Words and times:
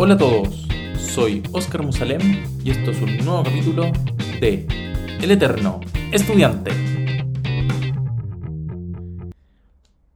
Hola 0.00 0.14
a 0.14 0.16
todos, 0.18 0.68
soy 0.96 1.42
Oscar 1.50 1.82
Musalem 1.82 2.20
y 2.62 2.70
esto 2.70 2.92
es 2.92 3.02
un 3.02 3.16
nuevo 3.16 3.42
capítulo 3.42 3.90
de 4.40 4.64
El 5.20 5.32
Eterno 5.32 5.80
Estudiante. 6.12 6.70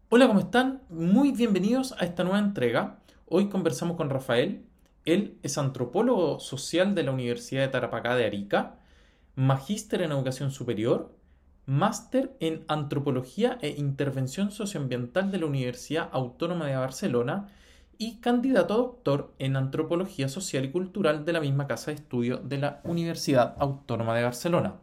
Hola, 0.08 0.28
¿cómo 0.28 0.38
están? 0.38 0.82
Muy 0.88 1.32
bienvenidos 1.32 1.96
a 1.98 2.04
esta 2.04 2.22
nueva 2.22 2.38
entrega. 2.38 3.00
Hoy 3.26 3.48
conversamos 3.48 3.96
con 3.96 4.08
Rafael. 4.08 4.64
Él 5.04 5.36
es 5.42 5.58
antropólogo 5.58 6.38
social 6.38 6.94
de 6.94 7.02
la 7.02 7.10
Universidad 7.10 7.62
de 7.62 7.68
Tarapacá 7.68 8.14
de 8.14 8.24
Arica, 8.24 8.76
magíster 9.34 10.02
en 10.02 10.12
educación 10.12 10.52
superior, 10.52 11.12
máster 11.66 12.36
en 12.38 12.64
antropología 12.68 13.58
e 13.60 13.70
intervención 13.70 14.52
socioambiental 14.52 15.32
de 15.32 15.38
la 15.38 15.46
Universidad 15.46 16.08
Autónoma 16.12 16.66
de 16.66 16.76
Barcelona 16.76 17.48
y 17.98 18.20
candidato 18.20 18.74
a 18.74 18.76
doctor 18.78 19.32
en 19.38 19.56
Antropología 19.56 20.28
Social 20.28 20.64
y 20.64 20.70
Cultural 20.70 21.24
de 21.24 21.32
la 21.32 21.40
misma 21.40 21.66
Casa 21.66 21.90
de 21.90 21.96
Estudio 21.96 22.38
de 22.38 22.58
la 22.58 22.80
Universidad 22.84 23.54
Autónoma 23.58 24.16
de 24.16 24.24
Barcelona. 24.24 24.76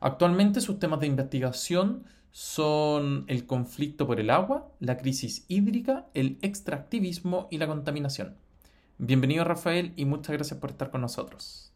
Actualmente 0.00 0.60
sus 0.60 0.78
temas 0.78 1.00
de 1.00 1.06
investigación 1.06 2.04
son 2.30 3.24
el 3.26 3.46
conflicto 3.46 4.06
por 4.06 4.20
el 4.20 4.30
agua, 4.30 4.68
la 4.80 4.96
crisis 4.96 5.44
hídrica, 5.48 6.06
el 6.14 6.38
extractivismo 6.42 7.48
y 7.50 7.58
la 7.58 7.66
contaminación. 7.66 8.36
Bienvenido 8.98 9.44
Rafael 9.44 9.92
y 9.96 10.04
muchas 10.04 10.34
gracias 10.34 10.60
por 10.60 10.70
estar 10.70 10.90
con 10.90 11.00
nosotros. 11.00 11.72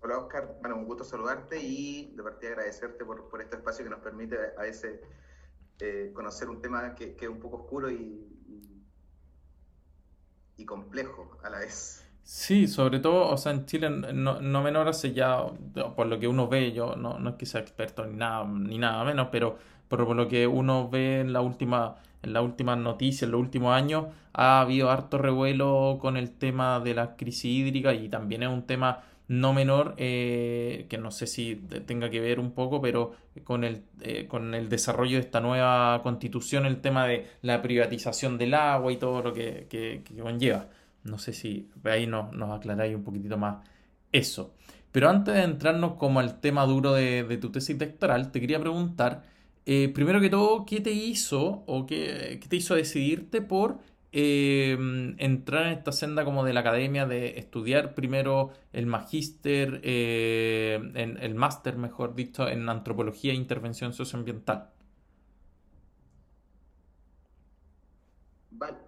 Hola 0.00 0.18
Oscar, 0.18 0.58
bueno, 0.60 0.76
un 0.76 0.84
gusto 0.84 1.04
saludarte 1.04 1.58
y 1.62 2.12
de 2.14 2.22
partida 2.22 2.50
agradecerte 2.50 3.04
por, 3.06 3.28
por 3.30 3.40
este 3.40 3.56
espacio 3.56 3.84
que 3.84 3.90
nos 3.90 4.00
permite 4.00 4.36
a 4.58 4.66
ese 4.66 5.00
eh, 5.80 6.12
conocer 6.14 6.48
un 6.48 6.60
tema 6.60 6.94
que, 6.94 7.14
que, 7.16 7.24
es 7.24 7.30
un 7.30 7.40
poco 7.40 7.56
oscuro 7.58 7.90
y, 7.90 8.26
y, 10.56 10.64
complejo 10.64 11.36
a 11.42 11.50
la 11.50 11.58
vez. 11.58 12.02
Sí, 12.22 12.68
sobre 12.68 13.00
todo, 13.00 13.28
o 13.28 13.36
sea, 13.36 13.52
en 13.52 13.66
Chile 13.66 13.90
no, 13.90 14.40
no 14.40 14.62
menor 14.62 14.88
hace 14.88 15.12
ya, 15.12 15.44
por 15.96 16.06
lo 16.06 16.18
que 16.18 16.26
uno 16.26 16.48
ve, 16.48 16.72
yo 16.72 16.96
no, 16.96 17.18
no 17.18 17.30
es 17.30 17.36
que 17.36 17.44
sea 17.44 17.60
experto 17.60 18.06
ni 18.06 18.16
nada, 18.16 18.46
ni 18.46 18.78
nada 18.78 19.04
menos, 19.04 19.28
pero, 19.30 19.58
por 19.88 20.08
lo 20.16 20.26
que 20.28 20.46
uno 20.46 20.88
ve 20.88 21.20
en 21.20 21.32
la 21.34 21.42
última, 21.42 21.96
en 22.22 22.32
la 22.32 22.40
última 22.40 22.76
noticia, 22.76 23.26
en 23.26 23.32
los 23.32 23.40
últimos 23.40 23.74
años, 23.74 24.06
ha 24.32 24.60
habido 24.60 24.90
harto 24.90 25.18
revuelo 25.18 25.98
con 26.00 26.16
el 26.16 26.30
tema 26.32 26.80
de 26.80 26.94
la 26.94 27.16
crisis 27.16 27.44
hídrica 27.44 27.92
y 27.92 28.08
también 28.08 28.42
es 28.42 28.48
un 28.48 28.66
tema 28.66 29.02
no 29.28 29.52
menor, 29.52 29.94
eh, 29.96 30.86
que 30.88 30.98
no 30.98 31.10
sé 31.10 31.26
si 31.26 31.56
tenga 31.86 32.10
que 32.10 32.20
ver 32.20 32.38
un 32.38 32.52
poco, 32.52 32.80
pero 32.80 33.14
con 33.44 33.64
el, 33.64 33.84
eh, 34.00 34.26
con 34.26 34.54
el 34.54 34.68
desarrollo 34.68 35.16
de 35.16 35.22
esta 35.24 35.40
nueva 35.40 36.00
constitución, 36.02 36.66
el 36.66 36.80
tema 36.80 37.06
de 37.06 37.26
la 37.42 37.62
privatización 37.62 38.36
del 38.38 38.54
agua 38.54 38.92
y 38.92 38.96
todo 38.96 39.22
lo 39.22 39.32
que, 39.32 39.66
que, 39.68 40.02
conlleva. 40.20 40.68
No 41.04 41.18
sé 41.18 41.32
si 41.32 41.70
ahí 41.84 42.06
nos, 42.06 42.32
nos 42.32 42.50
aclaráis 42.50 42.94
un 42.94 43.04
poquitito 43.04 43.38
más 43.38 43.66
eso. 44.12 44.54
Pero 44.92 45.08
antes 45.10 45.34
de 45.34 45.42
entrarnos 45.42 45.94
como 45.94 46.20
al 46.20 46.40
tema 46.40 46.64
duro 46.66 46.92
de, 46.92 47.24
de 47.24 47.36
tu 47.38 47.50
tesis 47.50 47.78
doctoral, 47.78 48.30
te 48.30 48.40
quería 48.40 48.60
preguntar, 48.60 49.24
eh, 49.66 49.90
primero 49.94 50.20
que 50.20 50.30
todo, 50.30 50.66
¿qué 50.66 50.80
te 50.80 50.92
hizo 50.92 51.64
o 51.66 51.86
qué, 51.86 52.38
qué 52.40 52.48
te 52.48 52.56
hizo 52.56 52.74
decidirte 52.74 53.40
por 53.40 53.78
Em, 54.16 55.16
entrar 55.18 55.66
en 55.66 55.72
esta 55.72 55.90
senda 55.90 56.24
como 56.24 56.44
de 56.44 56.52
la 56.52 56.60
academia, 56.60 57.04
de 57.04 57.36
estudiar 57.36 57.96
primero 57.96 58.52
el 58.72 58.86
magíster, 58.86 59.80
eh, 59.82 60.78
en, 60.94 61.16
el 61.18 61.34
máster, 61.34 61.76
mejor 61.76 62.14
dicho, 62.14 62.48
en 62.48 62.68
antropología 62.68 63.32
e 63.32 63.34
intervención 63.34 63.92
socioambiental? 63.92 64.73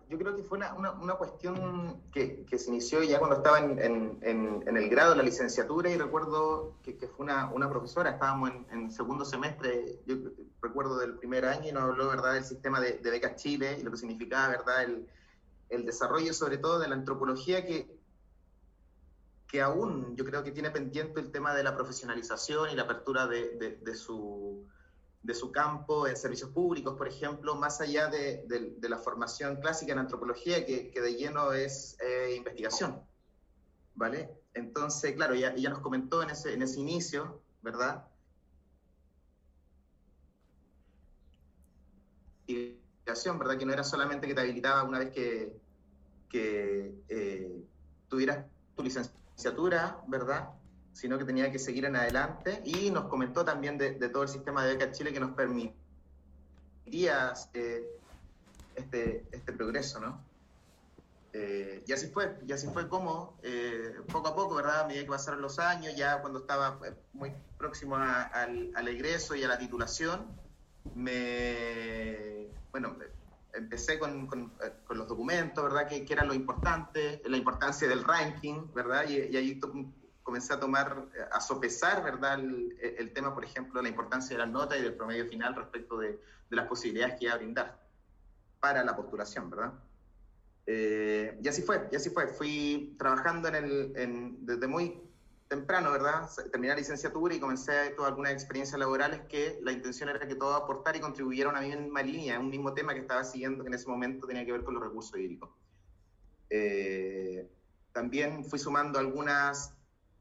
Yo 0.08 0.18
creo 0.18 0.36
que 0.36 0.44
fue 0.44 0.58
una, 0.58 0.72
una, 0.72 1.14
cuestión 1.14 2.00
que, 2.12 2.44
que, 2.44 2.58
se 2.58 2.70
inició 2.70 3.02
ya 3.02 3.18
cuando 3.18 3.36
estaba 3.36 3.58
en, 3.58 3.78
en, 3.80 4.18
en, 4.22 4.76
el 4.76 4.88
grado, 4.88 5.10
de 5.10 5.16
la 5.16 5.22
licenciatura, 5.24 5.90
y 5.90 5.96
recuerdo 5.96 6.76
que, 6.82 6.96
que 6.96 7.08
fue 7.08 7.24
una, 7.24 7.50
una, 7.53 7.69
profesora, 7.69 8.10
estábamos 8.10 8.53
en, 8.70 8.91
segundo 8.92 9.25
semestre, 9.25 9.98
yo 10.06 10.16
recuerdo 10.62 10.98
del 10.98 11.19
primer 11.19 11.44
año, 11.44 11.69
y 11.69 11.72
nos 11.72 11.82
habló, 11.82 12.08
¿verdad?, 12.08 12.34
del 12.34 12.44
sistema 12.44 12.81
de, 12.81 12.98
de 12.98 13.10
becas 13.10 13.36
Chile 13.36 13.78
y 13.81 13.82
lo 13.82 13.91
que 13.91 13.97
significaba, 13.97 14.48
¿verdad?, 14.48 14.84
el, 14.84 15.08
el 15.70 15.84
desarrollo 15.84 16.32
sobre 16.32 16.58
todo 16.58 16.78
de 16.78 16.88
la 16.88 16.94
antropología 16.94 17.66
que, 17.66 17.98
que 19.48 19.60
aún 19.60 20.14
yo 20.14 20.25
creo 20.25 20.44
que 20.44 20.52
tiene 20.52 20.70
pendiente 20.70 21.19
el 21.20 21.32
tema 21.32 21.52
de 21.52 21.64
la 21.64 21.75
profesionalización 21.75 22.70
y 22.70 22.76
la 22.76 22.82
apertura 22.82 23.26
de, 23.26 23.78
de 23.82 23.94
su 23.97 24.66
de 25.26 25.34
su 25.34 25.50
campo 25.50 26.06
en 26.06 26.16
servicios 26.16 26.50
públicos, 26.50 26.94
por 26.97 27.09
ejemplo, 27.09 27.56
más 27.56 27.81
allá 27.81 28.06
de, 28.06 28.76
la 28.81 28.98
formación 28.98 29.56
clásica 29.56 29.92
en 29.92 29.98
antropología, 29.98 30.64
que, 30.64 30.92
de 30.94 31.14
lleno 31.16 31.53
es 31.53 31.98
eh, 32.00 32.34
investigación. 32.37 33.03
¿Vale? 33.97 34.31
Entonces, 34.54 35.14
claro, 35.14 35.34
ya 35.34 35.70
nos 35.70 35.81
comentó 35.81 36.22
en 36.22 36.31
ese, 36.31 36.54
en 36.54 36.62
ese 36.62 36.78
inicio, 36.81 37.42
¿verdad? 37.60 38.06
Investigación, 42.47 43.38
¿verdad? 43.38 43.58
Que 43.58 43.66
no 43.66 43.72
era 43.72 43.82
solamente 43.82 44.28
que 44.28 44.34
te 44.34 44.41
habilitaba 44.41 44.84
una 44.84 45.00
vez 45.00 45.10
que, 45.10 45.56
que 46.28 46.94
eh, 47.08 47.64
tuvieras 48.08 48.47
tu 48.76 48.84
licenciatura, 48.84 50.00
¿verdad? 50.06 50.50
Sino 50.96 51.18
que 51.18 51.24
tenía 51.26 51.52
que 51.52 51.58
seguir 51.58 51.84
en 51.84 51.94
adelante 51.94 52.62
y 52.64 52.90
nos 52.90 53.04
comentó 53.04 53.44
también 53.44 53.76
de, 53.76 53.92
todo 54.08 54.22
el 54.22 54.30
sistema 54.30 54.64
de 54.64 54.72
beca 54.72 54.92
Chile 54.92 55.12
que 55.12 55.20
nos 55.20 55.32
permitía 55.32 55.74
eh, 57.52 57.86
este, 58.74 59.26
este 59.30 59.52
progreso, 59.52 60.00
¿no? 60.00 60.24
Eh, 61.34 61.84
y 61.86 61.92
así 61.92 62.06
fue, 62.06 62.38
y 62.46 62.52
así 62.52 62.66
fue 62.68 62.88
como, 62.88 63.38
eh, 63.42 63.94
poco 64.10 64.28
a 64.28 64.34
poco, 64.34 64.54
¿verdad? 64.54 64.80
A 64.80 64.86
medida 64.86 65.02
que 65.02 65.10
pasaron 65.10 65.42
los 65.42 65.58
años, 65.58 65.94
ya 65.96 66.22
cuando 66.22 66.38
estaba 66.38 66.80
muy 67.12 67.30
próximo 67.58 67.96
al, 67.96 68.72
al, 68.74 68.88
egreso 68.88 69.34
y 69.34 69.44
a 69.44 69.48
la 69.48 69.58
titulación, 69.58 70.26
me, 70.94 72.48
bueno, 72.70 72.96
empecé 73.52 73.98
con, 73.98 74.26
con, 74.26 74.50
con 74.86 74.96
los 74.96 75.06
documentos, 75.06 75.62
¿verdad? 75.62 75.86
Que, 75.86 76.06
que, 76.06 76.12
era 76.14 76.24
lo 76.24 76.32
importante, 76.32 77.20
la 77.26 77.36
importancia 77.36 77.86
del 77.86 78.02
ranking, 78.02 78.72
¿verdad? 78.74 79.04
Y, 79.06 79.18
y 79.30 79.36
ahí 79.36 79.60
comencé 80.26 80.53
a 80.53 80.59
tomar, 80.59 81.06
a 81.31 81.41
sopesar, 81.41 82.03
¿verdad?, 82.03 82.41
el, 82.41 82.76
el, 82.81 83.12
tema, 83.12 83.32
por 83.32 83.44
ejemplo, 83.44 83.81
la 83.81 83.88
importancia 83.88 84.37
de 84.37 84.38
la 84.38 84.47
nota 84.47 84.76
y 84.76 84.82
del 84.82 84.94
promedio 84.94 85.25
final 85.26 85.54
respecto 85.54 85.98
de, 85.98 86.20
de 86.50 86.56
las 86.56 86.66
posibilidades 86.66 87.14
que 87.16 87.26
iba 87.26 87.34
a 87.34 87.37
brindar 87.37 87.78
para 88.59 88.82
la 88.82 88.97
postulación, 88.97 89.48
¿verdad? 89.48 89.72
Eh, 90.66 91.38
y 91.41 91.47
así 91.47 91.62
fue, 91.62 91.88
y 91.92 91.97
así 91.97 92.10
fue. 92.10 92.26
Fui 92.26 92.97
trabajando 92.98 93.47
en 93.47 93.54
el, 93.54 93.92
en, 93.94 94.44
desde 94.44 94.66
muy 94.66 95.00
temprano, 95.47 95.92
¿verdad? 95.92 96.28
Terminé 96.50 96.72
la 96.72 96.81
licenciatura 96.81 97.32
y 97.32 97.38
comencé 97.38 97.91
todas 97.91 98.10
algunas 98.10 98.32
experiencias 98.32 98.76
laborales 98.81 99.20
que 99.28 99.60
la 99.62 99.70
intención 99.70 100.08
era 100.08 100.26
que 100.26 100.34
todo 100.34 100.56
aportara 100.56 100.98
y 100.98 101.00
contribuyera 101.00 101.50
a 101.50 101.53
una 101.53 101.60
misma 101.60 102.03
línea, 102.03 102.41
un 102.41 102.50
mismo 102.50 102.75
tema 102.75 102.94
que 102.94 103.00
estaba 103.00 103.22
siguiendo 103.22 103.62
que 103.62 103.69
en 103.69 103.75
ese 103.75 103.87
momento 103.87 104.26
tenía 104.26 104.44
que 104.44 104.50
ver 104.50 104.64
con 104.64 104.75
los 104.75 104.82
recursos 104.82 105.16
hídricos. 105.16 105.50
Eh, 106.50 107.48
también 107.93 108.44
fui 108.44 108.58
sumando 108.58 108.98
algunas 108.98 109.75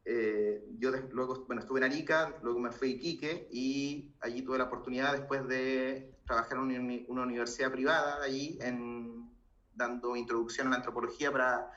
eh, 0.07 0.63
yo 0.77 0.91
luego, 1.11 1.45
bueno, 1.47 1.61
estuve 1.63 1.79
en 1.79 1.85
Arica, 1.85 2.37
luego 2.43 2.59
me 2.59 2.71
fui 2.71 2.89
a 2.89 2.95
Iquique 2.95 3.47
y 3.51 4.13
allí 4.21 4.43
tuve 4.43 4.59
la 4.59 4.65
oportunidad 4.65 5.13
después 5.13 5.47
de 5.47 6.15
trabajar 6.27 6.59
en 6.59 7.05
una 7.07 7.23
universidad 7.23 7.71
privada 7.71 8.21
allí, 8.21 8.59
en, 8.61 9.31
dando 9.73 10.15
introducción 10.15 10.67
a 10.67 10.69
la 10.69 10.75
antropología 10.77 11.31
para 11.31 11.71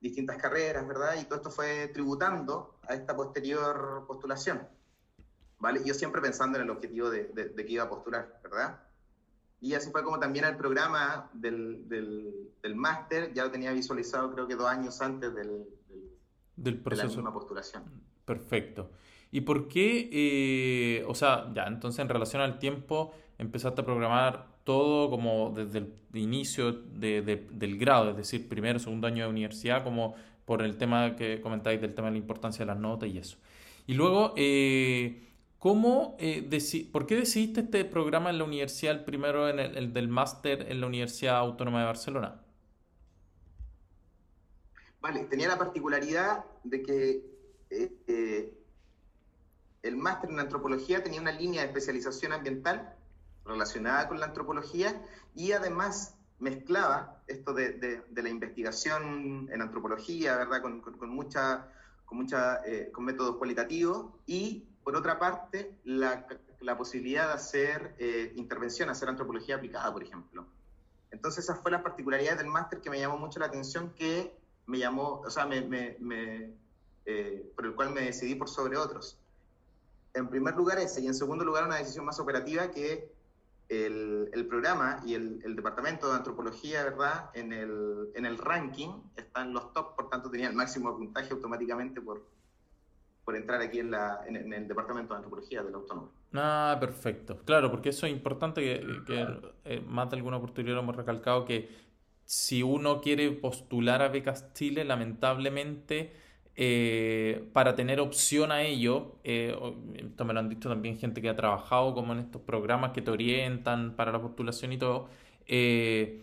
distintas 0.00 0.38
carreras, 0.38 0.88
¿verdad? 0.88 1.16
Y 1.20 1.24
todo 1.24 1.36
esto 1.36 1.50
fue 1.50 1.88
tributando 1.88 2.78
a 2.88 2.94
esta 2.94 3.14
posterior 3.14 4.04
postulación, 4.06 4.66
¿vale? 5.58 5.82
Yo 5.84 5.92
siempre 5.92 6.22
pensando 6.22 6.56
en 6.58 6.64
el 6.64 6.70
objetivo 6.70 7.10
de, 7.10 7.24
de, 7.24 7.54
que 7.54 7.72
iba 7.72 7.84
a 7.84 7.90
postular, 7.90 8.40
¿verdad? 8.42 8.80
Y 9.60 9.74
así 9.74 9.90
fue 9.90 10.02
como 10.02 10.18
también 10.18 10.46
el 10.46 10.56
programa 10.56 11.30
del, 11.34 11.86
del, 11.88 12.50
del 12.62 12.74
máster, 12.74 13.34
ya 13.34 13.44
lo 13.44 13.50
tenía 13.50 13.72
visualizado 13.72 14.32
creo 14.32 14.46
que 14.46 14.54
dos 14.54 14.68
años 14.68 15.00
antes 15.02 15.34
del, 15.34 15.66
del 16.56 16.78
proceso. 16.78 17.08
De 17.08 17.14
la 17.14 17.16
misma 17.16 17.32
postulación. 17.32 17.84
Perfecto. 18.24 18.90
¿Y 19.30 19.42
por 19.42 19.68
qué, 19.68 20.08
eh, 20.12 21.04
o 21.06 21.14
sea, 21.14 21.52
ya, 21.54 21.64
entonces 21.64 21.98
en 22.00 22.08
relación 22.08 22.42
al 22.42 22.58
tiempo, 22.58 23.12
empezaste 23.38 23.80
a 23.82 23.84
programar 23.84 24.46
todo 24.64 25.10
como 25.10 25.52
desde 25.54 25.78
el 25.78 25.92
inicio 26.14 26.72
de, 26.72 27.22
del 27.50 27.78
grado, 27.78 28.10
es 28.10 28.16
decir, 28.16 28.48
primero, 28.48 28.78
segundo 28.78 29.06
año 29.06 29.24
de 29.24 29.30
universidad, 29.30 29.84
como 29.84 30.14
por 30.44 30.62
el 30.62 30.76
tema 30.76 31.16
que 31.16 31.40
comentáis 31.40 31.80
del 31.80 31.94
tema 31.94 32.08
de 32.08 32.12
la 32.12 32.18
importancia 32.18 32.64
de 32.64 32.72
las 32.72 32.78
notas 32.78 33.08
y 33.08 33.18
eso. 33.18 33.36
Y 33.86 33.94
luego, 33.94 34.32
eh, 34.36 35.22
¿cómo, 35.58 36.16
eh, 36.18 36.48
¿por 36.90 37.06
qué 37.06 37.16
decidiste 37.16 37.60
este 37.60 37.84
programa 37.84 38.30
en 38.30 38.38
la 38.38 38.44
universidad, 38.44 38.94
el 38.94 39.04
primero 39.04 39.48
en 39.48 39.58
el 39.58 39.92
del 39.92 40.08
máster 40.08 40.66
en 40.68 40.80
la 40.80 40.86
Universidad 40.86 41.36
Autónoma 41.36 41.80
de 41.80 41.86
Barcelona? 41.86 42.40
Tenía 45.28 45.48
la 45.48 45.58
particularidad 45.58 46.44
de 46.64 46.82
que 46.82 47.10
eh, 47.70 47.92
eh, 48.06 48.58
el 49.82 49.96
máster 49.96 50.30
en 50.30 50.40
antropología 50.40 51.02
tenía 51.02 51.20
una 51.20 51.32
línea 51.32 51.62
de 51.62 51.68
especialización 51.68 52.32
ambiental 52.32 52.94
relacionada 53.44 54.08
con 54.08 54.18
la 54.18 54.26
antropología 54.26 55.00
y 55.34 55.52
además 55.52 56.16
mezclaba 56.38 57.22
esto 57.26 57.52
de, 57.54 57.72
de, 57.72 58.22
la 58.22 58.28
investigación 58.28 59.48
en 59.50 59.62
antropología, 59.62 60.36
¿verdad? 60.36 60.60
Con, 60.60 60.80
con, 60.80 61.08
mucha, 61.08 61.68
con, 62.04 62.18
mucha, 62.18 62.60
eh, 62.66 62.90
con 62.92 63.04
métodos 63.04 63.36
cualitativos 63.36 64.14
y, 64.26 64.66
por 64.84 64.96
otra 64.96 65.18
parte, 65.18 65.78
la, 65.84 66.26
la 66.60 66.76
posibilidad 66.76 67.28
de 67.28 67.32
hacer 67.34 67.94
eh, 67.98 68.32
intervención, 68.36 68.90
hacer 68.90 69.08
antropología 69.08 69.56
aplicada, 69.56 69.92
por 69.92 70.02
ejemplo. 70.02 70.46
Entonces, 71.10 71.44
esas 71.44 71.60
fueron 71.60 71.78
las 71.80 71.82
particularidades 71.82 72.38
del 72.38 72.48
máster 72.48 72.80
que 72.80 72.90
me 72.90 72.98
llamó 72.98 73.16
mucho 73.16 73.40
la 73.40 73.46
atención, 73.46 73.94
que 73.94 74.36
me 74.66 74.78
llamó, 74.78 75.22
o 75.24 75.30
sea, 75.30 75.46
me, 75.46 75.62
me, 75.62 76.50
eh, 77.04 77.52
por 77.54 77.66
el 77.66 77.74
cual 77.74 77.92
me 77.92 78.02
decidí 78.02 78.34
por 78.34 78.48
sobre 78.48 78.76
otros. 78.76 79.18
En 80.14 80.28
primer 80.28 80.54
lugar 80.56 80.78
ese, 80.78 81.00
y 81.02 81.06
en 81.06 81.14
segundo 81.14 81.44
lugar 81.44 81.64
una 81.64 81.76
decisión 81.76 82.04
más 82.04 82.18
operativa 82.18 82.70
que 82.70 83.10
el, 83.68 84.30
el 84.32 84.46
programa 84.46 85.02
y 85.04 85.14
el, 85.14 85.40
el, 85.44 85.56
departamento 85.56 86.08
de 86.08 86.16
antropología, 86.16 86.84
¿verdad? 86.84 87.30
En 87.34 87.52
el, 87.52 88.10
en 88.14 88.24
el 88.24 88.38
ranking 88.38 88.90
están 89.16 89.52
los 89.52 89.72
top, 89.72 89.96
por 89.96 90.08
tanto 90.08 90.30
tenía 90.30 90.48
el 90.48 90.54
máximo 90.54 90.96
puntaje 90.96 91.32
automáticamente 91.32 92.00
por, 92.00 92.24
por 93.24 93.36
entrar 93.36 93.60
aquí 93.60 93.80
en, 93.80 93.90
la, 93.90 94.20
en, 94.26 94.52
el 94.52 94.68
departamento 94.68 95.14
de 95.14 95.18
antropología 95.18 95.62
del 95.62 95.74
autónomo. 95.74 96.10
Ah, 96.32 96.76
perfecto. 96.78 97.38
Claro, 97.44 97.70
porque 97.70 97.88
eso 97.88 98.06
es 98.06 98.12
importante 98.12 98.60
que, 98.60 99.02
que 99.04 99.26
eh, 99.64 99.80
más 99.80 100.10
de 100.10 100.16
alguna 100.16 100.36
oportunidad 100.36 100.78
hemos 100.78 100.94
recalcado 100.94 101.44
que 101.44 101.85
si 102.26 102.62
uno 102.62 103.00
quiere 103.00 103.30
postular 103.32 104.02
a 104.02 104.08
Becas 104.08 104.52
Chile, 104.52 104.84
lamentablemente 104.84 106.12
eh, 106.56 107.48
para 107.52 107.74
tener 107.76 108.00
opción 108.00 108.50
a 108.50 108.62
ello, 108.62 109.16
eh, 109.24 109.56
esto 109.96 110.24
me 110.24 110.34
lo 110.34 110.40
han 110.40 110.48
dicho 110.48 110.68
también 110.68 110.98
gente 110.98 111.22
que 111.22 111.28
ha 111.28 111.36
trabajado 111.36 111.94
como 111.94 112.12
en 112.14 112.20
estos 112.20 112.42
programas 112.42 112.92
que 112.92 113.02
te 113.02 113.10
orientan 113.10 113.94
para 113.94 114.10
la 114.12 114.20
postulación 114.20 114.72
y 114.72 114.78
todo, 114.78 115.08
eh, 115.46 116.22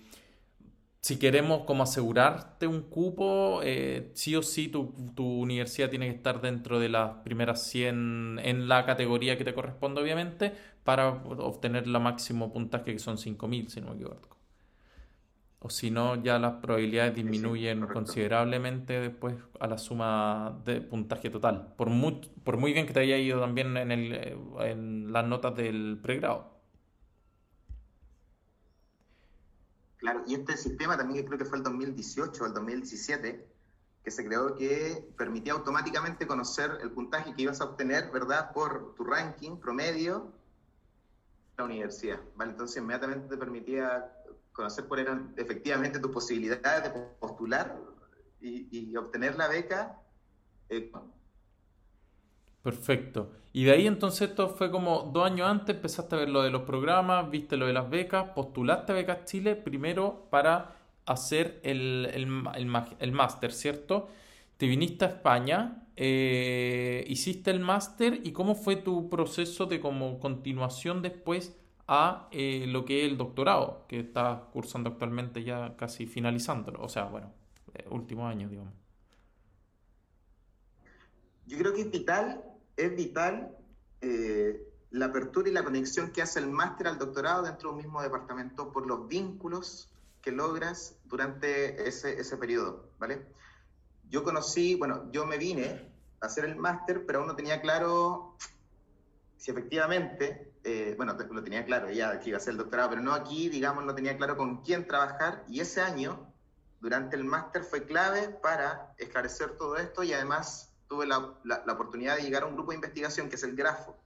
si 1.02 1.20
queremos 1.20 1.64
como 1.66 1.84
asegurarte 1.84 2.68
un 2.68 2.82
cupo, 2.84 3.62
sí 4.14 4.36
o 4.36 4.42
sí 4.42 4.70
tu, 4.70 4.94
tu, 5.16 5.42
universidad 5.42 5.90
tiene 5.90 6.08
que 6.10 6.16
estar 6.16 6.42
dentro 6.42 6.80
de 6.80 6.90
las 6.90 7.12
primeras 7.24 7.64
100 7.68 8.40
en 8.44 8.68
la 8.70 8.86
categoría 8.86 9.38
que 9.38 9.44
te 9.44 9.54
corresponde 9.54 10.02
obviamente 10.02 10.54
para 10.84 11.10
obtener 11.10 11.88
la 11.88 12.00
máximo 12.00 12.52
puntaje 12.54 12.94
que 12.94 13.00
son 13.00 13.18
5.000 13.18 13.68
si 13.68 13.82
no 13.82 13.90
me 13.90 13.96
equivoco 13.96 14.33
o 15.64 15.70
si 15.70 15.90
no, 15.90 16.22
ya 16.22 16.38
las 16.40 16.56
probabilidades 16.56 17.16
disminuyen 17.16 17.88
considerablemente 17.88 19.00
después 19.00 19.36
a 19.62 19.68
la 19.68 19.78
suma 19.78 20.60
de 20.66 20.82
puntaje 20.82 21.30
total. 21.30 21.74
Por 21.78 21.90
muy, 21.90 22.20
por 22.44 22.58
muy 22.58 22.74
bien 22.74 22.86
que 22.86 22.92
te 22.92 23.00
haya 23.00 23.18
ido 23.18 23.40
también 23.40 23.78
en, 23.78 23.92
el, 23.94 24.14
eh, 24.14 24.38
en 24.60 25.14
las 25.14 25.26
notas 25.26 25.56
del 25.56 26.00
pregrado. 26.04 26.52
Claro, 30.00 30.24
y 30.28 30.34
este 30.34 30.58
sistema 30.58 30.98
también 30.98 31.26
creo 31.26 31.38
que 31.38 31.46
fue 31.46 31.60
el 31.60 31.64
2018 31.64 32.44
o 32.44 32.48
el 32.48 32.54
2017, 32.54 33.48
que 34.04 34.12
se 34.12 34.26
creó 34.26 34.58
que 34.58 35.14
permitía 35.18 35.54
automáticamente 35.54 36.28
conocer 36.28 36.72
el 36.82 36.92
puntaje 36.92 37.34
que 37.34 37.42
ibas 37.44 37.62
a 37.62 37.64
obtener, 37.64 38.12
¿verdad? 38.12 38.52
Por 38.52 38.96
tu 38.96 39.06
ranking 39.06 39.56
promedio 39.56 40.34
la 41.58 41.64
universidad, 41.64 42.20
¿vale? 42.36 42.52
Entonces 42.52 42.82
inmediatamente 42.82 43.30
te 43.30 43.38
permitía 43.38 44.12
conocer 44.54 44.86
cuáles 44.86 45.08
eran 45.08 45.34
efectivamente 45.38 46.00
tus 46.00 46.12
posibilidades 46.12 46.94
de 46.94 47.00
postular 47.20 47.76
y, 48.40 48.96
obtener 48.96 49.36
la 49.36 49.48
beca. 49.48 50.00
Eh, 50.70 50.92
Perfecto. 52.62 53.32
Y 53.52 53.66
de 53.66 53.72
ahí 53.72 53.88
entonces 53.88 54.30
esto 54.30 54.50
fue 54.50 54.72
como 54.72 55.12
dos 55.14 55.26
años 55.26 55.50
antes, 55.50 55.76
empezaste 55.76 56.16
a 56.16 56.20
ver 56.20 56.30
lo 56.30 56.42
de 56.44 56.50
los 56.50 56.64
programas, 56.64 57.30
viste 57.30 57.58
lo 57.58 57.68
de 57.68 57.74
las 57.74 57.90
becas, 57.90 58.30
postulaste 58.30 58.94
a 58.94 58.96
Becas 58.96 59.26
Chile 59.26 59.56
primero 59.56 60.28
para 60.30 60.78
hacer 61.06 61.60
el, 61.64 62.10
el, 62.14 63.12
máster, 63.12 63.52
¿cierto? 63.52 64.08
Te 64.58 64.66
viniste 64.68 65.06
a 65.06 65.10
España, 65.10 65.84
eh, 65.98 67.04
hiciste 67.08 67.52
el 67.52 67.60
máster 67.60 68.22
y 68.24 68.32
cómo 68.32 68.56
fue 68.56 68.78
tu 68.78 69.10
proceso 69.10 69.66
de 69.66 69.82
como 69.82 70.20
continuación 70.20 71.02
después 71.02 71.56
a 71.88 72.30
eh, 72.32 72.66
lo 72.68 72.86
que 72.86 73.06
es 73.06 73.12
el 73.12 73.18
doctorado, 73.18 73.86
que 73.88 74.00
está 74.00 74.50
cursando 74.54 74.92
actualmente 74.92 75.44
ya 75.44 75.76
casi 75.76 76.06
finalizándolo, 76.06 76.82
o 76.82 76.90
sea, 76.90 77.06
bueno, 77.06 77.34
eh, 77.74 77.86
último 77.90 78.28
año, 78.28 78.48
digamos. 78.48 78.74
Yo 81.46 81.58
creo 81.58 81.74
que 81.74 81.82
es 81.82 81.92
vital, 81.92 82.44
es 82.78 82.96
vital 82.96 83.58
eh, 84.02 84.66
la 84.92 85.08
apertura 85.08 85.50
y 85.50 85.52
la 85.52 85.64
conexión 85.64 86.12
que 86.12 86.22
hace 86.22 86.40
el 86.40 86.50
máster 86.50 86.88
al 86.88 86.98
doctorado 86.98 87.44
dentro 87.44 87.70
de 87.70 87.76
un 87.76 87.82
mismo 87.82 88.02
departamento 88.02 88.72
por 88.72 88.88
los 88.88 89.08
vínculos 89.08 89.90
que 90.22 90.32
logras 90.32 90.98
durante 91.04 91.88
ese, 91.88 92.18
ese 92.20 92.38
periodo, 92.38 92.90
¿vale? 92.98 93.26
Yo 94.10 94.24
conocí, 94.24 94.76
bueno, 94.76 95.12
yo 95.12 95.26
me 95.26 95.38
vine 95.38 95.92
a 96.22 96.28
hacer 96.28 96.46
el 96.46 96.56
máster, 96.56 97.06
pero 97.06 97.20
aún 97.20 97.28
no 97.28 97.36
tenía 97.36 97.60
claro 97.60 98.38
si 99.38 99.52
efectivamente 99.52 100.53
eh, 100.66 100.94
bueno, 100.96 101.14
lo 101.14 101.44
tenía 101.44 101.66
claro 101.66 101.92
ya 101.92 102.20
que 102.20 102.30
iba 102.30 102.38
a 102.38 102.42
ser 102.42 102.52
el 102.52 102.58
doctorado, 102.58 102.92
pero 102.92 103.02
no 103.02 103.14
aquí, 103.14 103.50
digamos, 103.50 103.84
no 103.84 103.94
tenía 103.94 104.16
claro 104.18 104.38
con 104.38 104.62
quién 104.62 104.88
trabajar 104.88 105.44
y 105.50 105.60
ese 105.60 105.82
año, 105.82 106.32
durante 106.80 107.18
el 107.18 107.26
máster, 107.26 107.64
fue 107.64 107.86
clave 107.86 108.30
para 108.30 108.94
esclarecer 108.98 109.58
todo 109.58 109.78
esto 109.78 110.04
y 110.04 110.14
además 110.14 110.74
tuve 110.88 111.06
la, 111.06 111.34
la, 111.44 111.74
oportunidad 111.74 112.16
de 112.16 112.24
llegar 112.24 112.44
a 112.44 112.46
un 112.46 112.56
grupo 112.56 112.72
de 112.72 112.76
investigación 112.76 113.28
que 113.28 113.36
es 113.36 113.44
el 113.44 113.56
Grafo, 113.56 113.98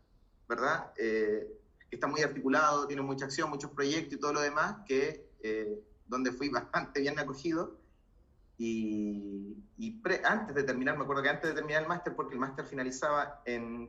¿verdad? 0.48 0.92
Eh, 0.98 1.48
que 1.90 1.96
está 1.96 2.08
muy 2.08 2.22
articulado, 2.22 2.88
tiene 2.88 3.02
mucha 3.04 3.26
acción, 3.26 3.50
muchos 3.50 3.72
proyectos 3.72 4.14
y 4.14 4.20
todo 4.20 4.34
lo 4.34 4.42
demás, 4.42 4.78
que, 4.88 5.30
eh, 5.42 5.80
donde 6.08 6.32
fui 6.32 6.50
bastante 6.50 7.02
bien 7.02 7.20
acogido. 7.20 7.78
Y 8.58 9.56
antes 10.24 10.56
de 10.56 10.64
terminar, 10.64 10.98
me 10.98 11.04
acuerdo 11.04 11.22
que 11.22 11.30
antes 11.30 11.50
de 11.50 11.56
terminar 11.56 11.84
el 11.84 11.88
máster, 11.88 12.16
porque 12.16 12.34
el 12.34 12.40
máster 12.40 12.66
finalizaba 12.66 13.42
en 13.46 13.88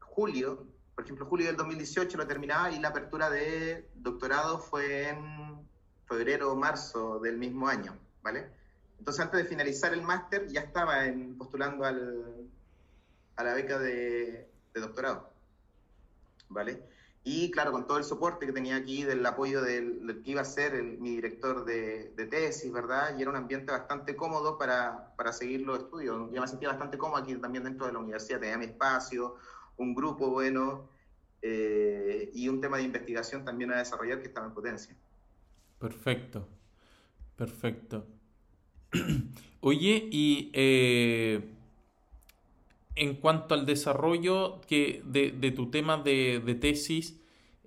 julio 0.00 0.66
por 0.96 1.04
ejemplo, 1.04 1.26
julio 1.26 1.46
del 1.46 1.56
2018 1.56 2.16
lo 2.16 2.26
terminaba 2.26 2.70
y 2.70 2.80
la 2.80 2.88
apertura 2.88 3.28
de 3.28 3.86
doctorado 3.96 4.58
fue 4.58 5.10
en 5.10 5.68
febrero 6.06 6.52
o 6.52 6.56
marzo 6.56 7.18
del 7.18 7.36
mismo 7.36 7.68
año, 7.68 7.94
¿vale? 8.22 8.50
Entonces, 8.98 9.22
antes 9.22 9.42
de 9.42 9.46
finalizar 9.46 9.92
el 9.92 10.00
máster, 10.00 10.48
ya 10.48 10.62
estaba 10.62 11.04
en, 11.04 11.36
postulando 11.36 11.84
al, 11.84 12.48
a 13.36 13.44
la 13.44 13.52
beca 13.52 13.78
de, 13.78 14.48
doctorado, 14.72 15.30
¿vale? 16.48 16.82
Y 17.24 17.50
claro, 17.50 17.72
con 17.72 17.86
todo 17.86 17.98
el 17.98 18.04
soporte 18.04 18.46
que 18.46 18.52
tenía 18.52 18.76
aquí 18.76 19.04
del 19.04 19.24
apoyo 19.26 19.60
del, 19.60 20.22
que 20.24 20.30
iba 20.30 20.40
a 20.40 20.46
ser 20.46 20.82
mi 20.82 21.16
director 21.16 21.66
de, 21.66 22.14
de, 22.16 22.26
tesis, 22.26 22.72
¿verdad? 22.72 23.18
Y 23.18 23.22
era 23.22 23.30
un 23.30 23.36
ambiente 23.36 23.70
bastante 23.70 24.16
cómodo 24.16 24.56
para, 24.56 25.14
para 25.16 25.32
seguir 25.34 25.60
los 25.60 25.78
estudios. 25.80 26.30
Yo 26.32 26.40
me 26.40 26.48
sentía 26.48 26.68
bastante 26.68 26.96
cómodo 26.96 27.20
aquí 27.20 27.34
también 27.36 27.64
dentro 27.64 27.86
de 27.86 27.92
la 27.92 27.98
universidad, 27.98 28.40
tenía 28.40 28.56
mi 28.56 28.66
espacio, 28.66 29.36
un 29.76 29.94
grupo 29.94 30.30
bueno 30.30 30.88
eh, 31.42 32.30
y 32.34 32.48
un 32.48 32.60
tema 32.60 32.78
de 32.78 32.84
investigación 32.84 33.44
también 33.44 33.72
a 33.72 33.78
desarrollar 33.78 34.20
que 34.20 34.28
estaba 34.28 34.46
en 34.46 34.54
potencia. 34.54 34.96
Perfecto, 35.78 36.48
perfecto. 37.36 38.06
Oye, 39.60 40.08
y 40.10 40.50
eh, 40.54 41.52
en 42.94 43.14
cuanto 43.16 43.54
al 43.54 43.66
desarrollo 43.66 44.60
que 44.66 45.02
de, 45.04 45.50
tu 45.52 45.70
tema 45.70 45.98
de, 45.98 46.42
de 46.44 46.54
tesis 46.54 47.20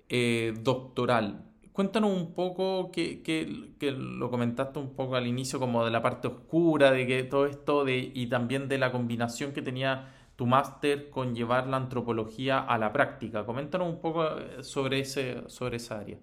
eh, 0.08 0.52
doctoral, 0.60 1.44
cuéntanos 1.72 2.10
un 2.10 2.34
poco, 2.34 2.90
que, 2.90 3.22
que, 3.22 3.72
que, 3.78 3.92
lo 3.92 4.30
comentaste 4.30 4.78
un 4.78 4.94
poco 4.94 5.16
al 5.16 5.26
inicio, 5.26 5.58
como 5.58 5.84
de 5.84 5.90
la 5.90 6.02
parte 6.02 6.28
oscura, 6.28 6.90
de 6.90 7.06
que 7.06 7.22
todo 7.22 7.46
esto, 7.46 7.84
de, 7.84 8.10
y 8.12 8.26
también 8.26 8.68
de 8.68 8.78
la 8.78 8.92
combinación 8.92 9.52
que 9.52 9.62
tenía 9.62 10.19
tu 10.40 10.46
máster 10.46 11.10
con 11.10 11.34
llevar 11.34 11.66
la 11.66 11.76
antropología 11.76 12.60
a 12.60 12.78
la 12.78 12.94
práctica. 12.94 13.44
Coméntanos 13.44 13.86
un 13.86 14.00
poco 14.00 14.38
eh, 14.38 14.64
sobre, 14.64 15.00
ese, 15.00 15.44
sobre 15.48 15.76
esa 15.76 15.98
área. 15.98 16.18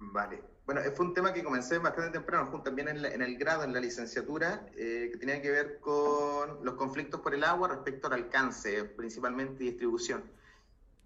Vale. 0.00 0.42
Bueno, 0.66 0.80
fue 0.92 1.06
un 1.06 1.14
tema 1.14 1.32
que 1.32 1.44
comencé 1.44 1.78
bastante 1.78 2.18
temprano, 2.18 2.50
también 2.64 2.88
en, 2.88 3.04
en 3.04 3.22
el 3.22 3.38
grado, 3.38 3.62
en 3.62 3.72
la 3.72 3.78
licenciatura, 3.78 4.66
eh, 4.76 5.08
que 5.12 5.18
tenía 5.18 5.40
que 5.40 5.52
ver 5.52 5.78
con 5.78 6.64
los 6.64 6.74
conflictos 6.74 7.20
por 7.20 7.32
el 7.32 7.44
agua 7.44 7.68
respecto 7.68 8.08
al 8.08 8.14
alcance, 8.14 8.82
principalmente 8.82 9.62
distribución. 9.62 10.24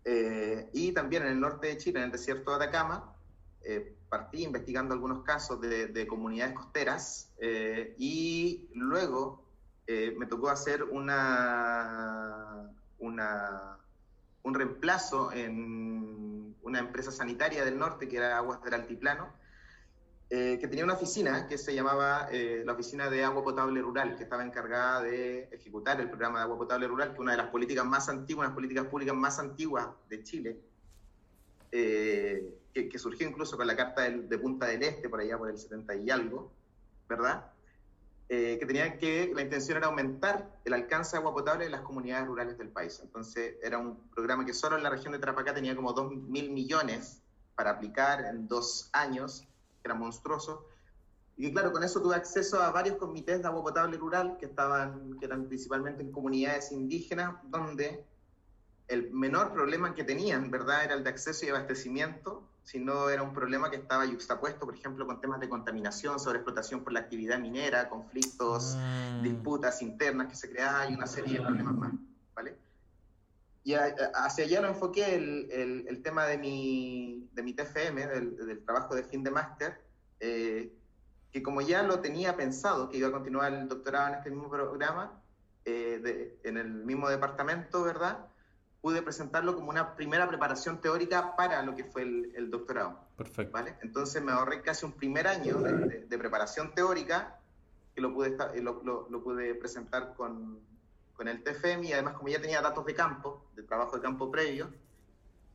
Eh, 0.07 0.71
y 0.73 0.92
también 0.92 1.25
en 1.25 1.33
el 1.33 1.40
norte 1.40 1.66
de 1.66 1.76
Chile, 1.76 1.99
en 1.99 2.07
el 2.07 2.12
desierto 2.12 2.52
de 2.52 2.64
Atacama, 2.64 3.14
partí 4.09 4.42
investigando 4.45 4.95
algunos 4.95 5.23
casos 5.23 5.61
de, 5.61 5.88
de 5.88 6.07
comunidades 6.07 6.54
costeras 6.54 7.35
y 7.99 8.71
luego 8.73 9.48
eh, 9.90 10.14
me 10.18 10.26
tocó 10.26 10.50
hacer 10.50 10.85
una, 10.85 12.71
un 12.99 14.54
reemplazo 14.54 15.33
en 15.33 16.54
una 16.61 16.78
empresa 16.78 17.11
sanitaria 17.11 17.64
del 17.64 17.78
norte, 17.78 18.07
que 18.07 18.18
era 18.18 18.37
Aguas 18.37 18.62
del 18.62 18.75
Altiplano, 18.75 19.33
eh, 20.28 20.59
que 20.61 20.68
tenía 20.68 20.85
una 20.85 20.92
oficina 20.92 21.47
que 21.47 21.57
se 21.57 21.75
llamaba 21.75 22.28
eh, 22.30 22.64
la 22.66 22.75
Oficina 22.75 23.09
de 23.09 23.25
Agua 23.25 23.42
Potable 23.42 23.80
Rural, 23.80 24.14
que 24.16 24.25
estaba 24.25 24.45
encargada 24.45 25.00
de 25.04 25.49
ejecutar 25.52 25.99
el 26.02 26.11
programa 26.11 26.40
de 26.40 26.45
agua 26.45 26.59
potable 26.59 26.87
rural, 26.87 27.09
que 27.09 27.14
es 27.14 27.21
una 27.21 27.33
de 27.33 27.38
las 27.38 27.49
políticas 27.49 27.87
más 27.87 28.11
antiguas, 28.11 28.49
las 28.49 28.54
políticas 28.54 28.88
públicas 28.88 29.16
más 29.16 29.38
antiguas 29.38 29.88
de 30.11 30.23
Chile, 30.23 30.61
que 31.71 32.99
surgió 32.99 33.26
incluso 33.26 33.57
con 33.57 33.66
la 33.66 33.75
Carta 33.75 34.02
de 34.02 34.38
Punta 34.38 34.66
del 34.66 34.83
Este, 34.83 35.09
por 35.09 35.21
allá 35.21 35.38
por 35.38 35.49
el 35.49 35.57
70 35.57 35.95
y 35.95 36.11
algo, 36.11 36.52
¿verdad? 37.09 37.52
Eh, 38.31 38.59
que 38.61 38.67
tenía 38.67 38.99
que, 38.99 39.33
la 39.35 39.41
intención 39.41 39.79
era 39.79 39.87
aumentar 39.87 40.61
el 40.67 40.75
alcance 40.75 41.13
de 41.13 41.21
agua 41.21 41.33
potable 41.33 41.65
en 41.65 41.73
las 41.73 41.81
comunidades 41.81 42.27
rurales 42.27 42.59
del 42.59 42.69
país. 42.69 43.01
Entonces, 43.03 43.57
era 43.63 43.79
un 43.79 44.07
programa 44.11 44.45
que 44.45 44.53
solo 44.53 44.77
en 44.77 44.83
la 44.83 44.91
región 44.91 45.13
de 45.13 45.19
Tarapacá 45.19 45.55
tenía 45.55 45.75
como 45.75 45.95
2 45.95 46.13
mil 46.13 46.51
millones 46.51 47.23
para 47.55 47.71
aplicar 47.71 48.27
en 48.27 48.47
dos 48.47 48.91
años, 48.93 49.49
que 49.83 49.89
era 49.89 49.95
monstruoso. 49.95 50.67
Y 51.39 51.51
claro, 51.53 51.73
con 51.73 51.83
eso 51.83 52.03
tuve 52.03 52.17
acceso 52.17 52.61
a 52.61 52.71
varios 52.71 52.97
comités 52.97 53.41
de 53.41 53.49
agua 53.49 53.63
potable 53.63 53.97
rural 53.97 54.37
que, 54.39 54.47
estaban, 54.47 55.19
que 55.19 55.25
eran 55.25 55.47
principalmente 55.47 56.03
en 56.03 56.13
comunidades 56.13 56.71
indígenas, 56.71 57.37
donde 57.45 58.05
el 58.89 59.11
menor 59.11 59.53
problema 59.53 59.95
que 59.95 60.05
tenían, 60.05 60.51
¿verdad?, 60.51 60.85
era 60.85 60.95
el 60.95 61.05
de 61.05 61.11
acceso 61.11 61.47
y 61.47 61.49
abastecimiento 61.49 62.48
sino 62.69 63.09
era 63.09 63.23
un 63.23 63.33
problema 63.33 63.71
que 63.71 63.77
estaba 63.77 64.05
yuxtapuesto, 64.05 64.67
por 64.67 64.75
ejemplo, 64.75 65.07
con 65.07 65.23
temas 65.23 65.41
de 65.41 65.49
contaminación, 65.49 66.21
sobreexplotación 66.21 66.85
por 66.85 66.93
la 66.93 67.01
actividad 67.01 67.39
minera, 67.39 67.89
conflictos, 67.89 68.75
ah. 68.77 69.21
disputas 69.23 69.81
internas 69.81 70.27
que 70.27 70.35
se 70.35 70.51
creaban 70.51 70.93
y 70.93 70.95
una 70.95 71.07
serie 71.07 71.39
de 71.39 71.47
problemas 71.47 71.75
más, 71.75 71.93
¿vale? 72.35 72.59
Y 73.65 73.73
hacia 73.73 74.45
allá 74.45 74.61
lo 74.61 74.69
enfoqué 74.69 75.15
el, 75.15 75.87
el, 75.89 76.03
tema 76.03 76.27
de 76.27 76.37
mi, 76.37 77.27
de 77.33 77.43
mi 77.43 77.55
TFM, 77.55 78.07
del, 78.07 78.37
del 78.37 78.63
trabajo 78.63 78.95
de 78.95 79.03
fin 79.03 79.25
de 79.25 79.31
máster, 79.31 79.81
eh, 80.21 80.71
que 81.33 81.43
como 81.43 81.63
ya 81.63 81.83
lo 81.83 82.01
tenía 82.01 82.37
pensado, 82.37 82.91
que 82.91 82.99
iba 82.99 83.09
a 83.09 83.13
continuar 83.13 83.55
el 83.55 83.67
doctorado 83.67 84.09
en 84.09 84.15
este 84.17 84.29
mismo 84.29 84.51
programa, 84.51 85.19
eh, 85.65 86.39
en 86.45 86.59
el 86.59 86.69
mismo 86.85 87.09
departamento, 87.09 87.83
¿verdad? 87.83 88.27
Pude 88.81 89.03
presentarlo 89.03 89.55
como 89.55 89.71
una 89.71 89.97
primera 89.97 90.29
preparación 90.29 90.81
teórica 90.81 91.35
para 91.37 91.63
lo 91.63 91.75
que 91.75 91.85
fue 91.85 92.03
el, 92.03 92.51
doctorado. 92.51 93.01
Perfecto. 93.17 93.53
¿vale? 93.53 93.77
Entonces 93.83 94.23
me 94.23 94.33
ahorré 94.33 94.63
casi 94.63 94.87
un 94.87 94.93
primer 94.93 95.27
año 95.27 95.59
de, 95.59 96.19
preparación 96.19 96.75
teórica 96.75 97.39
que 97.95 98.01
lo 98.01 98.15
pude, 98.15 98.37
lo, 98.63 99.09
lo, 99.11 99.23
pude 99.23 99.55
presentar 99.57 100.15
con, 100.15 100.61
con, 101.15 101.27
el 101.27 101.43
TFM 101.43 101.87
y 101.87 101.93
además 101.93 102.15
como 102.15 102.29
ya 102.29 102.41
tenía 102.41 102.61
datos 102.61 102.87
de 102.87 102.95
campo, 102.95 103.45
de 103.57 103.65
trabajo 103.65 103.97
de 103.97 104.03
campo 104.03 104.31
previo, 104.31 104.71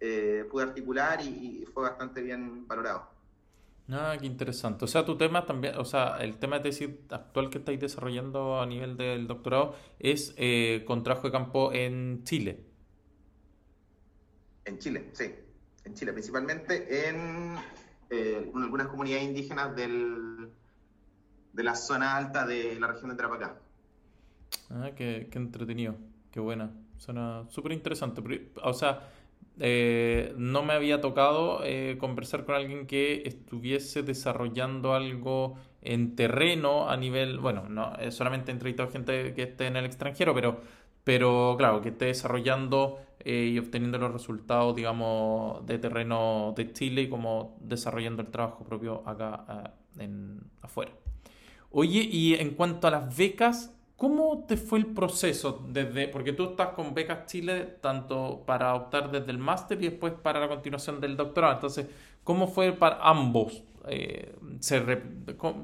eh, 0.02 0.46
pude 0.52 0.64
articular 0.64 1.22
y, 1.22 1.66
fue 1.74 1.84
bastante 1.84 2.22
bien 2.22 2.68
valorado. 2.68 3.08
Ah, 3.90 4.18
qué 4.20 4.26
interesante. 4.26 4.84
O 4.84 4.88
sea, 4.88 5.06
tu 5.06 5.18
tema 5.18 5.46
también, 5.46 5.78
o 5.78 5.86
sea, 5.86 6.18
el 6.20 6.38
tema 6.38 6.58
de 6.58 6.64
tesis 6.64 6.90
actual 7.10 7.50
que 7.50 7.60
estáis 7.60 7.80
desarrollando 7.80 8.60
a 8.60 8.66
nivel 8.66 8.98
del 8.98 9.28
doctorado 9.28 9.76
es 10.00 10.34
eh, 10.38 10.84
con 10.86 11.04
trabajo 11.04 11.28
de 11.28 11.32
campo 11.32 11.72
en 11.72 12.24
Chile. 12.26 12.73
En 14.66 14.80
Chile, 14.80 15.10
sí. 15.14 15.34
En 15.86 15.94
Chile, 15.94 16.14
principalmente 16.14 17.10
en, 17.10 17.56
eh, 18.10 18.52
algunas 18.56 18.88
comunidades 18.88 19.26
indígenas 19.26 19.76
del, 19.76 20.50
de 21.52 21.64
la 21.64 21.76
zona 21.76 22.16
alta 22.16 22.46
de 22.46 22.80
la 22.80 22.88
región 22.88 23.10
de 23.10 23.16
Tarapacá. 23.16 23.60
Ah, 24.70 24.92
qué, 24.96 25.30
entretenido, 25.34 25.96
qué 26.32 26.40
buena. 26.40 26.72
Suena 26.98 27.46
súper 27.50 27.74
interesante. 27.74 28.22
O 28.64 28.74
sea, 28.74 29.10
eh, 29.60 30.34
no 30.38 30.64
me 30.64 30.74
había 30.74 31.02
tocado 31.02 31.62
eh, 31.64 31.98
conversar 32.00 32.46
con 32.46 32.56
alguien 32.56 32.88
que 32.88 33.24
estuviese 33.26 34.04
desarrollando 34.04 34.94
algo 34.94 35.58
en 35.82 36.16
terreno 36.16 36.90
a 36.90 36.96
nivel, 36.96 37.40
bueno, 37.40 37.68
no 37.68 37.92
solamente 38.10 38.52
he 38.52 38.54
entrevistado 38.54 38.90
gente 38.90 39.34
que 39.34 39.44
esté 39.44 39.68
en 39.68 39.76
el 39.76 39.84
extranjero, 39.84 40.34
pero, 40.34 40.62
pero 41.04 41.56
claro, 41.58 41.82
que 41.82 41.90
esté 41.90 42.06
desarrollando 42.06 43.00
eh, 43.26 43.52
y 43.54 43.60
obteniendo 43.60 43.98
los 43.98 44.12
resultados, 44.12 44.76
digamos, 44.76 45.66
de 45.66 45.80
terreno 45.80 46.54
de 46.58 46.74
Chile 46.74 47.04
y 47.04 47.10
como 47.10 47.58
desarrollando 47.62 48.22
el 48.22 48.30
trabajo 48.30 48.66
propio 48.66 49.02
acá 49.08 49.74
eh, 49.98 50.04
en, 50.04 50.42
afuera. 50.62 50.92
Oye, 51.72 52.02
y 52.02 52.36
en 52.36 52.52
cuanto 52.52 52.88
a 52.88 52.92
las 52.92 53.16
becas, 53.16 53.74
¿cómo 53.98 54.46
te 54.46 54.58
fue 54.58 54.80
el 54.80 54.88
proceso? 54.88 55.66
desde 55.70 56.08
Porque 56.10 56.34
tú 56.34 56.52
estás 56.52 56.70
con 56.70 56.94
Becas 56.94 57.26
Chile 57.28 57.78
tanto 57.82 58.44
para 58.46 58.76
optar 58.76 59.10
desde 59.12 59.32
el 59.32 59.38
máster 59.38 59.82
y 59.82 59.90
después 59.90 60.14
para 60.14 60.40
la 60.40 60.50
continuación 60.50 61.00
del 61.00 61.16
doctorado. 61.18 61.54
Entonces, 61.54 61.88
¿cómo 62.24 62.48
fue 62.48 62.74
para 62.74 63.00
ambos? 63.02 63.64
Eh, 63.88 64.36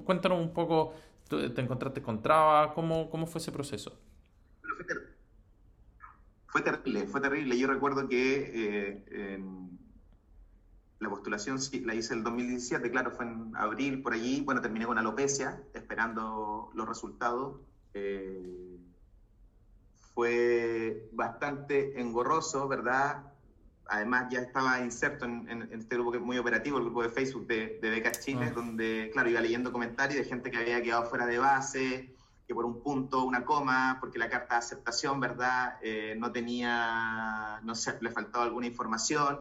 Cuéntanos 0.05 0.39
un 0.39 0.53
poco, 0.53 0.93
¿te 1.27 1.61
encontraste 1.61 2.01
con 2.01 2.21
trabas? 2.21 2.71
¿Cómo, 2.73 3.09
cómo 3.09 3.27
fue 3.27 3.39
ese 3.39 3.51
proceso? 3.51 3.97
Fue 6.49 6.61
terrible, 6.61 7.07
fue 7.07 7.21
terrible. 7.21 7.57
Yo 7.57 7.67
recuerdo 7.67 8.07
que 8.07 8.51
eh, 9.07 9.39
la 10.99 11.09
postulación 11.09 11.59
la 11.85 11.93
hice 11.93 12.13
el 12.13 12.23
2017, 12.23 12.89
claro, 12.91 13.11
fue 13.11 13.25
en 13.25 13.55
abril, 13.55 14.01
por 14.01 14.13
allí. 14.13 14.41
Bueno, 14.41 14.59
terminé 14.61 14.85
con 14.85 14.97
alopecia, 14.97 15.61
esperando 15.73 16.71
los 16.73 16.87
resultados. 16.87 17.61
Eh, 17.93 18.77
fue 20.13 21.07
bastante 21.13 22.01
engorroso, 22.01 22.67
¿verdad? 22.67 23.31
Además, 23.85 24.27
ya 24.31 24.39
estaba 24.41 24.81
inserto 24.81 25.25
en, 25.25 25.69
este 25.71 25.95
grupo 25.95 26.11
que 26.11 26.17
es 26.17 26.23
muy 26.23 26.37
operativo, 26.37 26.77
el 26.77 26.85
grupo 26.85 27.03
de 27.03 27.09
Facebook 27.09 27.47
de, 27.47 27.79
de 27.81 27.89
Becas 27.89 28.19
Chile, 28.19 28.47
ah. 28.49 28.53
donde, 28.53 29.09
claro, 29.13 29.29
iba 29.29 29.39
leyendo 29.39 29.71
comentarios 29.71 30.23
de 30.23 30.29
gente 30.29 30.51
que 30.51 30.57
había 30.57 30.81
quedado 30.81 31.05
fuera 31.05 31.25
de 31.25 31.37
base, 31.37 32.15
que 32.49 32.55
por 32.55 32.65
un 32.65 32.81
punto, 32.81 33.23
una 33.25 33.45
coma, 33.45 33.97
porque 33.99 34.17
la 34.17 34.27
carta 34.27 34.55
de 34.55 34.57
aceptación, 34.57 35.19
¿verdad? 35.19 35.77
Eh, 35.83 36.15
no 36.17 36.31
tenía, 36.31 37.59
no 37.61 37.75
sé, 37.75 37.99
le 38.01 38.09
faltaba 38.09 38.43
alguna 38.43 38.65
información, 38.65 39.37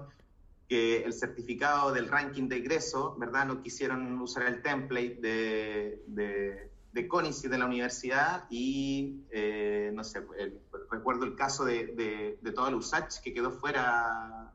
que 0.68 1.04
el 1.04 1.14
certificado 1.14 1.90
del 1.90 2.06
ranking 2.08 2.48
de 2.48 2.58
ingreso, 2.58 3.16
¿verdad? 3.18 3.46
No 3.46 3.62
quisieron 3.62 4.20
usar 4.20 4.42
el 4.42 4.60
template 4.60 5.20
de, 5.22 6.02
de, 6.06 6.70
de 6.92 7.08
CONICI 7.08 7.48
de 7.48 7.56
la 7.56 7.64
universidad 7.64 8.44
y, 8.50 9.22
eh, 9.30 9.90
no 9.94 10.04
sé, 10.04 10.22
recuerdo 10.90 11.24
el 11.24 11.34
caso 11.34 11.64
de, 11.64 12.36
de, 12.42 12.52
todo 12.52 12.68
el 12.68 12.74
USACH 12.74 13.22
que 13.22 13.32
quedó 13.32 13.52
fuera 13.52 14.52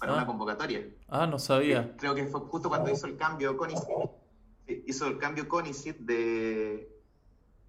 para 0.00 0.14
una 0.14 0.22
ah. 0.22 0.26
convocatoria. 0.26 0.88
Ah, 1.08 1.26
no 1.26 1.38
sabía. 1.38 1.94
Creo 1.98 2.14
que 2.14 2.24
fue 2.24 2.40
justo 2.40 2.70
cuando 2.70 2.90
hizo 2.90 3.06
el 3.06 3.18
cambio 3.18 3.54
CONICI, 3.58 3.84
hizo 4.86 5.06
el 5.08 5.18
cambio 5.18 5.46
CONICI 5.46 5.92
de 5.98 7.01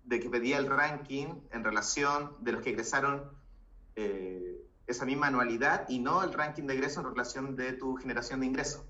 de 0.03 0.19
que 0.19 0.29
pedía 0.29 0.57
el 0.57 0.67
ranking 0.67 1.27
en 1.51 1.63
relación 1.63 2.36
de 2.41 2.51
los 2.51 2.62
que 2.62 2.72
egresaron 2.72 3.31
eh, 3.95 4.62
esa 4.88 5.05
misma 5.05 5.27
anualidad 5.27 5.88
y 5.89 6.00
no 6.00 6.24
el 6.24 6.33
ranking 6.33 6.63
de 6.63 6.74
egreso 6.74 7.01
en 7.01 7.07
relación 7.07 7.55
de 7.55 7.74
tu 7.74 7.95
generación 7.95 8.41
de 8.41 8.48
ingreso. 8.48 8.86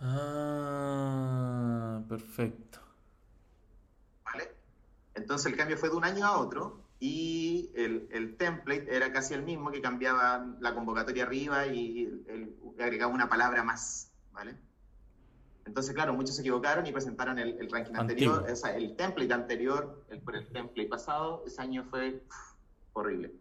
Ah, 0.00 2.02
perfecto. 2.08 2.80
¿Vale? 4.24 4.50
Entonces 5.14 5.50
el 5.50 5.56
cambio 5.56 5.76
fue 5.76 5.90
de 5.90 5.96
un 5.96 6.04
año 6.04 6.26
a 6.26 6.38
otro 6.38 6.80
y 6.98 7.70
el, 7.74 8.08
el 8.10 8.36
template 8.36 8.94
era 8.94 9.12
casi 9.12 9.34
el 9.34 9.42
mismo, 9.42 9.70
que 9.70 9.80
cambiaba 9.80 10.46
la 10.60 10.74
convocatoria 10.74 11.24
arriba 11.24 11.66
y 11.66 12.24
agregaba 12.78 13.12
una 13.12 13.28
palabra 13.28 13.62
más, 13.62 14.10
¿vale? 14.32 14.56
Entonces, 15.66 15.94
claro, 15.94 16.14
muchos 16.14 16.34
se 16.34 16.42
equivocaron 16.42 16.86
y 16.86 16.92
presentaron 16.92 17.38
el, 17.38 17.70
ranking 17.70 17.94
anterior, 17.94 18.46
o 18.50 18.56
sea, 18.56 18.74
el 18.76 18.96
template 18.96 19.32
anterior, 19.32 20.04
el, 20.08 20.20
por 20.20 20.36
el 20.36 20.46
template 20.48 20.88
pasado, 20.88 21.44
ese 21.46 21.60
año 21.62 21.84
fue 21.90 22.22
horrible. 22.92 23.32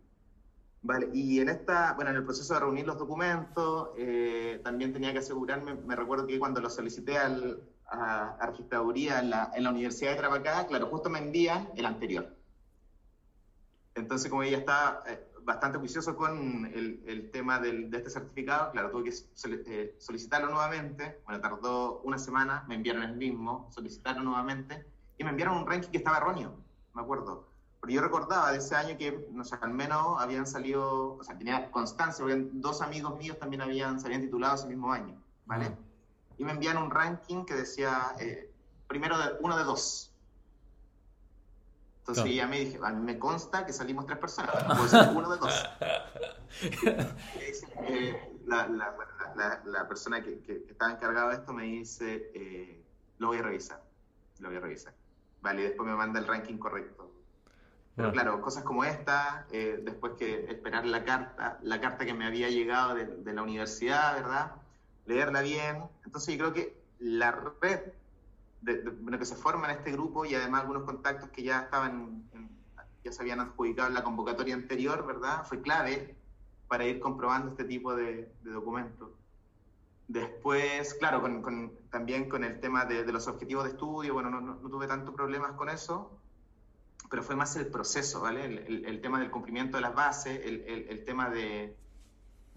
Vale, 0.81 1.09
y 1.13 1.39
en 1.39 1.49
esta, 1.49 1.93
bueno, 1.93 2.11
en 2.11 2.17
el 2.17 2.23
proceso 2.23 2.53
de 2.53 2.61
reunir 2.61 2.85
los 2.85 2.97
documentos, 2.97 3.89
eh, 3.97 4.61
también 4.63 4.93
tenía 4.93 5.11
que 5.11 5.19
asegurarme, 5.19 5.75
me 5.75 5.95
recuerdo 5.95 6.25
que 6.25 6.39
cuando 6.39 6.61
lo 6.61 6.69
solicité 6.69 7.17
al, 7.17 7.61
a, 7.87 8.35
a 8.39 8.45
registraduría 8.45 9.19
en 9.19 9.29
la, 9.29 9.51
en 9.53 9.63
la, 9.63 9.71
Universidad 9.71 10.11
de 10.11 10.17
Trabacá, 10.17 10.67
claro, 10.67 10.87
justo 10.87 11.09
me 11.09 11.19
envían 11.19 11.69
el 11.75 11.85
anterior. 11.85 12.33
Entonces, 13.95 14.29
como 14.29 14.43
ella 14.43 14.57
está, 14.57 15.03
eh, 15.07 15.28
bastante 15.43 15.77
juicioso 15.77 16.15
con 16.15 16.65
el, 16.65 17.01
el 17.05 17.31
tema 17.31 17.59
del, 17.59 17.89
de 17.89 17.97
este 17.97 18.09
certificado. 18.09 18.71
Claro, 18.71 18.91
tuve 18.91 19.05
que 19.05 19.13
eh, 19.67 19.95
solicitarlo 19.97 20.49
nuevamente. 20.49 21.21
Bueno, 21.25 21.41
tardó 21.41 22.01
una 22.01 22.17
semana, 22.17 22.65
me 22.67 22.75
enviaron 22.75 23.03
el 23.03 23.15
mismo, 23.15 23.67
solicitarlo 23.71 24.23
nuevamente 24.23 24.85
y 25.19 25.23
me 25.23 25.31
enviaron 25.31 25.57
un 25.57 25.67
ranking 25.67 25.89
que 25.89 25.97
estaba 25.97 26.17
erróneo, 26.17 26.55
me 26.93 27.01
acuerdo. 27.01 27.49
Porque 27.79 27.93
yo 27.93 28.01
recordaba 28.01 28.51
de 28.51 28.57
ese 28.57 28.75
año 28.75 28.97
que, 28.97 29.27
no 29.31 29.43
sé, 29.43 29.57
al 29.61 29.73
menos 29.73 30.21
habían 30.21 30.47
salido, 30.47 31.15
o 31.15 31.23
sea, 31.23 31.37
tenía 31.37 31.69
constancia, 31.71 32.23
porque 32.23 32.47
dos 32.53 32.81
amigos 32.81 33.17
míos 33.17 33.37
también 33.39 33.61
habían, 33.61 33.99
se 33.99 34.07
habían 34.07 34.21
titulado 34.21 34.55
ese 34.55 34.67
mismo 34.67 34.91
año, 34.91 35.21
¿vale? 35.45 35.71
Y 36.37 36.43
me 36.43 36.51
enviaron 36.53 36.83
un 36.83 36.91
ranking 36.91 37.45
que 37.45 37.53
decía, 37.53 38.15
eh, 38.19 38.51
primero 38.87 39.17
de, 39.17 39.25
uno 39.41 39.57
de 39.57 39.63
dos, 39.63 40.13
entonces 42.09 42.35
ya 42.35 42.47
me 42.47 42.59
dije, 42.59 42.79
me 42.79 43.19
consta 43.19 43.65
que 43.65 43.73
salimos 43.73 44.05
tres 44.05 44.17
personas, 44.17 44.51
puede 44.77 44.89
ser 44.89 45.09
uno 45.15 45.29
de 45.29 45.37
dos. 45.37 45.69
la, 48.45 48.67
la, 48.67 49.61
la, 49.65 49.87
persona 49.87 50.23
que, 50.23 50.39
que, 50.39 50.63
estaba 50.69 50.91
encargada 50.91 51.29
de 51.29 51.35
esto 51.35 51.53
me 51.53 51.63
dice, 51.63 52.31
eh, 52.33 52.83
lo 53.19 53.27
voy 53.27 53.37
a 53.37 53.41
revisar, 53.43 53.83
lo 54.39 54.49
voy 54.49 54.57
a 54.57 54.61
revisar. 54.61 54.93
Vale, 55.41 55.61
y 55.61 55.63
después 55.65 55.87
me 55.87 55.95
manda 55.95 56.19
el 56.19 56.27
ranking 56.27 56.57
correcto. 56.57 57.11
Pero 57.95 58.13
claro, 58.13 58.41
cosas 58.41 58.63
como 58.63 58.85
esta, 58.85 59.45
eh, 59.51 59.81
después 59.83 60.13
que 60.17 60.45
esperar 60.49 60.85
la 60.85 61.03
carta, 61.03 61.59
la 61.61 61.81
carta 61.81 62.05
que 62.05 62.13
me 62.13 62.25
había 62.25 62.49
llegado 62.49 62.95
de, 62.95 63.05
de, 63.05 63.33
la 63.33 63.43
universidad, 63.43 64.15
¿verdad? 64.15 64.53
leerla 65.05 65.41
bien. 65.41 65.83
Entonces 66.05 66.37
yo 66.37 66.39
creo 66.39 66.53
que 66.53 66.81
la 66.99 67.31
red 67.31 67.91
de, 68.61 68.83
que 69.17 69.25
se 69.25 69.35
forma 69.35 69.71
en 69.71 69.77
este 69.77 69.91
grupo 69.91 70.25
y 70.25 70.35
además 70.35 70.61
algunos 70.61 70.83
contactos 70.83 71.29
que 71.29 71.43
ya 71.43 71.61
estaban, 71.61 72.23
ya 73.03 73.11
se 73.11 73.21
habían 73.21 73.39
adjudicado 73.39 73.87
en 73.87 73.93
la 73.93 74.03
convocatoria 74.03 74.55
anterior, 74.55 75.05
¿verdad? 75.05 75.45
Fue 75.45 75.61
clave 75.61 76.15
para 76.67 76.85
ir 76.85 76.99
comprobando 76.99 77.51
este 77.51 77.63
tipo 77.63 77.95
de, 77.95 78.31
documentos. 78.43 79.09
Después, 80.07 80.95
claro, 80.95 81.21
con, 81.21 81.71
también 81.91 82.29
con 82.29 82.43
el 82.43 82.59
tema 82.59 82.85
de, 82.85 83.05
los 83.11 83.27
objetivos 83.27 83.63
de 83.63 83.71
estudio, 83.71 84.13
bueno, 84.13 84.29
no, 84.29 84.41
no, 84.41 84.55
tuve 84.55 84.87
tantos 84.87 85.13
problemas 85.13 85.51
con 85.53 85.69
eso, 85.69 86.11
pero 87.09 87.23
fue 87.23 87.35
más 87.35 87.55
el 87.55 87.67
proceso, 87.67 88.21
¿vale? 88.21 88.45
El, 88.45 88.85
el, 88.85 89.01
tema 89.01 89.19
del 89.19 89.31
cumplimiento 89.31 89.77
de 89.77 89.81
las 89.81 89.95
bases, 89.95 90.39
el, 90.43 90.63
el 90.89 91.05
tema 91.05 91.29
de, 91.29 91.75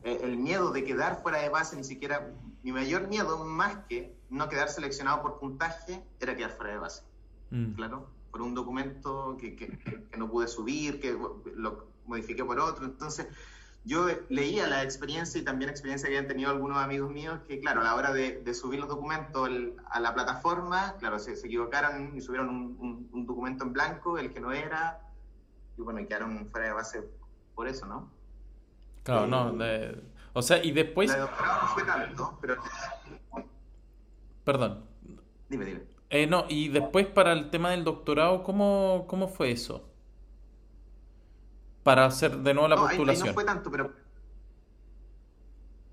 el 0.05 0.37
miedo 0.37 0.73
de 0.73 0.85
quedar 0.85 1.23
fuera 1.23 1.39
de 1.39 1.49
base, 1.49 1.77
ni 1.77 1.85
siquiera, 1.85 2.33
mi 2.63 2.73
mayor 2.73 3.09
miedo, 3.09 3.45
más 3.45 3.77
que 3.89 4.17
no 4.31 4.49
quedar 4.49 4.69
seleccionado 4.69 5.23
por 5.23 5.39
puntaje, 5.39 6.03
era 6.21 6.37
quedar 6.37 6.53
fuera 6.53 6.73
de 6.73 6.79
base. 6.79 7.03
Mm. 7.51 7.73
Claro, 7.75 8.09
por 8.31 8.43
un 8.43 8.55
documento 8.55 9.37
que, 9.39 9.55
que, 9.55 9.69
que, 9.69 10.17
no 10.17 10.31
pude 10.31 10.49
subir, 10.49 11.01
que 11.01 11.17
lo 11.55 11.87
modifiqué 12.07 12.45
por 12.45 12.59
otro. 12.59 12.85
Entonces, 12.87 13.27
yo 13.85 14.07
leía 14.29 14.69
la 14.69 14.83
experiencia 14.85 15.41
y 15.41 15.45
también 15.45 15.69
experiencia 15.69 16.09
que 16.09 16.17
habían 16.17 16.29
tenido 16.29 16.51
algunos 16.51 16.79
amigos 16.79 17.11
míos 17.11 17.41
que, 17.49 17.59
claro, 17.61 17.81
a 17.81 17.85
la 17.85 17.95
hora 17.95 18.13
de, 18.13 18.41
de 18.41 18.55
subir 18.55 18.79
los 18.79 18.89
documentos 18.89 19.51
a 19.91 20.01
la 20.01 20.15
plataforma, 20.15 20.95
claro, 20.99 21.19
se, 21.19 21.35
se 21.37 21.47
equivocaron 21.47 22.17
y 22.17 22.21
subieron 22.21 22.49
un, 22.49 23.09
un, 23.13 23.27
documento 23.27 23.65
en 23.65 23.73
blanco, 23.73 24.19
el 24.19 24.33
que 24.33 24.41
no 24.41 24.53
era, 24.53 25.01
y 25.77 25.83
bueno, 25.83 26.01
quedaron 26.07 26.49
fuera 26.51 26.69
de 26.69 26.73
base 26.73 27.03
por 27.55 27.67
eso, 27.67 27.87
¿no? 27.87 28.11
Claro, 29.03 29.27
no. 29.27 29.53
De... 29.53 30.03
O 30.33 30.43
sea, 30.43 30.63
y 30.63 30.73
después. 30.73 31.11
La 31.11 31.17
de 31.17 31.21
doctorado 31.23 31.63
no 31.63 31.69
fue 31.69 31.85
tanto, 31.85 32.39
pero. 32.41 32.63
Perdón. 34.45 34.85
Dime, 35.49 35.65
dime. 35.65 35.81
Eh, 36.11 36.27
no, 36.27 36.45
y 36.49 36.69
después 36.69 37.07
para 37.07 37.33
el 37.33 37.51
tema 37.51 37.71
del 37.71 37.85
doctorado, 37.85 38.43
¿cómo, 38.43 39.07
cómo 39.09 39.29
fue 39.29 39.51
eso? 39.51 39.89
Para 41.83 42.05
hacer 42.05 42.37
de 42.39 42.55
nuevo 42.55 42.69
la 42.69 42.77
postulación. 42.77 43.29
Ahí, 43.29 43.31
no 43.31 43.35
fue 43.35 43.45
tanto, 43.45 43.71
pero. 43.71 43.93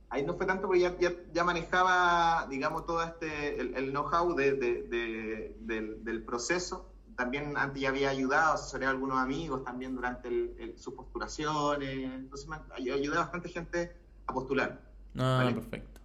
Ahí 0.10 0.26
no 0.26 0.34
fue 0.36 0.46
tanto 0.46 0.68
porque 0.68 0.82
ya, 0.82 0.98
ya, 0.98 1.12
ya 1.32 1.44
manejaba, 1.44 2.48
digamos, 2.50 2.86
todo 2.86 3.04
este, 3.04 3.62
el, 3.62 3.92
know-how 3.92 4.34
de, 4.34 4.54
de, 4.54 5.56
del, 5.60 6.04
del 6.04 6.24
proceso 6.24 6.90
también 7.20 7.58
antes 7.58 7.82
ya 7.82 7.90
había 7.90 8.12
ayudado, 8.12 8.54
asesoré 8.54 8.86
a 8.86 8.92
algunos 8.92 9.18
amigos 9.18 9.66
también 9.66 9.94
durante 9.94 10.30
sus 10.78 10.94
postulaciones, 10.94 11.90
entonces 11.90 12.48
me, 12.48 12.56
ayudé 12.74 13.18
a 13.18 13.20
bastante 13.20 13.50
gente 13.50 13.92
a 14.26 14.34
postular. 14.34 14.82
Ah, 15.18 15.52
perfecto. 15.54 16.00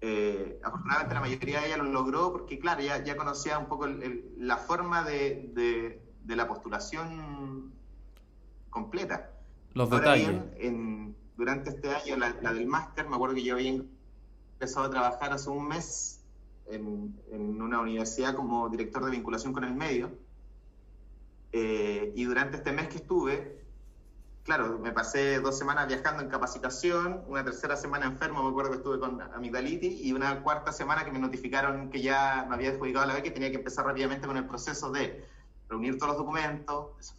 Eh, 0.00 0.60
afortunadamente 0.62 1.14
la 1.14 1.20
mayoría 1.22 1.60
de 1.60 1.66
ellas 1.66 1.78
lo 1.78 1.86
logró 1.86 2.30
porque, 2.30 2.60
claro, 2.60 2.82
ya, 2.82 3.02
ya 3.02 3.16
conocía 3.16 3.58
un 3.58 3.66
poco 3.66 3.88
la 3.88 4.58
forma 4.58 5.02
de, 5.02 5.50
de, 6.24 6.36
la 6.36 6.46
postulación 6.46 7.72
completa. 8.70 9.28
Los 9.74 9.90
detalles. 9.90 10.40
en, 10.58 11.16
durante 11.36 11.70
este 11.70 11.92
año, 11.92 12.16
la, 12.16 12.30
del 12.30 12.68
máster, 12.68 13.08
me 13.08 13.16
acuerdo 13.16 13.34
que 13.34 13.42
yo 13.42 13.54
había 13.54 13.82
empezado 14.52 14.86
a 14.86 14.90
trabajar 14.90 15.32
hace 15.32 15.50
un 15.50 15.66
mes 15.66 16.22
en, 16.66 17.20
en 17.32 17.60
una 17.60 17.80
universidad 17.80 18.36
como 18.36 18.68
director 18.68 19.04
de 19.04 19.10
vinculación 19.10 19.52
con 19.52 19.64
el 19.64 19.74
medio 19.74 20.29
eh, 21.52 22.12
y 22.14 22.24
durante 22.24 22.58
este 22.58 22.72
mes 22.72 22.88
que 22.88 22.96
estuve, 22.96 23.60
claro, 24.44 24.78
me 24.78 24.92
pasé 24.92 25.40
dos 25.40 25.58
semanas 25.58 25.88
viajando 25.88 26.22
en 26.22 26.28
capacitación, 26.28 27.22
una 27.26 27.44
tercera 27.44 27.76
semana 27.76 28.06
enfermo, 28.06 28.42
me 28.42 28.50
acuerdo 28.50 28.70
que 28.70 28.76
estuve 28.78 28.98
con 28.98 29.20
amigdalitis, 29.20 30.00
y 30.00 30.12
una 30.12 30.42
cuarta 30.42 30.72
semana 30.72 31.04
que 31.04 31.12
me 31.12 31.18
notificaron 31.18 31.90
que 31.90 32.00
ya 32.02 32.46
me 32.48 32.54
había 32.54 32.70
adjudicado 32.70 33.06
la 33.06 33.14
beca 33.14 33.28
y 33.28 33.32
tenía 33.32 33.50
que 33.50 33.56
empezar 33.56 33.84
rápidamente 33.84 34.26
con 34.26 34.36
el 34.36 34.46
proceso 34.46 34.90
de 34.90 35.24
reunir 35.68 35.98
todos 35.98 36.08
los 36.08 36.18
documentos, 36.18 37.14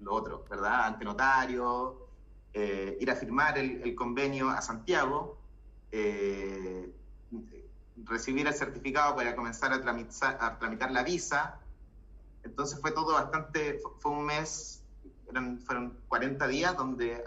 lo 0.00 0.12
otro, 0.14 0.44
¿verdad? 0.48 0.86
Ante 0.86 1.04
notario, 1.04 2.06
eh, 2.52 2.96
ir 3.00 3.10
a 3.10 3.16
firmar 3.16 3.58
el, 3.58 3.94
convenio 3.94 4.50
a 4.50 4.60
Santiago, 4.60 5.38
eh, 5.90 6.92
recibir 8.04 8.46
el 8.46 8.54
certificado 8.54 9.16
para 9.16 9.34
comenzar 9.34 9.72
a 9.72 9.80
tramitar, 9.80 10.38
a 10.40 10.58
tramitar 10.58 10.90
la 10.90 11.02
visa, 11.02 11.60
entonces 12.46 12.80
fue 12.80 12.92
todo 12.92 13.12
bastante, 13.14 13.80
fue 13.98 14.12
un 14.12 14.24
mes, 14.24 14.82
eran, 15.28 15.58
fueron 15.60 15.98
40 16.08 16.46
días 16.48 16.76
donde 16.76 17.22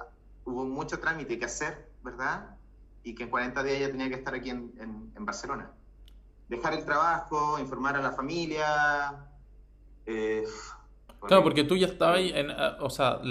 hubo 0.45 0.65
mucho 0.65 0.99
trámite 0.99 1.37
que 1.37 1.45
hacer, 1.45 1.89
¿verdad? 2.03 2.55
Y 3.03 3.15
que 3.15 3.23
en 3.23 3.29
40 3.29 3.63
días 3.63 3.79
ya 3.79 3.87
tenía 3.87 4.09
que 4.09 4.15
estar 4.15 4.33
aquí 4.33 4.49
en, 4.49 4.73
en, 5.15 5.25
Barcelona. 5.25 5.71
Dejar 6.47 6.73
el 6.73 6.85
trabajo, 6.85 7.59
informar 7.59 7.95
a 7.95 8.01
la 8.01 8.11
familia. 8.11 9.27
Eh, 10.05 10.43
claro, 11.21 11.43
porque 11.43 11.63
tú 11.63 11.77
ya 11.77 11.87
estabas 11.87 12.17
ahí, 12.17 12.31
en, 12.33 12.49
eh, 12.49 12.55
o 12.79 12.89
sea, 12.89 13.21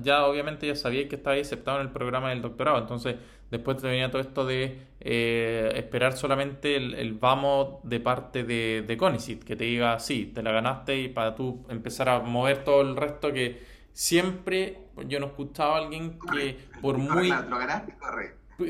ya 0.00 0.26
obviamente 0.26 0.66
ya 0.66 0.74
sabías 0.74 1.08
que 1.08 1.16
estabas 1.16 1.40
aceptado 1.40 1.78
en 1.80 1.86
el 1.86 1.92
programa 1.92 2.30
del 2.30 2.42
doctorado, 2.42 2.78
entonces 2.78 3.16
Después 3.50 3.78
te 3.78 3.86
venía 3.86 4.10
todo 4.10 4.20
esto 4.20 4.44
de 4.44 4.78
eh, 5.00 5.72
esperar 5.74 6.12
solamente 6.14 6.76
el, 6.76 7.14
vamos 7.14 7.80
de 7.82 8.00
parte 8.00 8.44
de, 8.44 8.84
de 8.86 8.96
Conicet, 8.96 9.42
que 9.42 9.56
te 9.56 9.64
diga, 9.64 9.98
sí, 9.98 10.30
te 10.34 10.42
la 10.42 10.52
ganaste 10.52 10.98
y 10.98 11.08
para 11.08 11.34
tú 11.34 11.64
empezar 11.68 12.08
a 12.08 12.20
mover 12.20 12.64
todo 12.64 12.82
el 12.82 12.96
resto 12.96 13.32
que 13.32 13.62
siempre 13.92 14.78
yo 15.06 15.18
no 15.18 15.26
escuchaba 15.26 15.76
a 15.76 15.78
alguien 15.78 16.18
que 16.32 16.58
por 16.80 16.98
muy... 16.98 17.30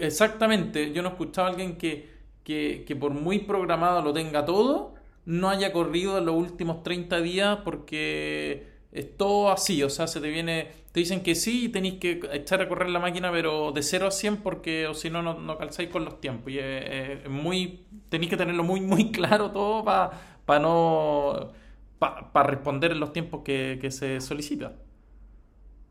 Exactamente, 0.00 0.92
yo 0.92 1.02
no 1.02 1.08
escuchaba 1.08 1.48
a 1.48 1.50
alguien 1.50 1.76
que, 1.76 2.08
que, 2.44 2.84
que 2.86 2.94
por 2.94 3.12
muy 3.12 3.40
programado 3.40 4.02
lo 4.02 4.12
tenga 4.12 4.44
todo, 4.44 4.94
no 5.24 5.50
haya 5.50 5.72
corrido 5.72 6.18
en 6.18 6.26
los 6.26 6.36
últimos 6.36 6.82
30 6.82 7.20
días 7.20 7.58
porque 7.64 8.66
es 8.92 9.16
todo 9.16 9.50
así, 9.50 9.82
o 9.82 9.90
sea, 9.90 10.06
se 10.06 10.20
te 10.20 10.28
viene, 10.28 10.68
te 10.98 11.02
dicen 11.02 11.22
que 11.22 11.36
sí 11.36 11.68
tenéis 11.68 12.00
que 12.00 12.20
echar 12.32 12.60
a 12.60 12.68
correr 12.68 12.90
la 12.90 12.98
máquina, 12.98 13.30
pero 13.30 13.70
de 13.70 13.84
0 13.84 14.08
a 14.08 14.10
100 14.10 14.38
porque 14.38 14.88
o 14.88 14.94
si 14.94 15.10
no, 15.10 15.22
no 15.22 15.56
calzáis 15.56 15.90
con 15.90 16.04
los 16.04 16.20
tiempos. 16.20 16.50
Y 16.50 16.58
es, 16.58 17.30
muy, 17.30 17.86
tenéis 18.08 18.30
que 18.30 18.36
tenerlo 18.36 18.64
muy, 18.64 18.80
muy 18.80 19.12
claro 19.12 19.52
todo 19.52 19.84
para 19.84 20.58
no, 20.58 21.52
para 22.00 22.42
responder 22.48 22.90
en 22.90 22.98
los 22.98 23.12
tiempos 23.12 23.42
que, 23.44 23.78
que 23.80 23.92
se 23.92 24.20
solicita. 24.20 24.74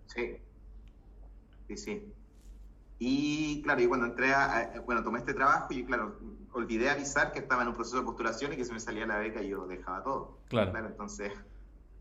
Sí, 0.08 0.36
sí, 1.70 1.78
sí. 1.78 2.14
Y 3.00 3.62
claro, 3.62 3.82
y 3.82 3.88
cuando 3.88 4.08
entré 4.08 4.34
a, 4.34 4.74
bueno, 4.86 5.06
tomé 5.06 5.20
este 5.20 5.34
trabajo 5.34 5.68
y 5.70 5.86
claro, 5.86 6.20
olvidé 6.52 6.90
avisar 6.90 7.32
que 7.32 7.40
estaba 7.40 7.62
en 7.62 7.70
un 7.70 7.76
proceso 7.76 8.00
de 8.00 8.04
postulación 8.04 8.52
y 8.52 8.58
que 8.58 8.66
se 8.66 8.74
me 8.74 8.82
salía 8.82 9.06
la 9.06 9.20
beca 9.20 9.42
y 9.42 9.48
yo 9.48 9.68
dejaba 9.68 10.04
todo. 10.04 10.40
Claro. 10.50 10.72
claro 10.72 10.88
entonces 10.88 11.32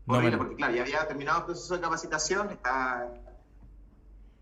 porque 0.07 0.55
claro, 0.55 0.73
ya 0.73 0.81
había 0.83 1.07
terminado 1.07 1.39
el 1.39 1.45
proceso 1.45 1.75
de 1.75 1.81
capacitación, 1.81 2.49
estaba, 2.49 3.13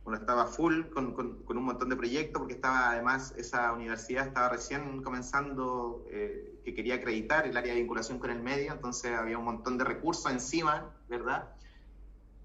bueno, 0.04 0.20
estaba 0.20 0.46
full 0.46 0.86
con, 0.94 1.14
con, 1.14 1.58
un 1.58 1.64
montón 1.64 1.90
de 1.90 1.96
proyectos, 1.96 2.40
porque 2.40 2.54
estaba 2.54 2.92
además 2.92 3.34
esa 3.36 3.74
universidad 3.74 4.28
estaba 4.28 4.50
recién 4.50 5.02
comenzando, 5.02 6.06
eh, 6.12 6.62
que 6.64 6.76
quería 6.76 6.96
acreditar 6.96 7.48
el 7.48 7.58
área 7.58 7.74
de 7.74 7.80
vinculación 7.80 8.20
con 8.20 8.30
el 8.30 8.44
medio, 8.44 8.74
entonces 8.74 9.18
había 9.18 9.40
un 9.40 9.46
montón 9.46 9.80
de 9.80 9.86
recursos 9.86 10.32
encima, 10.32 10.92
¿verdad? 11.10 11.50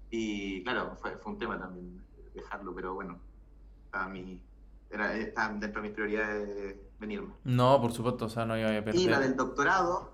Y 0.09 0.63
claro, 0.63 0.97
fue, 0.99 1.15
fue 1.17 1.33
un 1.33 1.37
tema 1.37 1.59
también 1.59 2.03
dejarlo, 2.33 2.73
pero 2.73 2.95
bueno, 2.95 3.19
estaba, 3.85 4.07
mi, 4.07 4.41
era, 4.89 5.15
estaba 5.15 5.53
dentro 5.53 5.81
de 5.81 5.87
mis 5.87 5.95
prioridades 5.95 6.47
de 6.47 6.89
venirme. 6.99 7.33
No, 7.43 7.79
por 7.79 7.91
supuesto, 7.91 8.25
o 8.25 8.29
sea, 8.29 8.45
no 8.45 8.57
iba 8.57 8.69
a 8.69 8.83
perder. 8.83 8.95
Y 8.95 9.05
la 9.05 9.19
del 9.19 9.35
doctorado, 9.35 10.11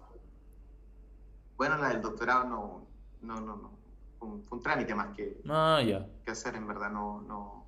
bueno, 1.55 1.77
la 1.77 1.89
del 1.89 2.01
doctorado 2.01 2.43
no, 2.43 2.86
no, 3.21 3.39
no, 3.41 3.55
no. 3.55 3.71
Fue 4.19 4.57
un, 4.57 4.63
trámite 4.63 4.95
más 4.95 5.15
que, 5.15 5.41
ah, 5.47 5.79
que 6.25 6.31
hacer, 6.31 6.55
en 6.55 6.67
verdad. 6.67 6.89
No, 6.89 7.21
no, 7.21 7.67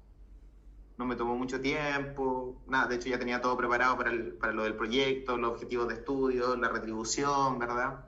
no 0.98 1.06
me 1.06 1.16
tomó 1.16 1.36
mucho 1.36 1.62
tiempo. 1.62 2.62
Nada, 2.68 2.88
de 2.88 2.96
hecho 2.96 3.10
ya 3.10 3.20
tenía 3.20 3.42
todo 3.42 3.56
preparado 3.56 3.98
para, 3.98 4.12
el, 4.12 4.34
para 4.34 4.54
lo 4.54 4.64
del 4.64 4.76
proyecto, 4.76 5.38
los 5.38 5.52
objetivos 5.52 5.88
de 5.88 5.96
estudio, 5.96 6.56
la 6.56 6.70
retribución, 6.70 7.60
¿verdad? 7.60 8.06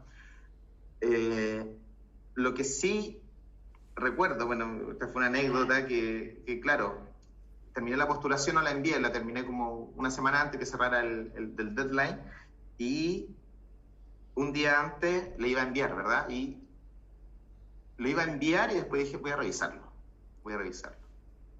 Eh, 1.01 1.77
lo 2.33 2.53
que 2.53 2.63
sí 2.63 3.21
recuerdo, 3.95 4.47
bueno, 4.47 4.91
esta 4.91 5.07
fue 5.07 5.17
una 5.17 5.27
anécdota 5.27 5.85
que, 5.85 6.43
que, 6.45 6.59
claro, 6.59 6.99
terminé 7.73 7.97
la 7.97 8.07
postulación, 8.07 8.55
no 8.55 8.61
la 8.61 8.71
envié, 8.71 8.99
la 8.99 9.11
terminé 9.11 9.45
como 9.45 9.91
una 9.95 10.09
semana 10.09 10.41
antes 10.41 10.59
que 10.59 10.65
cerrara 10.65 11.01
el, 11.01 11.31
el, 11.35 11.55
el 11.57 11.75
deadline 11.75 12.19
y 12.77 13.27
un 14.35 14.53
día 14.53 14.79
antes 14.79 15.37
le 15.37 15.47
iba 15.49 15.61
a 15.61 15.65
enviar, 15.65 15.95
¿verdad? 15.95 16.29
Y 16.29 16.60
lo 18.01 18.09
iba 18.09 18.23
a 18.23 18.25
enviar 18.25 18.71
y 18.71 18.75
después 18.75 19.03
dije, 19.05 19.17
voy 19.17 19.29
a 19.29 19.35
revisarlo, 19.35 19.83
voy 20.43 20.53
a 20.53 20.57
revisarlo. 20.57 20.97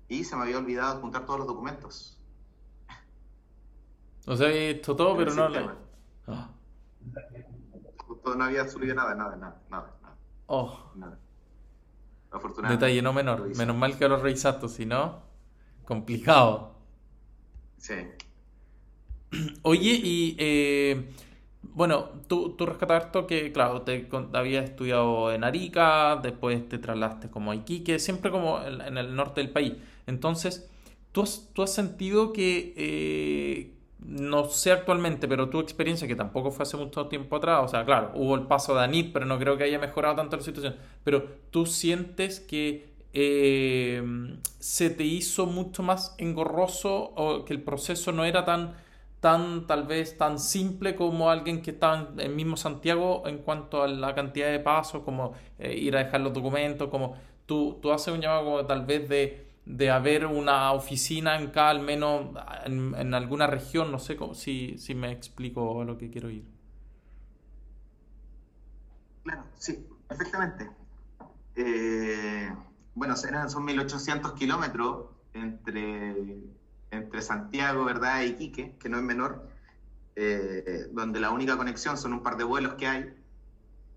Y 0.08 0.24
se 0.24 0.36
me 0.36 0.42
había 0.42 0.58
olvidado 0.58 1.00
juntar 1.00 1.24
todos 1.24 1.40
los 1.40 1.48
documentos. 1.48 2.18
O 4.26 4.36
sea, 4.36 4.50
esto 4.50 4.96
todo, 4.96 5.16
pero 5.16 5.34
no... 5.36 5.78
Ah. 6.28 6.50
No 8.24 8.44
había 8.44 8.68
subido 8.68 8.96
nada, 8.96 9.14
nada, 9.14 9.36
nada, 9.36 9.62
nada. 9.70 9.98
Oh. 10.48 10.92
Nada. 10.96 11.20
Afortunadamente. 12.32 12.86
Detalle 12.86 13.02
no 13.04 13.14
menor. 13.14 13.56
Menos 13.56 13.76
mal 13.76 13.98
que 13.98 14.08
lo 14.08 14.18
revisaste, 14.18 14.68
si 14.68 14.86
no, 14.86 15.22
complicado. 15.86 16.76
Sí. 17.78 17.94
Oye, 19.62 19.92
y 19.92 20.36
eh, 20.40 21.14
bueno, 21.64 22.10
tú, 22.28 22.56
tú 22.58 22.66
rescataste 22.66 23.26
que, 23.28 23.52
claro, 23.52 23.82
te 23.84 24.08
habías 24.34 24.66
estudiado 24.66 25.32
en 25.32 25.44
Arica, 25.44 26.20
después 26.22 26.68
te 26.68 26.78
trasladaste 26.78 27.30
como 27.30 27.52
a 27.52 27.56
Iquique, 27.56 28.00
siempre 28.00 28.32
como 28.32 28.62
en, 28.64 28.98
el 28.98 29.16
norte 29.16 29.42
del 29.42 29.52
país. 29.52 29.74
Entonces, 30.08 30.70
¿tú 31.12 31.22
has, 31.22 31.50
tú 31.54 31.64
has 31.64 31.74
sentido 31.74 32.34
que, 32.34 32.74
eh, 32.76 33.74
no 34.00 34.46
sé 34.50 34.72
actualmente, 34.72 35.28
pero 35.28 35.50
tu 35.50 35.60
experiencia, 35.60 36.08
que 36.08 36.16
tampoco 36.16 36.52
fue 36.52 36.64
hace 36.64 36.78
mucho 36.78 37.08
tiempo 37.08 37.36
atrás, 37.36 37.62
o 37.64 37.68
sea, 37.68 37.86
claro, 37.86 38.12
hubo 38.16 38.36
el 38.36 38.48
paso 38.48 38.76
de 38.76 38.82
ANIT, 38.84 39.14
pero 39.14 39.26
no 39.26 39.38
creo 39.38 39.58
que 39.58 39.64
haya 39.64 39.80
mejorado 39.80 40.16
tanto 40.16 40.38
la 40.38 40.44
situación, 40.44 40.76
pero 41.04 41.24
tú 41.52 41.68
sientes 41.68 42.40
que 42.40 42.90
eh, 43.14 44.02
se 44.60 44.90
te 44.90 45.04
hizo 45.04 45.46
mucho 45.46 45.84
más 45.84 46.16
engorroso 46.18 47.14
o 47.16 47.46
que 47.46 47.54
el 47.54 47.62
proceso 47.62 48.12
no 48.12 48.26
era 48.26 48.46
tan 48.46 48.74
tan 49.22 49.68
tal 49.68 49.86
vez 49.86 50.18
tan 50.18 50.40
simple 50.40 50.96
como 50.96 51.30
alguien 51.30 51.62
que 51.62 51.72
está 51.72 52.08
en 52.12 52.20
el 52.20 52.36
mismo 52.36 52.58
Santiago 52.58 53.24
en 53.28 53.38
cuanto 53.38 53.84
a 53.84 53.88
la 53.88 54.14
cantidad 54.16 54.52
de 54.52 54.60
pasos, 54.60 55.04
como 55.04 55.34
eh, 55.60 55.78
ir 55.78 55.96
a 55.96 56.04
dejar 56.04 56.22
los 56.22 56.34
documentos, 56.34 56.90
como 56.90 57.16
tú, 57.46 57.80
tú 57.82 57.92
haces 57.92 58.14
un 58.14 58.20
llamado 58.20 58.66
tal 58.66 58.84
vez 58.86 59.08
de, 59.08 59.48
de 59.66 59.92
haber 59.92 60.26
una 60.26 60.72
oficina 60.74 61.38
en 61.38 61.52
cada, 61.52 61.70
al 61.70 61.82
menos 61.82 62.30
en, 62.66 63.14
alguna 63.14 63.46
región, 63.46 63.92
no 63.92 64.00
sé 64.00 64.18
si, 64.34 64.78
si 64.80 64.96
me 64.96 65.12
explico 65.12 65.82
a 65.82 65.86
lo 65.86 65.98
que 66.00 66.10
quiero 66.10 66.32
ir. 66.32 66.44
Claro, 69.24 69.44
sí, 69.60 69.86
perfectamente. 70.08 70.68
Eh, 71.56 72.52
bueno, 72.96 73.16
son 73.16 73.66
1800 73.66 74.34
kilómetros 74.34 75.06
entre 75.34 76.42
entre 76.92 77.22
Santiago, 77.22 77.86
¿verdad? 77.86 78.22
Y 78.22 78.28
Iquique, 78.28 78.76
que 78.78 78.90
no 78.90 78.98
es 78.98 79.04
menor, 79.04 79.48
eh, 80.16 80.88
donde 80.92 81.20
la 81.20 81.32
única 81.32 81.58
conexión 81.58 81.98
son 81.98 82.14
un 82.14 82.22
par 82.22 82.38
de 82.38 82.44
vuelos 82.44 82.76
que 82.76 82.88
hay. 82.88 83.14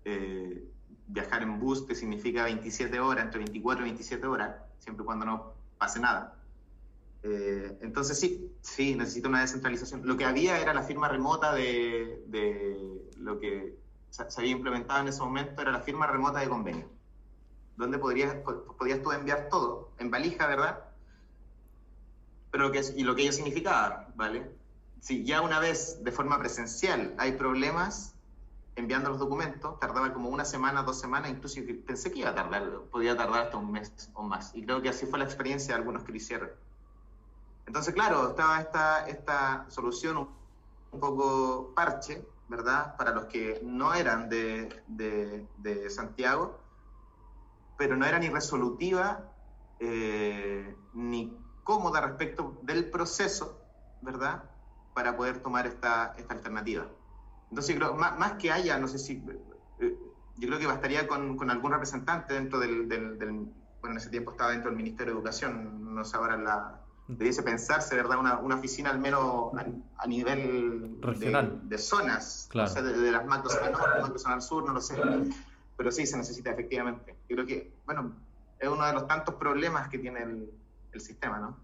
Eh, 0.05 0.71
viajar 1.07 1.43
en 1.43 1.59
bus 1.59 1.85
te 1.85 1.93
significa 1.93 2.45
27 2.45 2.99
horas, 2.99 3.25
entre 3.25 3.39
24 3.39 3.85
y 3.85 3.89
27 3.89 4.25
horas, 4.25 4.55
siempre 4.79 5.03
y 5.03 5.05
cuando 5.05 5.25
no 5.25 5.53
pase 5.77 5.99
nada. 5.99 6.41
Eh, 7.21 7.77
entonces 7.81 8.19
sí, 8.19 8.51
sí, 8.61 8.95
necesito 8.95 9.29
una 9.29 9.41
descentralización. 9.41 10.05
Lo 10.05 10.15
que 10.17 10.25
había 10.25 10.59
era 10.59 10.73
la 10.73 10.83
firma 10.83 11.07
remota 11.07 11.53
de, 11.53 12.23
de 12.27 13.09
lo 13.17 13.39
que 13.39 13.77
se 14.09 14.39
había 14.39 14.51
implementado 14.51 15.01
en 15.01 15.09
ese 15.09 15.21
momento, 15.21 15.61
era 15.61 15.71
la 15.71 15.81
firma 15.81 16.07
remota 16.07 16.39
de 16.39 16.47
convenio, 16.47 16.89
donde 17.75 17.97
podrías, 17.97 18.35
podías 18.77 19.01
tú 19.01 19.11
enviar 19.11 19.49
todo 19.49 19.91
en 19.99 20.09
valija, 20.09 20.47
¿verdad? 20.47 20.84
Pero 22.55 22.71
que, 22.71 22.79
y 22.95 23.03
lo 23.03 23.17
que 23.17 23.23
ello 23.23 23.33
significaba, 23.33 24.07
¿vale? 24.15 24.49
Si 25.01 25.25
ya 25.25 25.41
una 25.41 25.59
vez 25.59 26.01
de 26.05 26.11
forma 26.13 26.39
presencial 26.39 27.13
hay 27.17 27.33
problemas 27.33 28.15
enviando 28.77 29.09
los 29.09 29.19
documentos, 29.19 29.77
tardaba 29.77 30.13
como 30.13 30.29
una 30.29 30.45
semana, 30.45 30.81
dos 30.83 30.97
semanas, 30.97 31.31
incluso 31.31 31.59
pensé 31.85 32.13
que 32.13 32.19
iba 32.19 32.29
a 32.29 32.35
tardar, 32.35 32.83
podía 32.89 33.17
tardar 33.17 33.47
hasta 33.47 33.57
un 33.57 33.73
mes 33.73 34.09
o 34.13 34.23
más. 34.23 34.55
Y 34.55 34.65
creo 34.65 34.81
que 34.81 34.87
así 34.87 35.05
fue 35.05 35.19
la 35.19 35.25
experiencia 35.25 35.73
de 35.73 35.79
algunos 35.81 36.05
que 36.05 36.13
lo 36.13 36.17
hicieron. 36.17 36.49
Entonces, 37.65 37.93
claro, 37.93 38.29
estaba 38.29 38.61
esta, 38.61 39.05
esta 39.05 39.65
solución 39.67 40.15
un, 40.15 40.99
poco 41.01 41.73
parche, 41.75 42.25
¿verdad? 42.47 42.95
Para 42.95 43.11
los 43.11 43.25
que 43.25 43.59
no 43.65 43.93
eran 43.93 44.29
de, 44.29 44.81
de, 44.87 45.45
de 45.57 45.89
Santiago, 45.89 46.57
pero 47.77 47.97
no 47.97 48.05
era 48.05 48.17
ni 48.17 48.29
resolutiva 48.29 49.29
eh, 49.81 50.73
ni 50.93 51.37
cómoda 51.65 51.99
respecto 51.99 52.59
del 52.61 52.89
proceso, 52.89 53.59
¿verdad? 54.01 54.43
Para 54.93 55.17
poder 55.17 55.39
tomar 55.39 55.65
esta, 55.65 56.13
esta 56.17 56.35
alternativa. 56.35 56.85
Entonces, 57.49 57.75
creo, 57.75 57.95
más, 57.95 58.17
más, 58.17 58.33
que 58.33 58.51
haya, 58.51 58.77
no 58.77 58.87
sé 58.87 58.99
si, 58.99 59.21
eh, 59.79 59.97
yo 60.37 60.47
creo 60.47 60.59
que 60.59 60.67
bastaría 60.67 61.07
con, 61.07 61.35
con 61.35 61.49
algún 61.49 61.71
representante 61.71 62.35
dentro 62.35 62.59
del, 62.59 62.87
del, 62.87 63.17
bueno, 63.81 63.91
en 63.91 63.97
ese 63.97 64.09
tiempo 64.09 64.31
estaba 64.31 64.51
dentro 64.51 64.69
del 64.69 64.77
Ministerio 64.77 65.13
de 65.13 65.19
Educación, 65.19 65.95
no 65.95 66.05
sé 66.05 66.15
ahora 66.17 66.37
la, 66.37 66.81
debiese 67.07 67.41
pensarse, 67.41 67.95
¿verdad? 67.95 68.19
Una, 68.19 68.37
una 68.37 68.55
oficina 68.55 68.91
al 68.91 68.99
menos 68.99 69.51
a, 69.97 70.07
nivel 70.07 70.97
Regional. 71.01 71.67
De, 71.67 71.77
zonas, 71.79 72.47
claro. 72.51 72.73
de, 72.83 73.11
las 73.11 73.25
macros 73.25 73.57
al 73.57 73.71
norte, 73.71 74.01
macros 74.01 74.25
al 74.27 74.41
sur, 74.41 74.65
no 74.65 74.73
lo 74.73 74.81
sé, 74.81 74.95
pero 75.75 75.91
sí 75.91 76.05
se 76.05 76.15
necesita 76.15 76.51
efectivamente. 76.51 77.15
Yo 77.27 77.37
creo 77.37 77.47
que, 77.47 77.73
bueno, 77.87 78.13
es 78.59 78.69
uno 78.69 78.85
de 78.85 78.93
los 78.93 79.07
tantos 79.07 79.33
problemas 79.35 79.89
que 79.89 79.97
tiene 79.97 80.21
el, 80.21 80.49
sistema, 81.01 81.39
¿no? 81.39 81.57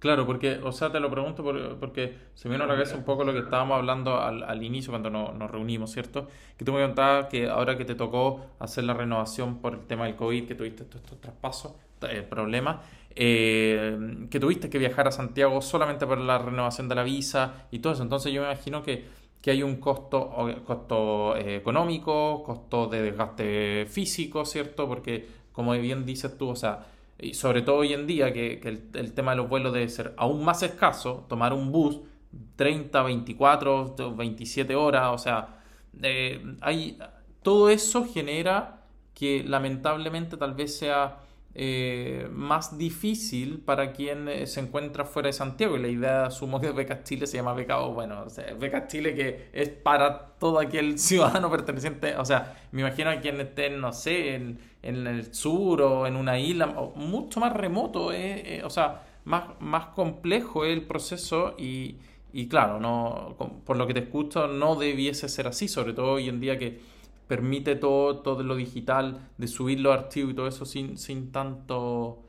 Claro, 0.00 0.24
porque, 0.24 0.58
o 0.64 0.72
sea, 0.72 0.90
te 0.90 0.98
lo 0.98 1.10
pregunto 1.10 1.44
porque 1.78 2.16
se 2.34 2.48
me 2.48 2.56
vino 2.56 2.66
un 2.66 3.04
poco 3.04 3.22
lo 3.22 3.34
que 3.34 3.40
estábamos 3.40 3.76
hablando 3.76 4.18
al, 4.18 4.62
inicio 4.62 4.92
cuando 4.92 5.10
nos, 5.10 5.50
reunimos, 5.50 5.92
¿cierto? 5.92 6.26
Que 6.56 6.64
tú 6.64 6.72
me 6.72 6.80
contabas 6.80 7.26
que 7.26 7.50
ahora 7.50 7.76
que 7.76 7.84
te 7.84 7.94
tocó 7.94 8.46
hacer 8.58 8.84
la 8.84 8.94
renovación 8.94 9.58
por 9.58 9.74
el 9.74 9.80
tema 9.80 10.06
del 10.06 10.16
COVID, 10.16 10.48
que 10.48 10.54
tuviste 10.54 10.84
estos, 10.84 11.02
estos 11.02 11.20
traspasos, 11.20 11.74
eh, 12.08 12.22
problemas, 12.22 12.78
eh, 13.14 14.26
que 14.30 14.40
tuviste 14.40 14.70
que 14.70 14.78
viajar 14.78 15.06
a 15.06 15.12
Santiago 15.12 15.60
solamente 15.60 16.06
por 16.06 16.18
la 16.18 16.38
renovación 16.38 16.88
de 16.88 16.94
la 16.94 17.02
visa 17.02 17.66
y 17.70 17.80
todo 17.80 17.92
eso. 17.92 18.02
Entonces 18.02 18.32
yo 18.32 18.40
me 18.40 18.46
imagino 18.46 18.82
que, 18.82 19.04
que 19.42 19.50
hay 19.50 19.62
un 19.62 19.76
costo, 19.76 20.30
costo 20.64 21.36
eh, 21.36 21.56
económico, 21.56 22.42
costo 22.42 22.86
de 22.86 23.02
desgaste 23.02 23.84
físico, 23.86 24.46
¿cierto? 24.46 24.88
Porque 24.88 25.28
como 25.52 25.72
bien 25.72 26.06
dices 26.06 26.38
tú, 26.38 26.48
o 26.48 26.56
sea, 26.56 26.86
y 27.20 27.34
sobre 27.34 27.62
todo 27.62 27.76
hoy 27.76 27.92
en 27.92 28.06
día 28.06 28.32
que, 28.32 28.60
el, 28.94 29.12
tema 29.12 29.32
de 29.32 29.38
los 29.38 29.48
vuelos 29.48 29.72
debe 29.72 29.88
ser 29.88 30.14
aún 30.16 30.44
más 30.44 30.62
escaso, 30.62 31.26
tomar 31.28 31.52
un 31.52 31.70
bus 31.72 32.00
30, 32.56 33.02
24, 33.02 33.94
27 34.16 34.74
horas, 34.74 35.10
o 35.12 35.18
sea, 35.18 35.60
eh, 36.02 36.56
hay, 36.60 36.98
todo 37.42 37.70
eso 37.70 38.06
genera 38.06 38.84
que 39.14 39.44
lamentablemente 39.44 40.36
tal 40.36 40.54
vez 40.54 40.78
sea 40.78 41.18
eh, 41.52 42.28
más 42.32 42.78
difícil 42.78 43.58
para 43.58 43.92
quien 43.92 44.28
eh, 44.28 44.46
se 44.46 44.60
encuentra 44.60 45.04
fuera 45.04 45.26
de 45.26 45.32
Santiago. 45.32 45.76
Y 45.76 45.80
la 45.80 45.88
idea, 45.88 46.26
asumo 46.26 46.60
que 46.60 46.70
Becas 46.70 47.04
Chile 47.04 47.26
se 47.26 47.38
llama 47.38 47.54
Becado, 47.54 47.92
bueno, 47.92 48.22
o 48.26 48.30
sea, 48.30 48.54
Becas 48.54 48.86
Chile 48.88 49.14
que 49.14 49.48
es 49.52 49.68
para 49.68 50.36
todo 50.38 50.60
aquel 50.60 50.98
ciudadano 51.00 51.50
perteneciente, 51.50 52.16
o 52.16 52.24
sea, 52.24 52.56
me 52.72 52.82
imagino 52.82 53.10
a 53.10 53.20
quien 53.20 53.40
esté, 53.40 53.70
no 53.70 53.92
sé, 53.92 54.34
en, 54.34 54.58
el 54.82 55.34
sur 55.34 55.82
o 55.82 56.06
en 56.06 56.16
una 56.16 56.38
isla, 56.38 56.66
mucho 56.94 57.40
más 57.40 57.52
remoto, 57.52 58.12
eh, 58.12 58.62
o 58.64 58.70
sea, 58.70 59.02
más, 59.24 59.44
más 59.60 59.86
complejo 59.86 60.64
el 60.64 60.82
proceso 60.86 61.54
y, 61.58 61.96
y 62.32 62.48
claro, 62.48 62.80
no, 62.80 63.36
por 63.66 63.76
lo 63.76 63.86
que 63.86 63.94
te 63.94 64.00
escucho, 64.00 64.46
no 64.46 64.76
debiese 64.76 65.28
ser 65.28 65.48
así, 65.48 65.68
sobre 65.68 65.92
todo 65.92 66.12
hoy 66.12 66.28
en 66.28 66.40
día 66.40 66.58
que 66.58 66.80
permite 67.30 67.76
todo, 67.76 68.22
todo 68.22 68.42
lo 68.42 68.56
digital, 68.56 69.30
de 69.38 69.46
subir 69.46 69.78
los 69.78 69.96
archivos 69.96 70.32
y 70.32 70.34
todo 70.34 70.48
eso 70.48 70.64
sin, 70.66 70.98
sin 70.98 71.30
tanto 71.30 72.24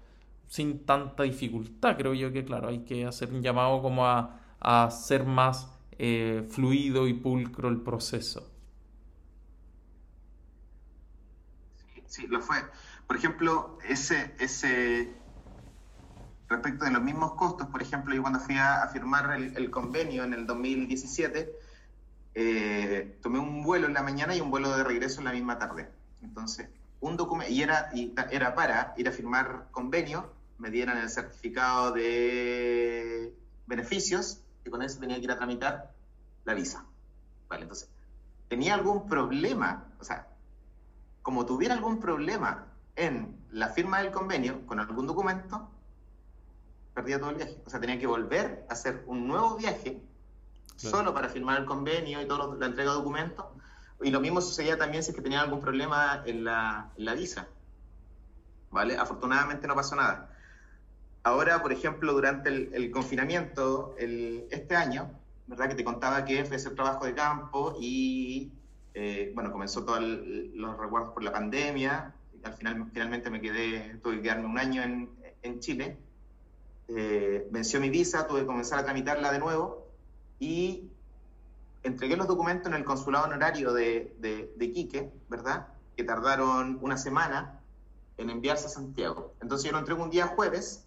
sin 0.48 0.86
tanta 0.86 1.24
dificultad. 1.24 1.98
Creo 1.98 2.14
yo 2.14 2.32
que, 2.32 2.46
claro, 2.46 2.68
hay 2.68 2.84
que 2.84 3.08
hacer 3.08 3.34
un 3.34 3.42
llamado 3.42 3.82
como 3.82 4.06
a, 4.06 4.40
a 4.60 4.92
ser 4.92 5.26
más 5.26 5.68
eh, 5.98 6.48
fluido 6.52 7.08
y 7.08 7.14
pulcro 7.16 7.68
el 7.70 7.82
proceso. 7.82 8.48
Sí, 12.06 12.28
lo 12.28 12.40
fue. 12.40 12.58
Por 13.08 13.16
ejemplo, 13.16 13.80
ese, 13.90 14.36
ese 14.38 15.16
respecto 16.48 16.86
de 16.86 16.92
los 16.92 17.02
mismos 17.02 17.34
costos, 17.34 17.66
por 17.70 17.82
ejemplo, 17.82 18.14
yo 18.14 18.22
cuando 18.22 18.40
fui 18.40 18.56
a, 18.56 18.88
firmar 18.94 19.32
el, 19.34 19.72
convenio 19.72 20.24
en 20.26 20.34
el 20.34 20.46
2017, 20.46 21.52
eh, 22.34 23.18
tomé 23.22 23.40
un 23.40 23.64
vuelo 23.64 23.88
en 23.88 23.94
la 23.94 24.04
mañana 24.04 24.36
y 24.36 24.42
un 24.42 24.52
vuelo 24.52 24.76
de 24.76 24.84
regreso 24.84 25.20
en 25.20 25.26
la 25.26 25.32
misma 25.32 25.58
tarde. 25.58 25.90
Entonces, 26.22 26.70
un 27.00 27.18
documento, 27.18 27.52
y 27.52 27.62
era, 27.62 27.90
y 27.94 28.14
era 28.32 28.56
para 28.56 28.94
ir 28.98 29.08
a 29.08 29.12
firmar 29.12 29.68
convenio, 29.72 30.32
me 30.58 30.70
dieran 30.70 30.98
el 30.98 31.10
certificado 31.10 31.92
de 31.92 33.34
beneficios, 33.66 34.42
y 34.66 34.70
con 34.70 34.82
eso 34.82 35.00
tenía 35.00 35.18
que 35.18 35.24
ir 35.24 35.32
a 35.32 35.38
tramitar 35.38 35.92
la 36.46 36.54
visa. 36.54 36.86
Vale, 37.50 37.64
entonces, 37.64 37.90
tenía 38.48 38.76
algún 38.76 39.08
problema, 39.08 39.86
o 40.00 40.04
sea, 40.04 40.28
como 41.22 41.46
tuviera 41.46 41.74
algún 41.74 42.00
problema 42.00 42.68
en 42.96 43.36
la 43.52 43.70
firma 43.70 44.00
del 44.02 44.12
convenio 44.12 44.66
con 44.66 44.80
algún 44.80 45.08
documento, 45.08 45.70
perdía 46.94 47.20
todo 47.20 47.32
el 47.32 47.38
viaje. 47.38 47.62
O 47.66 47.70
sea, 47.70 47.80
tenía 47.80 48.00
que 48.00 48.08
volver 48.08 48.66
a 48.70 48.74
hacer 48.74 49.04
un 49.08 49.28
nuevo 49.28 49.56
viaje 49.58 50.02
solo 50.90 51.14
para 51.14 51.30
firmar 51.30 51.60
el 51.60 51.66
convenio 51.66 52.22
y 52.22 52.28
toda 52.28 52.56
la 52.56 52.66
entrega 52.66 52.92
de 52.92 52.98
documentos. 52.98 53.46
Y 54.04 54.10
lo 54.10 54.20
mismo 54.20 54.42
sucedía 54.42 54.78
también 54.78 55.04
si 55.04 55.12
es 55.12 55.16
que 55.16 55.22
tenía 55.22 55.42
algún 55.42 55.62
problema 55.62 56.24
en 56.26 56.44
la, 56.44 56.92
visa. 57.16 57.48
¿Vale? 58.72 58.98
Afortunadamente 58.98 59.68
no 59.68 59.76
pasó 59.76 59.96
nada. 59.96 60.30
Ahora, 61.24 61.62
por 61.62 61.72
ejemplo, 61.72 62.14
durante 62.14 62.50
el, 62.50 62.90
confinamiento, 62.90 63.96
el, 64.00 64.48
este 64.50 64.76
año, 64.76 65.12
¿verdad? 65.46 65.70
Que 65.70 65.76
te 65.76 65.84
contaba 65.84 66.26
que 66.26 66.46
fue 66.46 66.56
hacer 66.56 66.74
trabajo 66.74 67.06
de 67.06 67.14
campo 67.14 67.78
y, 67.80 68.52
eh, 68.96 69.32
bueno, 69.36 69.52
comenzó 69.52 69.86
todos 69.86 70.02
los 70.02 70.78
recuerdos 70.78 71.14
por 71.14 71.24
la 71.24 71.32
pandemia. 71.32 72.16
Al 72.44 72.54
final, 72.54 72.90
finalmente 72.92 73.30
me 73.30 73.40
quedé, 73.40 74.00
tuve 74.02 74.16
que 74.16 74.24
quedarme 74.24 74.46
un 74.48 74.58
año 74.58 74.82
en, 74.82 75.12
en 75.44 75.60
Chile. 75.60 75.98
Eh, 76.88 77.48
venció 77.52 77.80
mi 77.80 77.92
visa, 77.92 78.26
tuve 78.26 78.42
que 78.42 78.46
comenzar 78.48 78.80
a 78.80 78.84
tramitarla 78.84 79.32
de 79.32 79.40
nuevo 79.40 79.81
y 80.42 80.90
entregué 81.84 82.18
los 82.18 82.28
documentos 82.28 82.68
en 82.68 82.74
el 82.74 82.84
consulado 82.84 83.26
honorario 83.26 83.74
de, 83.74 84.16
de, 84.20 84.52
de 84.58 84.72
Quique, 84.72 85.14
¿verdad? 85.30 85.68
Que 85.96 86.04
tardaron 86.04 86.80
una 86.82 86.98
semana 86.98 87.60
en 88.18 88.32
enviarse 88.32 88.66
a 88.66 88.70
Santiago. 88.70 89.36
Entonces 89.40 89.66
yo 89.66 89.72
lo 89.72 89.78
entrego 89.78 90.04
un 90.04 90.10
día 90.10 90.26
jueves 90.26 90.84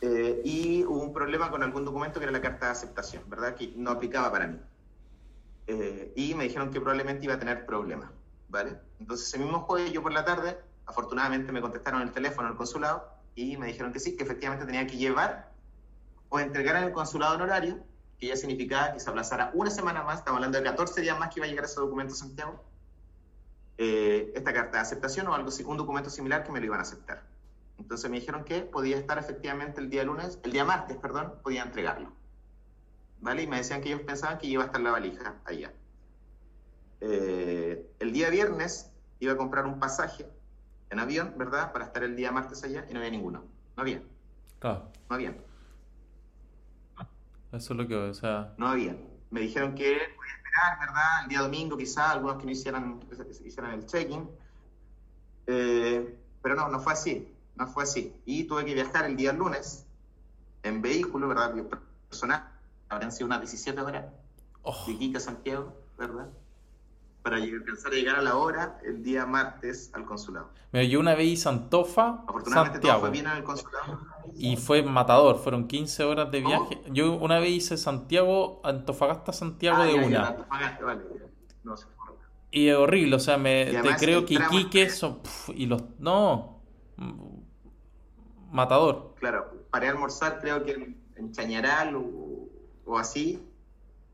eh, 0.00 0.42
y 0.44 0.84
hubo 0.84 1.00
un 1.00 1.12
problema 1.12 1.48
con 1.48 1.62
algún 1.62 1.84
documento 1.84 2.18
que 2.18 2.24
era 2.24 2.32
la 2.32 2.40
carta 2.40 2.66
de 2.66 2.72
aceptación, 2.72 3.22
¿verdad? 3.28 3.54
Que 3.54 3.72
no 3.76 3.92
aplicaba 3.92 4.32
para 4.32 4.48
mí. 4.48 4.58
Eh, 5.68 6.12
y 6.16 6.34
me 6.34 6.44
dijeron 6.44 6.72
que 6.72 6.80
probablemente 6.80 7.24
iba 7.24 7.34
a 7.34 7.38
tener 7.38 7.66
problemas, 7.66 8.10
¿vale? 8.48 8.78
Entonces 8.98 9.28
ese 9.28 9.38
mismo 9.38 9.60
jueves, 9.60 9.92
yo 9.92 10.02
por 10.02 10.12
la 10.12 10.24
tarde, 10.24 10.58
afortunadamente 10.86 11.52
me 11.52 11.60
contestaron 11.60 12.02
el 12.02 12.10
teléfono 12.10 12.48
al 12.48 12.56
consulado 12.56 13.08
y 13.36 13.56
me 13.56 13.68
dijeron 13.68 13.92
que 13.92 14.00
sí, 14.00 14.16
que 14.16 14.24
efectivamente 14.24 14.66
tenía 14.66 14.88
que 14.88 14.96
llevar 14.96 15.52
o 16.30 16.40
entregar 16.40 16.74
en 16.76 16.84
el 16.84 16.92
consulado 16.92 17.36
honorario, 17.36 17.78
que 18.18 18.26
ya 18.26 18.36
significaba 18.36 18.92
que 18.92 19.00
se 19.00 19.08
aplazara 19.08 19.50
una 19.54 19.70
semana 19.70 20.02
más, 20.02 20.18
estamos 20.18 20.38
hablando 20.38 20.58
de 20.58 20.64
14 20.64 21.00
días 21.00 21.18
más 21.18 21.32
que 21.32 21.40
iba 21.40 21.46
a 21.46 21.48
llegar 21.48 21.64
ese 21.64 21.80
documento 21.80 22.14
a 22.14 22.16
Santiago, 22.16 22.64
eh, 23.78 24.32
esta 24.34 24.52
carta 24.52 24.78
de 24.78 24.82
aceptación 24.82 25.28
o 25.28 25.34
algo, 25.34 25.50
un 25.66 25.76
documento 25.76 26.10
similar 26.10 26.42
que 26.42 26.50
me 26.50 26.58
lo 26.58 26.66
iban 26.66 26.80
a 26.80 26.82
aceptar. 26.82 27.22
Entonces 27.78 28.10
me 28.10 28.18
dijeron 28.18 28.44
que 28.44 28.62
podía 28.62 28.98
estar 28.98 29.18
efectivamente 29.18 29.80
el 29.80 29.88
día 29.88 30.02
lunes, 30.02 30.40
el 30.42 30.50
día 30.50 30.64
martes, 30.64 30.96
perdón, 30.96 31.34
podía 31.44 31.62
entregarlo. 31.62 32.12
¿Vale? 33.20 33.42
Y 33.42 33.46
me 33.46 33.56
decían 33.58 33.80
que 33.80 33.88
ellos 33.88 34.02
pensaban 34.02 34.38
que 34.38 34.48
iba 34.48 34.64
a 34.64 34.66
estar 34.66 34.80
la 34.80 34.90
valija 34.90 35.36
allá. 35.44 35.72
Eh, 37.00 37.88
el 38.00 38.12
día 38.12 38.30
viernes 38.30 38.90
iba 39.20 39.32
a 39.34 39.36
comprar 39.36 39.64
un 39.66 39.78
pasaje 39.78 40.26
en 40.90 40.98
avión, 40.98 41.34
¿verdad? 41.36 41.72
Para 41.72 41.84
estar 41.84 42.02
el 42.02 42.16
día 42.16 42.32
martes 42.32 42.64
allá 42.64 42.84
y 42.88 42.92
no 42.92 42.98
había 42.98 43.10
ninguno. 43.10 43.44
No 43.76 43.82
había. 43.82 44.02
Claro. 44.58 44.90
No 45.08 45.14
había. 45.14 45.36
Eso 47.52 47.72
es 47.72 47.78
lo 47.78 47.86
que, 47.88 47.94
o 47.94 48.14
sea... 48.14 48.54
No 48.58 48.68
había. 48.68 48.96
Me 49.30 49.40
dijeron 49.40 49.74
que 49.74 49.98
podía 50.16 50.32
esperar, 50.36 50.78
¿verdad? 50.80 51.22
El 51.22 51.28
día 51.28 51.40
domingo 51.40 51.76
quizás, 51.76 52.10
algunos 52.10 52.38
que 52.38 52.44
no 52.44 52.52
hicieran, 52.52 53.00
hicieran 53.44 53.72
el 53.72 53.86
check-in. 53.86 54.28
Eh, 55.46 56.18
pero 56.42 56.54
no, 56.54 56.68
no 56.68 56.78
fue 56.78 56.92
así 56.92 57.34
no 57.58 57.66
fue 57.66 57.82
así. 57.82 58.14
Y 58.24 58.44
tuve 58.44 58.64
que 58.64 58.74
viajar 58.74 59.04
el 59.04 59.16
día 59.16 59.32
lunes 59.32 59.84
en 60.62 60.80
vehículo, 60.80 61.28
¿verdad? 61.28 61.54
Personal, 62.08 62.48
habrán 62.88 63.12
sido 63.12 63.26
unas 63.26 63.40
17 63.40 63.80
horas 63.80 64.06
oh. 64.62 64.84
de 64.86 64.92
Iquique 64.92 65.18
a 65.18 65.20
Santiago, 65.20 65.74
¿verdad? 65.98 66.28
Para 67.30 67.42
alcanzar 67.42 67.92
a 67.92 67.94
llegar 67.94 68.16
a 68.16 68.22
la 68.22 68.36
hora 68.36 68.78
el 68.84 69.02
día 69.02 69.26
martes 69.26 69.90
al 69.94 70.04
consulado. 70.04 70.50
Me 70.72 70.88
yo 70.88 71.00
una 71.00 71.14
vez 71.14 71.26
hice 71.26 71.48
Antofa, 71.48 72.24
Afortunadamente 72.26 72.74
Santiago. 72.74 72.98
todo 72.98 73.00
fue 73.00 73.10
bien 73.10 73.26
en 73.26 73.36
el 73.36 73.44
consulado. 73.44 74.00
Y 74.34 74.56
fue 74.56 74.82
matador, 74.82 75.38
fueron 75.38 75.66
15 75.66 76.04
horas 76.04 76.30
de 76.30 76.40
viaje. 76.40 76.82
Yo 76.90 77.12
una 77.14 77.38
vez 77.38 77.50
hice 77.50 77.76
Santiago, 77.76 78.60
Antofagasta, 78.64 79.32
Santiago 79.32 79.78
ah, 79.80 79.84
de 79.84 79.92
ya, 79.94 79.98
una. 79.98 80.10
Ya, 80.10 80.26
Antofagasta, 80.28 80.84
vale. 80.84 81.04
No, 81.64 81.76
se 81.76 81.86
y 82.50 82.68
es 82.68 82.76
horrible, 82.76 83.16
o 83.16 83.18
sea, 83.18 83.36
me 83.36 83.66
te 83.66 83.96
creo 83.96 84.24
que 84.24 84.34
Iquique 84.34 84.88
son, 84.88 85.20
y 85.54 85.66
los 85.66 85.82
no 85.98 86.62
matador. 88.50 89.14
Claro, 89.18 89.66
paré 89.70 89.88
a 89.88 89.90
almorzar 89.90 90.40
creo 90.40 90.64
que 90.64 90.72
en, 91.16 91.32
Chañaral 91.32 91.94
o, 91.96 92.98
así, 92.98 93.44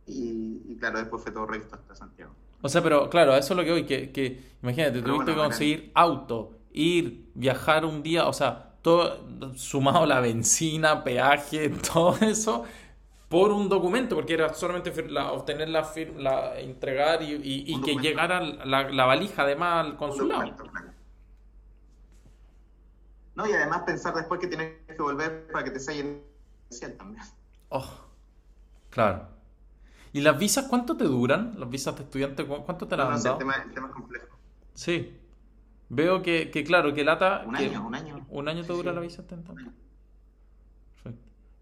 y, 0.06 0.76
claro, 0.78 0.98
después 0.98 1.22
fue 1.22 1.32
todo 1.32 1.46
recto 1.46 1.76
hasta 1.76 1.94
Santiago. 1.94 2.34
O 2.64 2.68
sea, 2.70 2.82
pero 2.82 3.10
claro, 3.10 3.36
eso 3.36 3.52
es 3.52 3.58
lo 3.58 3.62
que 3.62 3.70
voy, 3.72 3.84
que, 3.84 4.10
que 4.10 4.42
imagínate, 4.62 5.02
tuviste 5.02 5.32
que 5.32 5.36
conseguir 5.36 5.92
auto, 5.94 6.52
ir, 6.72 7.30
viajar 7.34 7.84
un 7.84 8.02
día, 8.02 8.26
o 8.26 8.32
sea, 8.32 8.76
todo 8.80 9.52
sumado 9.54 10.06
la 10.06 10.20
benzina, 10.20 11.04
peaje, 11.04 11.68
todo 11.92 12.16
eso, 12.22 12.64
por 13.28 13.52
un 13.52 13.68
documento, 13.68 14.14
porque 14.14 14.32
era 14.32 14.54
solamente 14.54 14.88
obtener 15.30 15.68
la, 15.68 15.92
la 16.16 16.58
entregar 16.58 17.20
y, 17.20 17.82
que 17.82 17.96
llegara 17.96 18.40
la, 18.40 19.04
valija 19.04 19.42
además 19.42 19.84
al 19.84 19.96
consulado. 19.98 20.56
No, 23.34 23.46
y 23.46 23.52
además 23.52 23.82
pensar 23.84 24.14
después 24.14 24.40
que 24.40 24.46
tienes 24.46 24.72
que 24.86 25.02
volver 25.02 25.48
para 25.52 25.64
que 25.64 25.70
te 25.70 25.80
sellen 25.80 26.22
también. 26.96 27.22
Oh, 27.68 27.86
claro. 28.88 29.33
¿Y 30.14 30.20
las 30.20 30.38
visas 30.38 30.66
cuánto 30.70 30.96
te 30.96 31.02
duran? 31.04 31.58
¿Las 31.58 31.68
visas 31.68 31.96
de 31.96 32.04
estudiante 32.04 32.46
cuánto 32.46 32.86
te 32.86 32.96
las 32.96 33.08
no, 33.08 33.14
han 33.16 33.22
dado? 33.22 33.34
El 33.34 33.38
tema, 33.40 33.54
el 33.56 33.74
tema, 33.74 33.88
es 33.88 33.92
complejo. 33.92 34.38
Sí. 34.72 35.18
Veo 35.88 36.22
que, 36.22 36.52
que 36.52 36.62
claro, 36.62 36.94
que 36.94 37.02
lata... 37.02 37.42
Un 37.44 37.56
año, 37.56 37.84
un 37.84 37.96
año. 37.96 38.24
¿Un 38.30 38.48
año 38.48 38.62
te 38.62 38.72
dura 38.72 38.92
la 38.92 39.00
visa 39.00 39.24
Perfecto. 39.26 39.56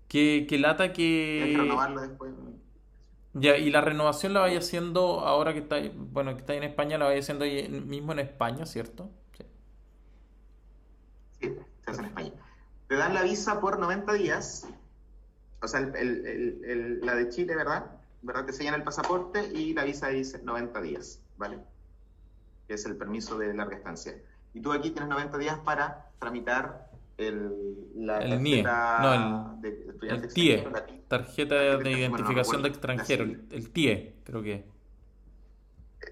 Que, 0.07 0.47
que 0.47 0.59
lata 0.59 0.93
que... 0.93 1.43
Hay 1.45 1.53
que 1.53 1.62
renovarlo 1.62 2.03
después. 2.03 2.35
Ya, 3.33 3.57
y 3.57 3.71
la 3.71 3.81
renovación 3.81 4.35
la 4.35 4.41
vaya 4.41 4.59
haciendo 4.59 5.21
ahora 5.21 5.55
que 5.55 5.61
está, 5.61 5.77
bueno, 5.97 6.35
que 6.35 6.41
está 6.41 6.53
en 6.53 6.65
España, 6.65 6.99
la 6.99 7.07
vaya 7.07 7.21
haciendo 7.21 7.47
ahí 7.47 7.71
mismo 7.71 8.12
en 8.12 8.19
España, 8.19 8.67
¿cierto? 8.67 9.11
se 11.41 11.57
hace 11.87 12.01
en 12.01 12.07
España. 12.07 12.33
Te 12.87 12.97
dan 12.97 13.15
la 13.15 13.23
visa 13.23 13.62
por 13.62 13.79
90 13.79 14.12
días, 14.12 14.69
o 15.62 15.67
sea, 15.67 15.81
la 15.81 17.15
de 17.15 17.29
Chile, 17.31 17.57
¿verdad? 17.57 18.02
¿Verdad? 18.22 18.46
Te 18.46 18.52
sellan 18.52 18.74
el 18.74 18.85
pasaporte 18.85 19.50
y 19.52 19.74
la 19.74 19.85
visa 19.85 20.08
dice 20.08 20.40
90 20.42 20.80
días, 20.80 21.20
¿vale? 21.37 21.58
Que 22.66 22.74
es 22.74 22.87
el 22.87 22.96
permiso 22.96 23.38
de 23.38 23.52
larga 23.54 23.76
estancia. 23.76 24.20
Y 24.54 24.61
tú 24.61 24.72
aquí 24.72 24.90
tienes 24.90 25.08
90 25.08 25.38
días 25.38 25.58
para 25.64 26.11
tramitar 26.18 26.90
el, 27.16 27.88
la 27.94 28.18
el 28.18 28.42
NIE, 28.42 28.62
no, 28.62 29.58
el, 29.62 30.20
de 30.20 30.28
TIE, 30.28 30.64
tarjeta 31.08 31.54
de, 31.54 31.90
identificación 31.90 32.62
de 32.62 32.68
extranjero, 32.68 33.24
el 33.24 33.70
TIE, 33.70 34.16
creo 34.24 34.42
que. 34.42 34.64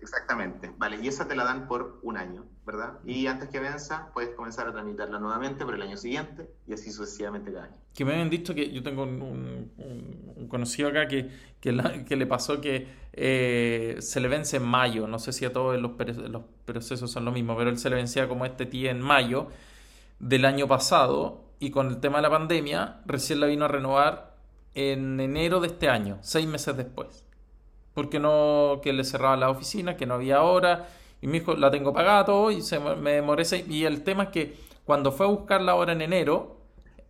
Exactamente, 0.01 0.73
vale, 0.79 0.99
y 1.01 1.09
esa 1.09 1.27
te 1.27 1.35
la 1.35 1.45
dan 1.45 1.67
por 1.67 1.99
un 2.03 2.17
año, 2.17 2.45
Y 3.05 3.27
antes 3.27 3.49
que 3.49 3.61
venza, 3.61 4.11
puedes 4.13 4.35
comenzar 4.35 4.69
a 4.69 4.73
tramitarla 4.73 5.19
nuevamente 5.19 5.65
por 5.65 5.75
el 5.75 5.83
año 5.83 5.97
siguiente 5.97 6.51
y 6.67 6.73
así 6.73 6.91
sucesivamente 6.93 7.53
cada 7.53 7.67
año. 7.67 7.77
Que 7.95 8.05
me 8.05 8.13
habían 8.13 8.31
dicho 8.31 8.55
que 8.55 8.71
yo 8.71 8.83
tengo 8.83 9.03
un, 9.03 10.49
conocido 10.49 10.89
acá 10.89 11.09
que, 11.09 11.31
que, 11.61 11.73
le 11.73 12.27
pasó 12.27 12.61
que 12.61 12.87
eh, 13.13 13.97
se 14.01 14.21
le 14.21 14.29
vence 14.29 14.57
en 14.59 14.65
mayo, 14.65 15.07
no 15.07 15.19
sé 15.19 15.33
si 15.33 15.45
a 15.45 15.53
todos 15.53 15.81
los, 15.81 15.93
los 16.31 16.43
procesos 16.65 17.11
son 17.11 17.25
lo 17.25 17.33
mismo, 17.33 17.57
pero 17.57 17.71
él 17.71 17.79
se 17.79 17.91
le 17.91 17.97
vencía 17.97 18.29
como 18.29 18.45
este 18.45 18.67
tío 18.67 18.91
en 18.91 19.01
mayo 19.01 19.49
del 20.19 20.45
año 20.45 20.69
pasado 20.69 21.45
y 21.59 21.71
con 21.71 21.89
el 21.89 22.01
tema 22.01 22.19
de 22.19 22.23
la 22.23 22.31
pandemia 22.31 23.01
recién 23.07 23.41
la 23.41 23.47
vino 23.47 23.65
a 23.65 23.69
renovar 23.69 24.35
en 24.75 25.21
enero 25.21 25.61
de 25.61 25.69
este 25.69 25.89
año, 25.89 26.19
seis 26.23 26.47
meses 26.47 26.77
después. 26.77 27.25
Porque 27.95 28.21
no, 28.21 28.81
que 28.83 28.93
le 28.93 29.05
cerraba 29.05 29.37
la 29.37 29.51
oficina, 29.51 29.97
que 29.97 30.07
no 30.07 30.15
había 30.15 30.43
hora, 30.43 30.89
y 31.21 31.27
me 31.27 31.41
dijo, 31.41 31.55
la 31.55 31.71
tengo 31.71 31.93
pagada 31.93 32.25
todo, 32.25 32.51
y 32.51 32.63
se, 32.63 32.79
me 32.79 33.13
demoré 33.13 33.45
y 33.69 33.85
el 33.85 34.03
tema 34.03 34.25
es 34.25 34.29
que 34.31 34.57
cuando 34.85 35.13
fue 35.13 35.27
a 35.27 35.29
buscar 35.29 35.61
la 35.61 35.75
hora 35.75 35.93
en 35.93 36.01
enero, 36.01 36.57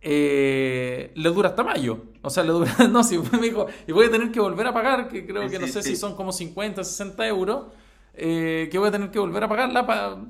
eh, 0.01 1.11
le 1.15 1.29
dura 1.29 1.49
hasta 1.49 1.63
mayo. 1.63 2.05
O 2.21 2.29
sea, 2.29 2.43
le 2.43 2.51
dura, 2.51 2.71
no, 2.89 3.03
si 3.03 3.17
me 3.17 3.39
dijo, 3.39 3.67
y 3.87 3.91
voy 3.91 4.07
a 4.07 4.11
tener 4.11 4.31
que 4.31 4.39
volver 4.39 4.67
a 4.67 4.73
pagar, 4.73 5.07
que 5.07 5.25
creo 5.25 5.49
que 5.49 5.59
no 5.59 5.67
sé 5.67 5.81
si 5.83 5.95
son 5.95 6.15
como 6.15 6.31
50, 6.31 6.83
60 6.83 7.27
euros, 7.27 7.65
eh, 8.13 8.67
que 8.71 8.77
voy 8.77 8.89
a 8.89 8.91
tener 8.91 9.09
que 9.09 9.19
volver 9.19 9.43
a 9.43 9.47
pagarla 9.47 9.85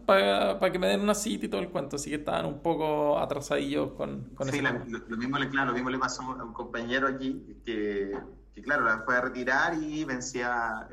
para 0.06 0.72
que 0.72 0.80
me 0.80 0.88
den 0.88 1.02
una 1.02 1.16
cita 1.16 1.46
y 1.46 1.50
todo 1.50 1.62
el 1.62 1.70
cuento. 1.70 1.96
Así 1.96 2.10
que 2.10 2.18
estaban 2.18 2.46
un 2.46 2.62
poco 2.62 3.20
atrasadillos 3.20 3.94
con, 3.94 4.30
con 4.36 4.50
sí, 4.50 4.62
lo, 4.62 5.18
mismo 5.18 5.38
le, 5.40 5.50
claro, 5.50 5.70
lo 5.70 5.74
mismo 5.74 5.90
le 5.90 5.98
pasó 5.98 6.22
a 6.22 6.44
un 6.44 6.54
compañero 6.54 7.08
aquí 7.08 7.42
que 7.66 8.12
que 8.54 8.62
claro, 8.62 8.86
la 8.86 9.02
fue 9.04 9.16
a 9.16 9.22
retirar 9.22 9.82
y 9.82 10.04
vencía 10.04 10.88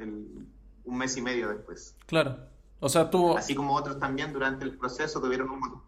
un 0.85 0.99
mes 0.99 1.17
y 1.17 1.23
medio 1.23 1.49
después. 1.49 1.97
Claro. 2.07 2.39
O 2.81 2.89
sea, 2.89 3.11
tuvo... 3.11 3.37
Así 3.37 3.55
como 3.55 3.75
otros 3.75 3.99
también 3.99 4.33
durante 4.33 4.65
el 4.65 4.77
proceso 4.77 5.21
tuvieron 5.21 5.51
un, 5.51 5.83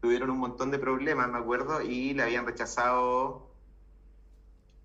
tuvieron 0.00 0.30
un 0.30 0.38
montón 0.38 0.70
de 0.70 0.78
problemas, 0.78 1.28
me 1.28 1.38
acuerdo, 1.38 1.80
y 1.82 2.14
le 2.14 2.22
habían 2.22 2.46
rechazado, 2.46 3.48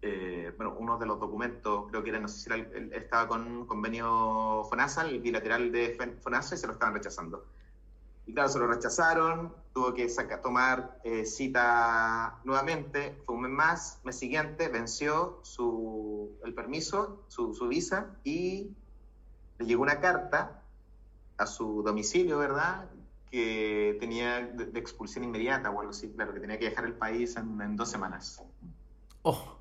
eh, 0.01 0.53
bueno, 0.57 0.75
uno 0.79 0.97
de 0.97 1.05
los 1.05 1.19
documentos, 1.19 1.87
creo 1.89 2.01
que 2.03 2.09
era, 2.09 2.19
no 2.19 2.27
sé 2.27 2.39
si 2.39 2.49
era, 2.49 2.67
estaba 2.95 3.27
con 3.27 3.67
convenio 3.67 4.63
FONASA, 4.69 5.03
el 5.03 5.19
bilateral 5.19 5.71
de 5.71 5.97
FONASA, 6.21 6.55
y 6.55 6.57
se 6.57 6.67
lo 6.67 6.73
estaban 6.73 6.95
rechazando. 6.95 7.45
Y 8.25 8.33
claro, 8.33 8.49
se 8.49 8.59
lo 8.59 8.67
rechazaron, 8.67 9.53
tuvo 9.73 9.93
que 9.93 10.07
sacar, 10.07 10.41
tomar 10.41 10.99
eh, 11.03 11.25
cita 11.25 12.39
nuevamente, 12.45 13.21
fue 13.25 13.35
un 13.35 13.41
mes 13.41 13.51
más, 13.51 14.01
mes 14.05 14.17
siguiente 14.17 14.69
venció 14.69 15.39
su, 15.43 16.31
el 16.43 16.53
permiso, 16.53 17.23
su, 17.27 17.53
su 17.53 17.67
visa, 17.67 18.15
y 18.23 18.71
le 19.57 19.65
llegó 19.65 19.83
una 19.83 19.99
carta 19.99 20.58
a 21.39 21.47
su 21.47 21.81
domicilio, 21.83 22.37
¿verdad? 22.37 22.89
Que 23.31 23.97
tenía 23.99 24.41
de, 24.41 24.79
expulsión 24.79 25.23
inmediata 25.23 25.69
o 25.69 25.79
algo 25.79 25.91
así, 25.91 26.09
claro, 26.09 26.33
que 26.33 26.39
tenía 26.39 26.59
que 26.59 26.65
dejar 26.65 26.85
el 26.85 26.93
país 26.93 27.35
en, 27.37 27.75
dos 27.75 27.89
semanas. 27.89 28.43
Oh. 29.23 29.55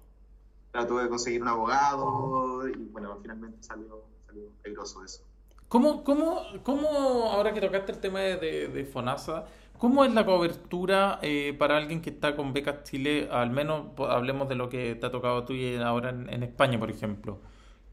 Claro, 0.73 0.87
tuve 0.87 1.03
que 1.05 1.09
conseguir 1.09 1.43
un 1.43 1.49
abogado 1.49 2.69
y 2.69 2.73
bueno, 2.93 3.19
finalmente 3.23 3.63
salió, 3.63 4.03
salió 4.27 4.51
peligroso 4.63 5.05
eso. 5.05 5.23
¿Cómo, 5.69 6.03
cómo, 6.03 6.43
cómo, 6.63 6.89
ahora 7.31 7.53
que 7.53 7.61
tocaste 7.61 7.93
el 7.93 7.99
tema 7.99 8.21
de, 8.21 8.69
de 8.69 8.85
FONASA, 8.87 9.45
cómo 9.77 10.05
es 10.05 10.13
la 10.15 10.25
cobertura 10.25 11.19
eh, 11.23 11.55
para 11.59 11.77
alguien 11.77 12.01
que 12.01 12.11
está 12.11 12.35
con 12.37 12.55
Becas 12.55 12.85
Chile? 12.85 13.29
Al 13.31 13.51
menos 13.51 13.89
hablemos 13.99 14.49
de 14.49 14.55
lo 14.55 14.71
que 14.71 14.95
te 14.95 15.07
ha 15.07 15.11
tocado 15.11 15.39
a 15.39 15.45
ti 15.45 15.77
ahora 15.77 16.11
en, 16.11 16.43
España, 16.43 16.79
por 16.79 16.91
ejemplo. 16.91 17.39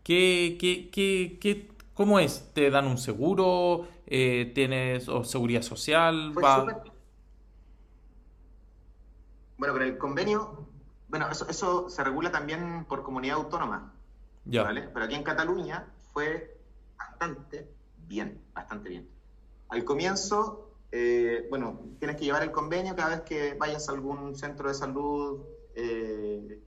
¿Qué, 0.03 0.57
qué, 0.59 0.89
qué, 0.89 1.37
qué, 1.41 1.67
¿Cómo 1.95 2.19
es? 2.19 2.51
¿Te 2.53 2.69
dan 2.69 2.87
un 2.87 2.97
seguro? 2.97 3.87
Eh, 4.05 4.51
¿Tienes 4.53 5.07
o 5.07 5.23
seguridad 5.23 5.61
social? 5.61 6.33
Bueno, 9.57 9.73
con 9.73 9.81
el 9.81 9.97
convenio, 9.97 10.67
bueno, 11.07 11.29
eso, 11.31 11.47
eso 11.47 11.89
se 11.89 12.03
regula 12.03 12.29
también 12.29 12.83
por 12.83 13.01
comunidad 13.01 13.37
autónoma. 13.37 13.93
Ya. 14.43 14.63
¿vale? 14.63 14.89
Pero 14.93 15.05
aquí 15.05 15.15
en 15.15 15.23
Cataluña 15.23 15.87
fue 16.11 16.59
bastante 16.97 17.71
bien, 18.07 18.41
bastante 18.53 18.89
bien. 18.89 19.09
Al 19.69 19.85
comienzo, 19.85 20.71
eh, 20.91 21.47
bueno, 21.49 21.79
tienes 21.99 22.17
que 22.17 22.25
llevar 22.25 22.43
el 22.43 22.51
convenio 22.51 22.93
cada 22.97 23.15
vez 23.15 23.21
que 23.21 23.53
vayas 23.53 23.87
a 23.87 23.93
algún 23.93 24.35
centro 24.35 24.67
de 24.67 24.75
salud 24.75 25.45
eh, 25.75 26.61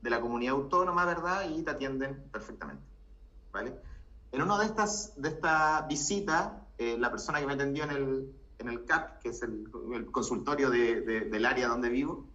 de 0.00 0.10
la 0.10 0.20
comunidad 0.20 0.54
autónoma, 0.54 1.04
¿verdad? 1.04 1.50
Y 1.50 1.64
te 1.64 1.72
atienden 1.72 2.22
perfectamente, 2.30 2.84
¿vale? 3.52 3.74
En 4.34 4.42
una 4.42 4.58
de 4.58 4.66
estas 4.66 5.12
de 5.16 5.28
esta 5.28 5.86
visitas, 5.88 6.50
eh, 6.78 6.96
la 6.98 7.10
persona 7.10 7.40
que 7.40 7.46
me 7.46 7.52
atendió 7.52 7.84
en 7.84 7.90
el, 7.90 8.32
en 8.58 8.68
el 8.68 8.84
CAP, 8.84 9.20
que 9.20 9.28
es 9.28 9.42
el, 9.42 9.70
consultorio 10.10 10.70
del 10.70 11.46
área 11.46 11.68
donde 11.68 11.88
vivo, 11.88 12.26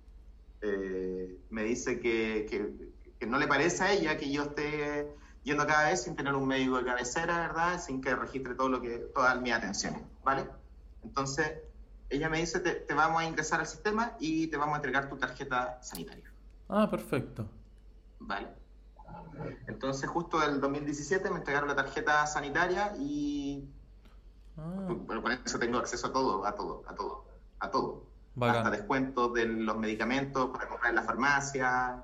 me 1.50 1.64
dice 1.64 2.00
que, 2.00 2.46
que, 2.50 2.90
que 3.20 3.26
no 3.26 3.38
le 3.38 3.48
parece 3.48 3.84
a 3.84 3.92
ella 3.92 4.18
que 4.18 4.32
yo 4.32 4.44
esté 4.44 5.14
yendo 5.44 5.68
cada 5.68 5.90
vez 5.90 6.04
sin 6.04 6.16
tener 6.16 6.34
un 6.34 6.48
médico 6.48 6.78
de 6.78 6.86
cabecera, 6.86 7.40
¿verdad? 7.40 7.82
Sin 7.82 8.02
que 8.02 8.16
registre 8.16 8.56
todo 8.56 8.70
lo 8.70 8.82
que, 8.82 8.98
todas 9.14 9.40
mis 9.42 9.54
atenciones, 9.54 10.02
¿vale? 10.24 10.48
Entonces, 11.04 11.52
ella 12.10 12.30
me 12.30 12.40
dice, 12.40 12.60
te, 12.60 12.72
te, 12.72 12.94
vamos 12.94 13.22
a 13.22 13.26
ingresar 13.26 13.60
al 13.60 13.68
sistema 13.68 14.16
y 14.20 14.48
te 14.48 14.58
vamos 14.58 14.76
a 14.76 14.78
entregar 14.78 15.10
tu 15.10 15.18
tarjeta 15.18 15.80
sanitaria. 15.82 16.32
Ah, 16.70 16.90
perfecto. 16.90 17.46
Vale. 18.20 18.59
Entonces, 19.68 20.10
justo 20.10 20.40
del 20.40 20.60
2017 20.60 21.30
me 21.30 21.38
entregaron 21.38 21.70
la 21.70 21.76
tarjeta 21.76 22.26
sanitaria 22.28 22.94
y... 23.00 23.70
Ah. 24.58 24.88
Bueno, 24.88 25.22
con 25.22 25.32
eso 25.32 25.60
tengo 25.60 25.78
acceso 25.78 26.08
a 26.08 26.14
todo, 26.14 26.46
a 26.46 26.54
todo, 26.56 26.84
a 26.88 26.96
todo, 26.96 27.26
a 27.60 27.72
todo. 27.72 28.04
Hasta 28.42 28.70
descuentos 28.70 29.34
de 29.34 29.46
los 29.46 29.78
medicamentos 29.78 30.50
para 30.50 30.68
comprar 30.68 30.92
en 30.92 30.96
la 30.96 31.04
farmacia, 31.04 32.04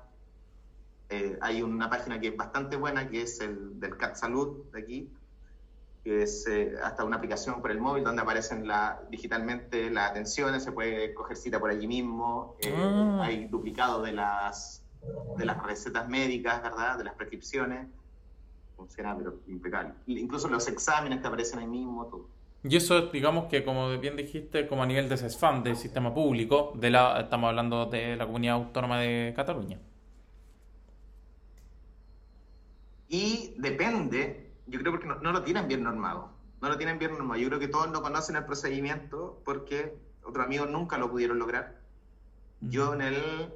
eh, 1.08 1.38
hay 1.40 1.62
una 1.62 1.88
página 1.88 2.18
que 2.18 2.28
es 2.28 2.36
bastante 2.36 2.76
buena, 2.76 3.08
que 3.08 3.22
es 3.22 3.40
el 3.40 3.78
del 3.78 3.96
CAT 3.96 4.16
Salud 4.16 4.64
de 4.72 4.80
aquí, 4.80 5.12
que 6.02 6.22
es 6.22 6.46
eh, 6.48 6.74
hasta 6.82 7.04
una 7.04 7.16
aplicación 7.16 7.62
por 7.62 7.70
el 7.70 7.80
móvil 7.80 8.02
donde 8.02 8.22
aparecen 8.22 8.66
la, 8.66 9.00
digitalmente 9.08 9.88
las 9.90 10.10
atenciones, 10.10 10.64
se 10.64 10.72
puede 10.72 11.14
coger 11.14 11.36
cita 11.36 11.60
por 11.60 11.70
allí 11.70 11.86
mismo, 11.86 12.56
eh, 12.60 12.74
ah. 12.76 13.20
hay 13.22 13.46
duplicado 13.46 14.02
de 14.02 14.12
las, 14.12 14.82
de 15.36 15.44
las 15.44 15.62
recetas 15.62 16.08
médicas, 16.08 16.62
¿verdad? 16.62 16.98
De 16.98 17.04
las 17.04 17.14
prescripciones. 17.14 17.86
Funciona, 18.76 19.16
pero 19.16 19.40
impecable. 19.46 19.94
Incluso 20.06 20.48
los 20.48 20.68
exámenes 20.68 21.20
que 21.20 21.26
aparecen 21.26 21.60
ahí 21.60 21.66
mismo, 21.66 22.06
todo. 22.06 22.28
Y 22.62 22.76
eso, 22.76 23.02
digamos 23.08 23.46
que, 23.46 23.64
como 23.64 23.96
bien 23.98 24.16
dijiste, 24.16 24.66
como 24.66 24.82
a 24.82 24.86
nivel 24.86 25.08
de 25.08 25.16
CESFAM, 25.16 25.62
del 25.62 25.76
sistema 25.76 26.12
público, 26.12 26.72
de 26.74 26.90
la, 26.90 27.20
estamos 27.20 27.48
hablando 27.48 27.86
de 27.86 28.16
la 28.16 28.26
Comunidad 28.26 28.56
Autónoma 28.56 28.98
de 28.98 29.32
Cataluña. 29.36 29.78
Y 33.08 33.54
depende, 33.58 34.50
yo 34.66 34.80
creo 34.80 34.92
porque 34.92 35.06
no, 35.06 35.32
lo 35.32 35.42
tienen 35.42 35.68
bien 35.68 35.84
normado. 35.84 36.32
No 36.60 36.68
lo 36.68 36.76
tienen 36.76 36.98
bien 36.98 37.12
normado. 37.12 37.40
Yo 37.40 37.48
creo 37.48 37.60
que 37.60 37.68
todos 37.68 37.90
no 37.90 38.02
conocen 38.02 38.36
el 38.36 38.44
procedimiento 38.44 39.40
porque 39.44 39.96
otros 40.24 40.44
amigos 40.44 40.68
nunca 40.68 40.98
lo 40.98 41.10
pudieron 41.10 41.38
lograr. 41.38 41.80
Yo 42.60 42.94
en 42.94 43.02
el, 43.02 43.52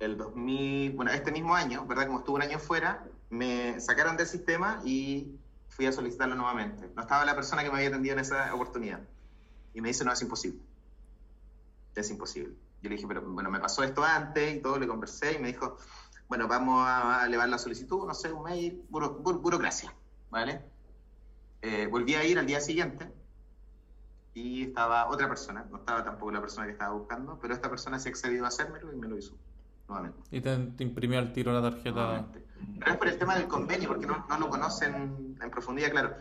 el 0.00 0.16
2000, 0.16 0.92
bueno, 0.92 1.12
este 1.12 1.30
mismo 1.30 1.54
año, 1.54 1.86
¿verdad? 1.86 2.06
Como 2.06 2.20
estuve 2.20 2.36
un 2.36 2.42
año 2.42 2.58
fuera, 2.58 3.04
me 3.28 3.78
sacaron 3.80 4.16
del 4.16 4.26
sistema 4.26 4.80
y 4.84 5.38
fui 5.68 5.86
a 5.86 5.92
solicitarlo 5.92 6.34
nuevamente. 6.34 6.90
No 6.96 7.02
estaba 7.02 7.24
la 7.24 7.34
persona 7.34 7.62
que 7.62 7.70
me 7.70 7.76
había 7.76 7.88
atendido 7.88 8.14
en 8.14 8.20
esa 8.20 8.52
oportunidad. 8.54 9.00
Y 9.74 9.80
me 9.82 9.88
dice, 9.88 10.04
no, 10.04 10.12
es 10.12 10.22
imposible. 10.22 10.60
Es 11.94 12.10
imposible. 12.10 12.54
Yo 12.82 12.88
le 12.88 12.96
dije, 12.96 13.06
pero 13.06 13.20
bueno, 13.20 13.50
me 13.50 13.60
pasó 13.60 13.82
esto 13.84 14.02
antes 14.02 14.56
y 14.56 14.60
todo, 14.60 14.78
le 14.78 14.88
conversé 14.88 15.34
y 15.34 15.38
me 15.38 15.48
dijo, 15.48 15.76
bueno, 16.28 16.48
vamos 16.48 16.82
a 16.86 17.26
elevar 17.26 17.50
la 17.50 17.58
solicitud, 17.58 18.06
no 18.06 18.14
sé, 18.14 18.32
un 18.32 18.44
mail, 18.44 18.82
burocracia, 18.88 19.94
¿vale? 20.30 20.62
Eh, 21.60 21.88
volví 21.88 22.14
a 22.14 22.24
ir 22.24 22.38
al 22.38 22.46
día 22.46 22.60
siguiente 22.60 23.12
y 24.32 24.62
estaba 24.62 25.10
otra 25.10 25.28
persona, 25.28 25.66
no 25.70 25.76
estaba 25.76 26.02
tampoco 26.04 26.30
la 26.30 26.40
persona 26.40 26.64
que 26.64 26.72
estaba 26.72 26.94
buscando, 26.94 27.38
pero 27.38 27.52
esta 27.52 27.68
persona 27.68 27.98
se 27.98 28.08
accedió 28.08 28.46
a 28.46 28.48
hacérmelo 28.48 28.94
y 28.94 28.96
me 28.96 29.08
lo 29.08 29.18
hizo 29.18 29.36
nuevamente. 29.90 30.18
Y 30.30 30.40
te, 30.40 30.82
imprimió 30.82 31.18
al 31.18 31.32
tiro 31.32 31.52
la 31.52 31.70
tarjeta. 31.70 32.26
Pero 32.78 32.92
es 32.92 32.98
por 32.98 33.08
el 33.08 33.18
tema 33.18 33.36
del 33.36 33.46
convenio, 33.46 33.88
porque 33.88 34.06
no, 34.06 34.26
no 34.28 34.38
lo 34.38 34.48
conocen 34.48 35.36
en 35.40 35.50
profundidad, 35.50 35.90
claro 35.90 36.14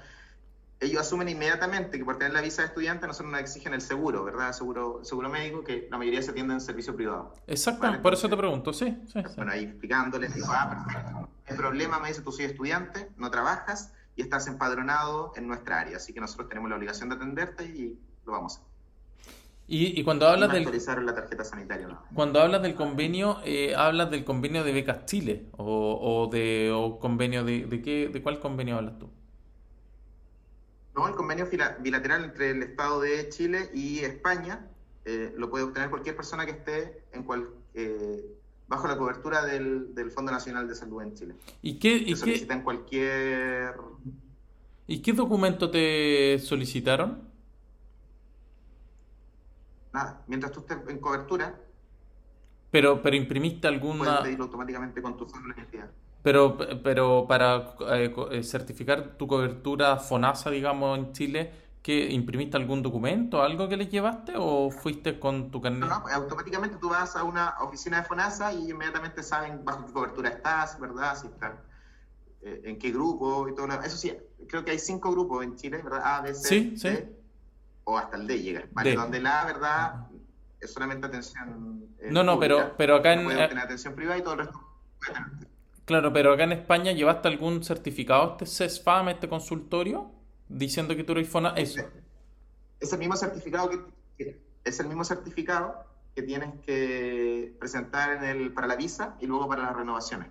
ellos 0.82 1.02
asumen 1.02 1.28
inmediatamente 1.28 1.98
que 1.98 2.06
por 2.06 2.18
tener 2.18 2.34
la 2.34 2.42
visa 2.42 2.62
de 2.62 2.70
estudiante 2.70 3.06
nosotros 3.06 3.32
nos 3.32 3.42
exigen 3.42 3.74
el 3.74 3.82
seguro, 3.82 4.24
¿verdad? 4.24 4.54
Seguro, 4.54 5.04
seguro 5.04 5.30
médico, 5.30 5.64
que 5.64 5.88
la 5.92 5.98
mayoría 5.98 6.22
se 6.22 6.32
atiende 6.32 6.54
en 6.54 6.62
servicio 6.62 6.96
privado. 6.96 7.34
Exacto, 7.48 8.02
por 8.02 8.14
eso 8.14 8.30
te 8.30 8.38
pregunto, 8.38 8.72
sí, 8.72 8.98
sí, 9.08 9.22
Bueno, 9.36 9.52
ahí 9.52 9.66
explicándoles, 9.66 10.34
digo, 10.34 10.48
ah, 10.50 10.86
perfecto. 10.86 11.30
El 11.48 11.58
problema, 11.58 12.00
me 12.00 12.10
dice, 12.10 12.22
tú 12.22 12.32
soy 12.32 12.46
estudiante, 12.46 13.12
no 13.18 13.30
trabajas 13.30 13.92
y 14.16 14.22
estás 14.22 14.48
empadronado 14.48 15.34
en 15.36 15.48
nuestra 15.48 15.80
área, 15.80 15.98
así 15.98 16.14
que 16.14 16.22
nosotros 16.22 16.48
tenemos 16.48 16.70
la 16.70 16.78
obligación 16.78 17.10
de 17.10 17.16
atenderte 17.16 17.66
y 17.66 18.00
lo 18.26 18.32
vamos 18.32 18.56
a 18.56 18.60
hacer. 18.60 18.69
Y, 19.72 20.04
cuando 20.04 20.28
hablas 20.28 20.52
del 20.52 20.64
la 21.06 21.14
tarjeta 21.14 21.44
sanitaria, 21.44 21.88
¿no? 21.88 22.04
cuando 22.16 22.42
hablas 22.42 22.64
del 22.64 22.74
convenio, 22.74 23.38
eh, 23.46 23.76
hablas 23.76 24.10
del 24.10 24.26
convenio 24.26 24.64
de 24.64 24.74
becas 24.74 25.06
Chile 25.06 25.46
o, 25.58 26.28
de 26.32 26.72
o 26.74 26.98
convenio 27.00 27.44
de, 27.44 27.68
de 27.68 27.82
qué, 27.82 28.10
de 28.10 28.22
cuál 28.24 28.40
convenio 28.40 28.78
hablas 28.78 28.98
tú? 28.98 29.10
el 31.08 31.16
convenio 31.16 31.48
bilateral 31.80 32.26
entre 32.26 32.52
el 32.52 32.64
Estado 32.64 33.02
de 33.02 33.30
Chile 33.30 33.70
y 33.74 34.00
España 34.00 34.68
eh, 35.06 35.34
lo 35.38 35.50
puede 35.50 35.64
obtener 35.64 35.90
cualquier 35.90 36.16
persona 36.16 36.46
que 36.46 36.52
esté 36.52 37.04
en 37.14 37.24
cual, 37.24 37.50
eh, 37.74 38.26
bajo 38.68 38.88
la 38.88 38.98
cobertura 38.98 39.46
del, 39.46 39.94
Fondo 40.14 40.32
Nacional 40.32 40.68
de 40.68 40.76
Salud 40.76 41.02
en 41.02 41.14
Chile. 41.14 41.36
¿Y 41.62 41.80
qué, 41.80 41.96
y 41.96 42.16
cualquier... 42.64 43.76
¿Y 44.88 45.02
qué 45.02 45.14
documento 45.14 45.70
te 45.70 46.40
solicitaron? 46.40 47.29
Nada, 49.93 50.23
mientras 50.28 50.52
tú 50.52 50.62
estés 50.62 50.78
en 50.88 50.99
cobertura... 50.99 51.60
Pero, 52.71 53.02
pero 53.02 53.15
imprimiste 53.15 53.67
alguna... 53.67 54.06
Puedes 54.06 54.21
pedirlo 54.21 54.45
automáticamente 54.45 55.02
con 55.02 55.17
tu 55.17 55.25
identidad. 55.56 55.89
Pero, 56.21 56.58
pero 56.84 57.25
para 57.28 57.75
eh, 57.91 58.13
eh, 58.32 58.43
certificar 58.43 59.17
tu 59.17 59.25
cobertura 59.25 59.97
FONASA, 59.97 60.49
digamos, 60.49 60.97
en 60.99 61.13
Chile, 61.13 61.52
¿qué, 61.82 62.12
¿imprimiste 62.12 62.58
algún 62.58 62.84
documento, 62.84 63.41
algo 63.41 63.69
que 63.69 63.78
le 63.78 63.88
llevaste 63.88 64.34
o 64.36 64.69
fuiste 64.69 65.19
con 65.19 65.49
tu 65.49 65.62
carnet? 65.62 65.89
No, 65.89 65.95
automáticamente 65.95 66.78
tú 66.78 66.89
vas 66.89 67.15
a 67.15 67.23
una 67.23 67.56
oficina 67.62 68.02
de 68.02 68.04
FONASA 68.04 68.54
y 68.54 68.69
inmediatamente 68.69 69.23
saben 69.23 69.63
bajo 69.63 69.86
qué 69.86 69.93
cobertura 69.93 70.30
estás, 70.30 70.78
¿verdad? 70.80 71.17
Si 71.17 71.28
estás, 71.28 71.54
eh, 72.41 72.62
en 72.65 72.78
qué 72.78 72.91
grupo 72.91 73.47
y 73.47 73.56
todo 73.56 73.67
lo 73.67 73.82
Eso 73.82 73.97
sí, 73.97 74.13
creo 74.47 74.65
que 74.65 74.71
hay 74.71 74.80
cinco 74.80 75.12
grupos 75.12 75.45
en 75.45 75.56
Chile, 75.56 75.82
¿verdad? 75.82 76.02
A, 76.04 76.21
B, 76.21 76.36
C, 76.36 76.47
sí, 76.49 76.78
sí. 76.78 76.89
O 77.89 77.97
hasta 77.97 78.17
el 78.17 78.28
D 78.28 78.39
llega, 78.39 78.65
¿vale? 78.71 78.95
Donde 78.95 79.19
la 79.19 79.45
¿verdad? 79.45 80.08
Es 80.60 80.73
solamente 80.73 81.08
atención. 81.08 81.88
no, 82.12 82.23
no, 82.23 82.39
pero, 82.39 82.75
pero 82.78 82.95
acá 82.95 83.13
en. 83.13 83.23
Puede 83.23 83.43
atención 83.43 83.95
privada 83.95 84.19
y 84.19 84.21
todo 84.21 84.34
el 84.34 84.39
resto 84.39 84.60
Claro, 85.86 86.13
pero 86.13 86.34
acá 86.34 86.43
en 86.43 86.52
España 86.52 86.91
llevaste 86.91 87.28
algún 87.28 87.63
certificado, 87.63 88.34
este 88.34 88.45
CESFAM, 88.45 89.10
este 89.10 89.28
consultorio, 89.28 90.12
diciendo 90.47 90.95
que 90.95 91.04
tú 91.04 91.13
eres 91.13 91.28
FONA, 91.28 91.54
eso. 91.56 91.82
Es 92.80 92.93
el 92.93 92.99
mismo 92.99 93.15
certificado 93.15 93.71
que, 94.17 94.39
es 94.63 94.80
el 94.80 94.88
mismo 94.88 95.04
certificado 95.04 95.84
que 96.13 96.21
tienes 96.21 96.54
que 96.63 97.56
presentar 97.60 98.17
en 98.17 98.23
el, 98.23 98.54
para 98.54 98.67
la 98.67 98.75
visa 98.75 99.15
y 99.19 99.25
luego 99.25 99.48
para 99.48 99.63
las 99.63 99.75
renovaciones. 99.75 100.27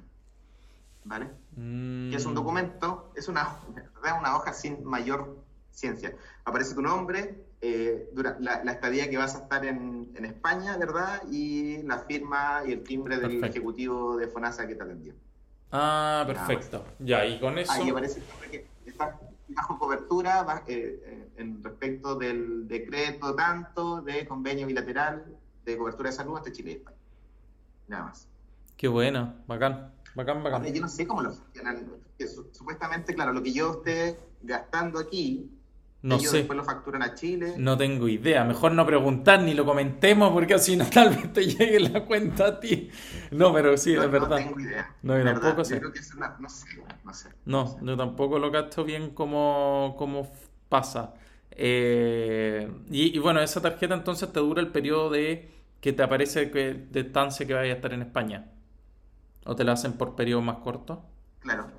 ¿Vale? 1.05 1.27
Y 1.57 2.15
es 2.15 2.25
un 2.25 2.33
mm. 2.33 2.37
documento, 2.37 3.13
es 3.17 3.27
una, 3.27 3.57
una 4.21 4.37
hoja 4.37 4.53
sin 4.53 4.85
mayor 4.85 5.43
ciencia. 5.73 6.15
Aparece 6.45 6.75
tu 6.75 6.83
nombre, 6.83 7.48
eh, 7.61 8.11
la, 8.41 8.73
estadía 8.73 9.11
que 9.11 9.17
vas 9.17 9.35
a 9.35 9.41
estar 9.41 9.65
en, 9.65 10.13
en, 10.15 10.25
España, 10.25 10.77
¿verdad? 10.77 11.23
Y 11.31 11.83
la 11.83 11.99
firma 11.99 12.63
y 12.67 12.73
el 12.73 12.83
timbre 12.85 13.19
del 13.19 13.43
ejecutivo 13.43 14.17
de 14.17 14.29
FONASA 14.29 14.67
que 14.67 14.75
te 14.75 14.83
atendió. 14.83 15.15
Ah, 15.73 16.25
perfecto. 16.27 16.85
Ya, 16.99 17.27
y 17.27 17.39
con 17.41 17.59
eso. 17.59 17.73
Ahí 17.73 17.91
aparece 17.91 18.23
que 18.51 18.67
está 18.87 19.19
bajo 19.49 19.79
cobertura 19.79 20.63
eh, 20.67 21.01
eh, 21.05 21.29
en 21.37 21.63
respecto 21.63 22.15
del 22.15 22.69
decreto 22.69 23.35
tanto 23.35 24.03
de 24.03 24.27
convenio 24.27 24.67
bilateral 24.67 25.25
de 25.65 25.77
cobertura 25.77 26.11
de 26.11 26.17
salud 26.17 26.37
entre 26.37 26.53
Chile 26.53 26.71
y 26.71 26.75
España. 26.75 26.97
Nada 27.89 28.05
más. 28.05 28.29
Qué 28.77 28.89
bueno, 28.89 29.35
bacán, 29.47 29.93
bacán, 30.15 30.43
bacán. 30.43 30.65
Yo 30.73 30.81
no 30.81 30.89
sé 30.89 31.07
cómo 31.07 31.23
lo 31.23 31.33
funcionan. 31.33 31.87
Supuestamente, 32.53 33.15
claro, 33.15 33.33
lo 33.33 33.43
que 33.43 33.53
yo 33.53 33.73
esté 33.73 34.19
gastando 34.43 34.99
aquí, 34.99 35.51
no 36.03 36.17
ellos 36.17 36.31
sé. 36.31 36.39
después 36.39 36.57
lo 36.57 36.65
facturan 36.65 37.03
a 37.03 37.15
Chile. 37.15 37.55
No 37.59 37.77
tengo 37.77 38.09
idea. 38.09 38.45
Mejor 38.45 38.73
no 38.73 38.87
preguntar 38.87 39.43
ni 39.43 39.55
lo 39.55 39.65
comentemos 39.65 40.33
porque 40.33 40.55
así 40.55 40.77
no 40.77 40.87
tal 40.91 41.11
vez 41.11 41.33
te 41.33 41.47
llegue 41.47 41.81
la 41.81 42.05
cuenta 42.05 42.47
a 42.47 42.61
ti. 42.61 42.91
No, 43.31 43.53
pero 43.53 43.77
sí, 43.77 43.95
no, 43.95 44.03
es 44.05 44.11
verdad. 44.11 44.29
No 44.31 44.37
tengo 44.37 44.61
idea. 44.61 44.97
No, 45.03 45.19
yo 45.19 45.25
¿Verdad? 45.25 45.41
tampoco 45.41 45.65
Yo 45.65 45.65
sé. 45.65 45.79
creo 45.79 45.93
que 45.93 45.99
es 46.01 46.15
una, 46.15 46.37
no 46.39 46.49
sé, 46.49 46.67
no 47.05 47.13
sé. 47.15 47.29
No, 47.45 47.79
yo 47.83 47.97
tampoco 47.97 48.39
lo 48.39 48.53
cacho 48.53 48.85
bien 48.85 49.11
cómo 49.11 50.31
pasa. 50.69 51.15
Eh, 51.51 52.71
y, 52.91 53.17
y 53.17 53.19
bueno, 53.19 53.41
esa 53.41 53.61
tarjeta 53.61 53.95
entonces 53.95 54.33
te 54.33 54.41
dura 54.41 54.61
el 54.61 54.69
periodo 54.69 55.11
de 55.11 55.51
que 55.81 55.93
te 55.93 56.03
aparece 56.03 56.51
que, 56.51 56.75
de 56.75 57.01
estancia 57.01 57.47
que 57.47 57.55
vaya 57.55 57.73
a 57.73 57.77
estar 57.77 57.93
en 57.93 58.03
España. 58.03 58.51
¿O 59.47 59.57
te 59.57 59.65
la 59.65 59.73
hacen 59.73 59.95
por 59.95 60.15
periodo 60.17 60.43
más 60.43 60.59
corto? 60.59 61.05
Claro. 61.41 61.78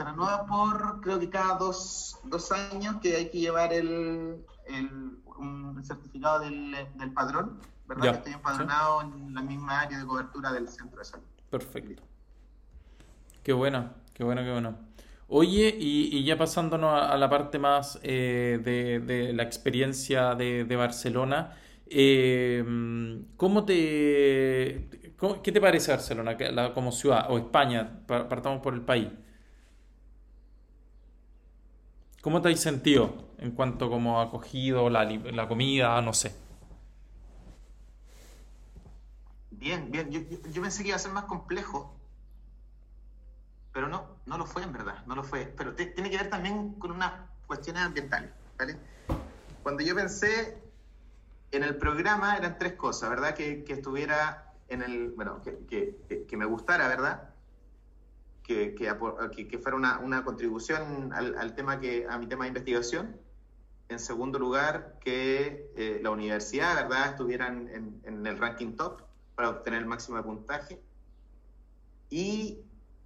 Se 0.00 0.04
renueva 0.04 0.46
por, 0.46 1.00
creo 1.02 1.20
que 1.20 1.28
cada 1.28 1.56
dos, 1.58 2.18
dos 2.24 2.50
años 2.52 2.96
que 3.02 3.16
hay 3.16 3.30
que 3.30 3.38
llevar 3.38 3.70
el, 3.74 4.46
el- 4.64 5.18
un 5.36 5.84
certificado 5.84 6.40
del, 6.40 6.74
del 6.94 7.12
padrón, 7.12 7.60
¿verdad? 7.86 8.04
Ya, 8.04 8.12
Que 8.12 8.16
estoy 8.16 8.32
empadronado 8.32 9.02
en 9.02 9.34
la 9.34 9.42
misma 9.42 9.80
área 9.80 9.98
de 9.98 10.06
cobertura 10.06 10.52
del 10.52 10.68
centro 10.68 11.00
de 11.00 11.04
salud. 11.04 11.26
Perfecto. 11.50 12.02
Qué 13.42 13.52
buena, 13.52 13.94
qué 14.14 14.24
buena, 14.24 14.42
qué 14.44 14.52
buena. 14.52 14.76
Oye, 15.28 15.74
y, 15.78 16.16
y 16.16 16.24
ya 16.24 16.36
pasándonos 16.36 16.92
a, 16.92 17.12
a 17.12 17.16
la 17.16 17.30
parte 17.30 17.58
más 17.58 17.98
eh, 18.02 18.60
de, 18.62 19.00
de 19.00 19.32
la 19.32 19.42
experiencia 19.44 20.34
de, 20.34 20.64
de 20.64 20.76
Barcelona, 20.76 21.56
eh, 21.86 22.64
¿cómo 23.36 23.64
te, 23.64 25.12
cómo- 25.16 25.42
qué 25.42 25.52
te 25.52 25.60
parece 25.60 25.92
Barcelona 25.92 26.36
la- 26.52 26.74
como 26.74 26.92
ciudad 26.92 27.26
o 27.30 27.38
España? 27.38 28.02
Pa- 28.06 28.28
Partamos 28.28 28.60
por 28.62 28.74
el 28.74 28.82
país. 28.82 29.08
¿Cómo 32.22 32.40
te 32.42 32.50
has 32.50 32.60
sentido 32.60 33.34
en 33.38 33.52
cuanto 33.52 33.88
como 33.90 34.20
acogido, 34.20 34.88
la, 34.90 35.04
la 35.04 35.48
comida, 35.48 36.00
no 36.02 36.12
sé? 36.12 36.34
Bien, 39.50 39.90
bien. 39.90 40.10
Yo, 40.10 40.20
yo- 40.20 40.38
yo 40.50 40.62
pensé 40.62 40.82
que 40.82 40.88
iba 40.88 40.96
a 40.96 41.00
ser 41.00 41.12
más 41.12 41.24
complejo, 41.24 41.94
pero 43.72 43.88
no, 43.88 44.22
no 44.26 44.38
lo 44.38 44.46
fue 44.46 44.62
en 44.62 44.72
verdad, 44.72 45.04
no 45.06 45.14
lo 45.14 45.22
fue. 45.24 45.46
Pero 45.56 45.74
tiene 45.74 46.10
que 46.10 46.16
ver 46.16 46.30
también 46.30 46.74
con 46.74 46.90
unas 46.92 47.12
cuestiones 47.46 47.82
ambientales, 47.82 48.32
¿vale? 48.58 48.78
Cuando 49.62 49.82
yo 49.84 49.94
pensé 49.94 50.62
en 51.52 51.64
el 51.64 51.76
programa 51.78 52.36
eran 52.36 52.58
tres 52.58 52.74
cosas, 52.74 53.10
¿verdad? 53.10 53.34
Que, 53.34 53.64
que 53.64 53.74
estuviera 53.74 54.54
en 54.68 54.82
el, 54.82 55.10
bueno, 55.12 55.42
que- 55.42 55.66
que- 55.66 56.26
que 56.26 56.36
me 56.36 56.46
gustara, 56.46 56.88
¿verdad? 56.88 57.34
Que, 58.50 58.74
que, 58.74 59.46
que- 59.46 59.58
fuera 59.58 59.76
una, 59.76 60.00
una 60.00 60.24
contribución 60.24 61.12
al, 61.12 61.38
al 61.38 61.54
tema 61.54 61.78
que, 61.78 62.08
a 62.10 62.18
mi 62.18 62.26
tema 62.26 62.46
de 62.46 62.48
investigación. 62.48 63.16
En 63.88 64.00
segundo 64.00 64.40
lugar, 64.40 64.96
que 65.00 65.70
eh, 65.76 66.00
la 66.02 66.10
universidad, 66.10 66.74
¿verdad?, 66.74 67.10
estuvieran 67.10 67.68
en, 67.68 68.00
en 68.02 68.26
el 68.26 68.38
ranking 68.38 68.72
top 68.74 69.02
para 69.36 69.50
obtener 69.50 69.78
el 69.82 69.86
máximo 69.86 70.16
de 70.16 70.24
puntaje. 70.24 70.82
Y 72.08 72.58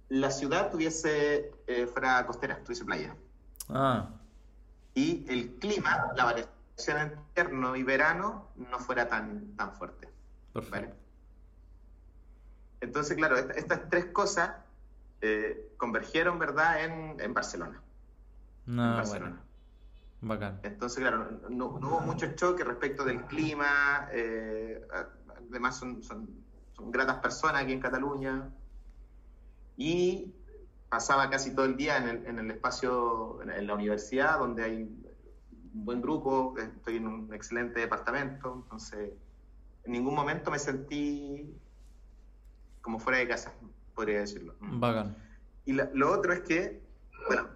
la 0.09 0.31
ciudad 0.31 0.71
tuviese, 0.71 1.51
eh, 1.67 1.85
fuera 1.85 2.25
costera, 2.25 2.63
tuviese 2.63 2.83
playa. 2.83 3.15
Ah, 3.69 4.09
Y 4.95 5.25
el 5.29 5.57
clima, 5.59 6.11
la 6.15 6.25
variación 6.25 6.97
en 6.97 7.19
invierno 7.19 7.75
y 7.75 7.83
verano, 7.83 8.47
no 8.55 8.79
fuera 8.79 9.07
tan, 9.07 9.55
tan 9.55 9.73
fuerte. 9.75 10.07
¿vale? 10.55 10.67
perfecto. 10.71 10.95
Entonces, 12.81 13.15
claro, 13.15 13.37
esta- 13.37 13.53
estas 13.53 13.89
tres 13.91 14.05
cosas 14.05 14.51
eh, 15.21 15.71
convergieron, 15.77 16.37
¿verdad?, 16.39 16.83
en, 16.83 17.19
en 17.19 17.33
Barcelona. 17.33 17.81
en 18.67 18.79
Ah, 18.79 18.95
Barcelona. 18.97 19.29
bueno, 19.31 19.45
bacán. 20.21 20.59
Entonces, 20.63 20.99
claro, 20.99 21.29
no, 21.49 21.79
no 21.79 21.87
hubo 21.87 21.99
mucho 22.01 22.33
choque 22.35 22.63
respecto 22.63 23.03
del 23.05 23.23
clima. 23.25 24.07
eh, 24.11 24.81
además, 25.49 25.77
son, 25.77 26.01
son, 26.03 26.27
son 26.73 26.91
gratas 26.91 27.17
personas 27.19 27.63
aquí 27.63 27.73
en 27.73 27.79
Cataluña. 27.79 28.49
Y 29.77 30.33
pasaba 30.89 31.29
casi 31.29 31.53
todo 31.53 31.65
el 31.65 31.75
día 31.75 31.97
en 31.97 32.07
el, 32.09 32.25
en 32.27 32.39
el 32.39 32.51
espacio, 32.51 33.41
en, 33.41 33.49
en 33.49 33.67
la 33.67 33.73
universidad, 33.73 34.39
donde 34.39 34.63
hay 34.63 34.83
un 34.83 35.85
buen 35.85 36.01
grupo. 36.01 36.55
Estoy 36.57 36.97
en 36.97 37.07
un 37.07 37.33
excelente 37.33 37.79
departamento. 37.81 38.61
Entonces, 38.63 39.11
en 39.83 39.91
ningún 39.91 40.15
momento 40.15 40.49
me 40.51 40.59
sentí 40.59 41.53
como 42.81 42.99
fuera 42.99 43.19
de 43.19 43.27
casa, 43.27 43.51
podría 43.95 44.19
decirlo. 44.19 44.55
Bacán. 44.59 45.15
Y 45.65 45.73
la- 45.73 45.89
lo 45.93 46.11
otro 46.11 46.33
es 46.33 46.41
que, 46.41 46.81
bueno, 47.27 47.47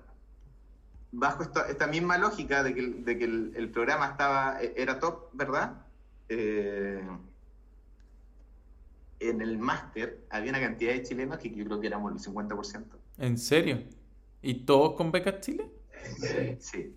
bajo 1.11 1.43
esta, 1.43 1.67
esta 1.69 1.87
misma 1.87 2.17
lógica 2.17 2.63
de 2.63 2.73
que, 2.73 2.79
el- 2.79 3.05
de 3.05 3.17
que 3.17 3.25
el, 3.25 3.53
el 3.55 3.69
programa 3.69 4.07
estaba, 4.07 4.61
e- 4.61 4.73
era 4.77 4.99
top, 4.99 5.29
¿verdad? 5.33 5.85
Eh, 6.29 7.07
en 9.19 9.41
el 9.41 9.57
máster 9.57 10.25
había 10.29 10.51
una 10.51 10.61
cantidad 10.61 10.93
de 10.93 11.03
chilenos 11.03 11.37
que 11.39 11.49
yo 11.53 11.65
creo 11.65 11.79
que 11.79 11.87
éramos 11.87 12.13
el 12.13 12.19
50%. 12.33 12.85
¿En 13.17 13.37
serio? 13.37 13.83
¿Y 14.41 14.65
todos 14.65 14.95
con 14.95 15.11
becas 15.11 15.41
Chile? 15.41 15.69
Sí. 16.59 16.95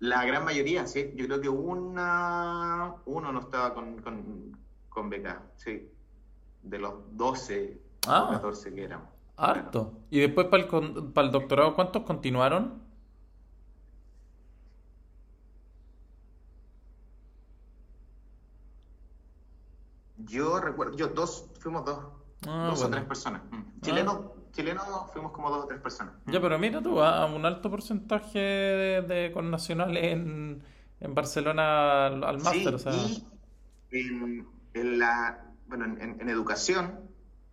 La 0.00 0.24
gran 0.24 0.44
mayoría, 0.44 0.86
sí. 0.86 1.12
Yo 1.16 1.26
creo 1.26 1.40
que 1.40 1.48
una, 1.48 2.94
uno 3.06 3.32
no 3.32 3.40
estaba 3.40 3.74
con, 3.74 4.00
con, 4.02 4.56
con 4.90 5.08
beca, 5.10 5.42
sí. 5.56 5.88
De 6.62 6.78
los 6.78 6.94
12 7.16 7.80
Ah. 8.06 8.24
o 8.28 8.32
14 8.32 8.74
que 8.74 8.84
éramos. 8.84 9.08
Harto. 9.36 9.92
¿Y 10.10 10.20
después 10.20 10.46
para 10.48 10.62
el, 10.64 10.68
con- 10.68 11.12
para 11.12 11.26
el 11.26 11.32
doctorado 11.32 11.74
cuántos 11.74 12.02
continuaron? 12.02 12.82
Yo 20.18 20.60
recuerdo, 20.60 20.96
yo 20.96 21.08
dos, 21.08 21.48
fuimos 21.60 21.84
dos, 21.84 22.04
Ah, 22.46 22.68
dos 22.70 22.82
o 22.84 22.88
tres 22.90 23.04
personas. 23.04 23.42
Mm. 23.50 23.80
Chilenos, 23.82 24.18
chilenos 24.52 24.84
fuimos 25.12 25.32
como 25.32 25.50
dos 25.50 25.64
o 25.64 25.66
tres 25.68 25.80
personas. 25.80 26.14
Mm. 26.24 26.30
Ya, 26.32 26.40
pero 26.40 26.58
mira 26.58 26.80
tú, 26.80 27.00
a 27.00 27.26
un 27.26 27.44
alto 27.44 27.68
porcentaje 27.70 28.38
de, 28.38 29.02
de 29.02 29.32
connacionales 29.32 30.04
en, 30.04 30.62
en 31.00 31.14
Barcelona 31.14 32.06
al, 32.06 32.22
al 32.24 32.38
máster, 32.38 32.74
o 32.74 32.78
sea. 32.78 32.92
y 32.92 33.98
en, 33.98 34.48
en 34.74 34.98
la, 35.00 35.47
bueno, 35.68 35.84
en, 35.84 36.00
en- 36.00 36.20
en 36.20 36.28
educación, 36.28 37.00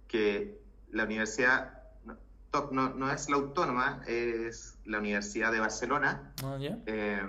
que 0.07 0.59
la 0.91 1.03
universidad 1.03 1.73
no, 2.05 2.17
no, 2.71 2.89
no 2.93 3.11
es 3.11 3.29
la 3.29 3.35
autónoma, 3.35 4.01
es 4.07 4.77
la 4.85 4.99
Universidad 4.99 5.51
de 5.51 5.59
Barcelona. 5.59 6.31
Ah. 6.43 6.57
Eh, 6.85 7.21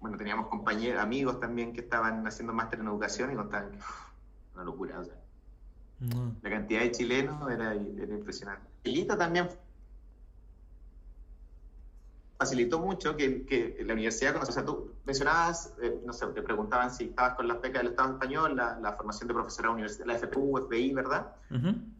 bueno, 0.00 0.16
teníamos 0.16 0.48
compañeros, 0.48 1.02
amigos 1.02 1.40
también 1.40 1.72
que 1.72 1.80
estaban 1.80 2.26
haciendo 2.26 2.52
máster 2.52 2.80
en 2.80 2.86
educación 2.86 3.32
y 3.32 3.36
contaban 3.36 3.70
que 3.72 3.78
una 4.54 4.64
locura, 4.64 5.00
o 5.00 5.04
sea, 5.04 5.14
la 6.42 6.50
cantidad 6.50 6.80
de 6.80 6.90
chilenos 6.92 7.50
era, 7.50 7.72
era 7.72 8.14
impresionante. 8.14 8.66
Elita 8.84 9.16
también 9.16 9.48
facilitó 12.38 12.80
mucho 12.80 13.16
que, 13.16 13.44
que 13.46 13.76
la 13.84 13.92
universidad, 13.94 14.36
o 14.42 14.46
sea, 14.46 14.64
tú 14.64 14.92
mencionabas, 15.04 15.74
eh, 15.82 16.00
no 16.04 16.12
sé, 16.12 16.26
te 16.28 16.42
preguntaban 16.42 16.90
si 16.90 17.04
estabas 17.04 17.34
con 17.34 17.48
las 17.48 17.60
becas 17.60 17.82
del 17.82 17.92
Estado 17.92 18.12
español, 18.14 18.56
la, 18.56 18.78
la 18.80 18.92
formación 18.92 19.28
de 19.28 19.34
profesorado 19.34 19.74
universitario, 19.74 20.12
la 20.12 20.18
FPU, 20.18 20.58
FBI, 20.58 20.92
¿verdad? 20.94 21.36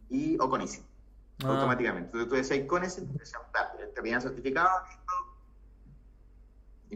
Y, 0.09 0.37
o 0.41 0.49
CONICI, 0.49 0.82
Ah, 1.43 1.49
automáticamente. 1.51 2.11
Entonces 2.18 2.28
tú 2.28 2.35
decías 2.37 2.66
CONICI, 2.68 3.07
te 3.07 3.18
decían, 3.18 3.43
"Dale, 3.53 3.87
te 3.89 4.03
pedían 4.03 4.20
certificado, 4.22 4.68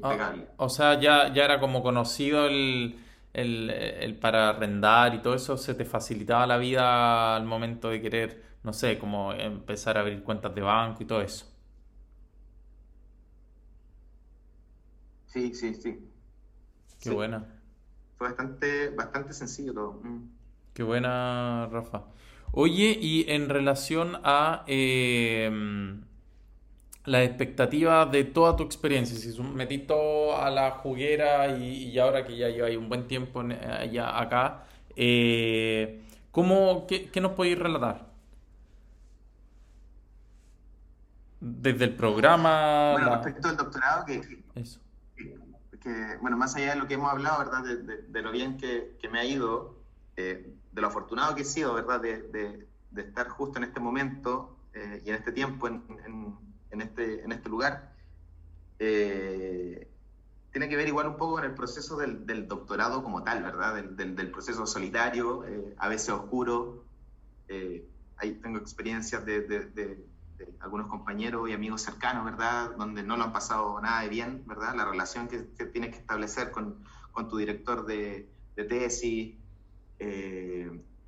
ah, 0.03 0.15
impecable. 0.15 0.49
o 0.57 0.69
sea, 0.69 1.01
ya, 1.01 1.33
ya 1.33 1.45
era 1.45 1.61
como 1.61 1.83
conocido 1.83 2.47
el, 2.47 3.01
el, 3.33 3.71
el 3.71 4.19
para 4.19 4.51
arrendar 4.51 5.15
y 5.15 5.23
todo 5.23 5.35
eso, 5.35 5.57
se 5.57 5.75
te 5.75 5.85
facilitaba 5.85 6.47
la 6.47 6.57
vida 6.59 7.37
al 7.37 7.45
momento 7.45 7.89
de 7.91 8.01
querer, 8.01 8.43
no 8.63 8.73
sé, 8.73 8.99
como 8.99 9.33
empezar 9.33 9.97
a 9.97 10.01
abrir 10.01 10.23
cuentas 10.23 10.55
de 10.55 10.61
banco 10.63 11.03
y 11.03 11.07
todo 11.07 11.21
eso. 11.23 11.47
Sí, 15.29 15.55
sí, 15.55 15.75
sí. 15.75 15.99
Qué 17.01 17.11
Sí, 17.11 17.15
buena. 17.15 17.45
Fue 18.17 18.29
bastante, 18.29 18.91
bastante 18.91 19.33
sencillo 19.33 19.73
todo. 19.75 19.93
Mm. 20.03 20.29
Qué 20.75 20.83
buena, 20.83 21.69
Rafa. 21.71 22.05
Oye, 22.53 22.97
y 23.01 23.31
en 23.31 23.49
relación 23.49 24.19
a 24.25 24.65
eh, 24.67 25.51
las 27.05 27.23
expectativas 27.27 28.11
de 28.13 28.25
toda 28.25 28.57
tu 28.57 28.63
experiencia, 28.65 29.17
si 29.19 29.41
metí 29.43 29.79
todo 29.79 30.37
a 30.37 30.51
la 30.51 30.71
juguera 30.73 31.49
y, 31.59 31.85
y 31.91 31.99
ahora 31.99 32.25
que 32.25 32.37
ya 32.37 32.49
lleváis 32.51 32.77
un 32.77 32.89
buen 32.89 33.07
tiempo 33.09 33.41
en- 33.41 33.53
allá 33.53 34.19
acá, 34.21 34.65
eh, 34.97 36.03
¿cómo, 36.31 36.87
qué, 36.87 37.11
qué 37.11 37.21
nos 37.21 37.33
podéis 37.33 37.59
relatar? 37.59 38.09
Desde 41.41 41.85
el 41.85 41.95
programa, 41.97 42.93
Bueno, 42.93 43.11
la- 43.11 43.17
respecto 43.23 43.49
al 43.49 43.57
doctorado, 43.57 44.05
que- 44.07 44.21
eso. 44.57 44.81
Que, 45.81 46.17
bueno, 46.21 46.37
más 46.37 46.55
allá 46.57 46.71
de 46.75 46.77
lo 46.81 46.87
que 46.89 46.95
hemos 46.95 47.11
hablado, 47.11 47.39
¿verdad? 47.39 47.65
De, 47.65 47.77
de- 47.83 48.03
de 48.03 48.23
lo 48.23 48.31
bien 48.33 48.57
que, 48.57 48.97
que 49.01 49.09
me 49.09 49.19
ha 49.21 49.25
ido, 49.25 49.85
eh, 50.17 50.55
de 50.71 50.81
lo 50.81 50.89
afortunado 50.89 51.35
que 51.35 51.43
he 51.43 51.45
sido, 51.45 51.75
¿verdad? 51.75 52.01
De, 52.01 52.23
de- 52.29 52.69
estar 53.03 53.29
justo 53.29 53.59
en 53.59 53.65
este 53.65 53.81
momento 53.81 54.67
eh, 54.73 55.03
y 55.05 55.11
en 55.11 55.17
este 55.17 55.33
tiempo, 55.33 55.69
en, 55.69 55.85
en, 56.71 56.81
este, 56.81 57.23
en 57.25 57.33
este 57.33 57.49
lugar, 57.49 57.97
eh, 58.79 59.95
tiene 60.53 60.69
que 60.69 60.77
ver 60.77 60.89
igual 60.89 61.09
un 61.09 61.17
poco 61.17 61.35
con 61.37 61.45
el 61.45 61.55
proceso 61.55 61.97
del, 61.99 62.27
del 62.27 62.49
doctorado 62.49 63.03
como 63.03 63.23
tal, 63.25 63.43
¿verdad? 63.43 63.75
Del, 63.97 64.17
del, 64.17 64.31
proceso 64.31 64.67
solitario, 64.67 65.45
eh, 65.47 65.75
a 65.79 65.89
veces 65.89 66.11
oscuro. 66.11 66.89
ahí 68.17 68.41
tengo 68.41 68.59
experiencias 68.59 69.25
de, 69.25 69.41
de, 70.39 70.49
algunos 70.61 70.87
compañeros 70.87 71.49
y 71.49 71.53
amigos 71.53 71.83
cercanos, 71.83 72.25
¿verdad? 72.25 72.71
Donde 72.77 73.03
no 73.03 73.17
lo 73.17 73.25
han 73.25 73.33
pasado 73.33 73.81
nada 73.81 74.03
de 74.03 74.09
bien, 74.09 74.45
¿verdad? 74.47 74.75
La 74.75 74.85
relación 74.85 75.29
que, 75.29 75.49
que 75.57 75.67
tienes 75.67 75.91
que 75.91 75.99
establecer 75.99 76.51
con, 76.51 76.83
con 77.13 77.29
tu 77.29 77.37
director 77.37 77.85
de, 77.85 78.29
tesis, 78.55 79.35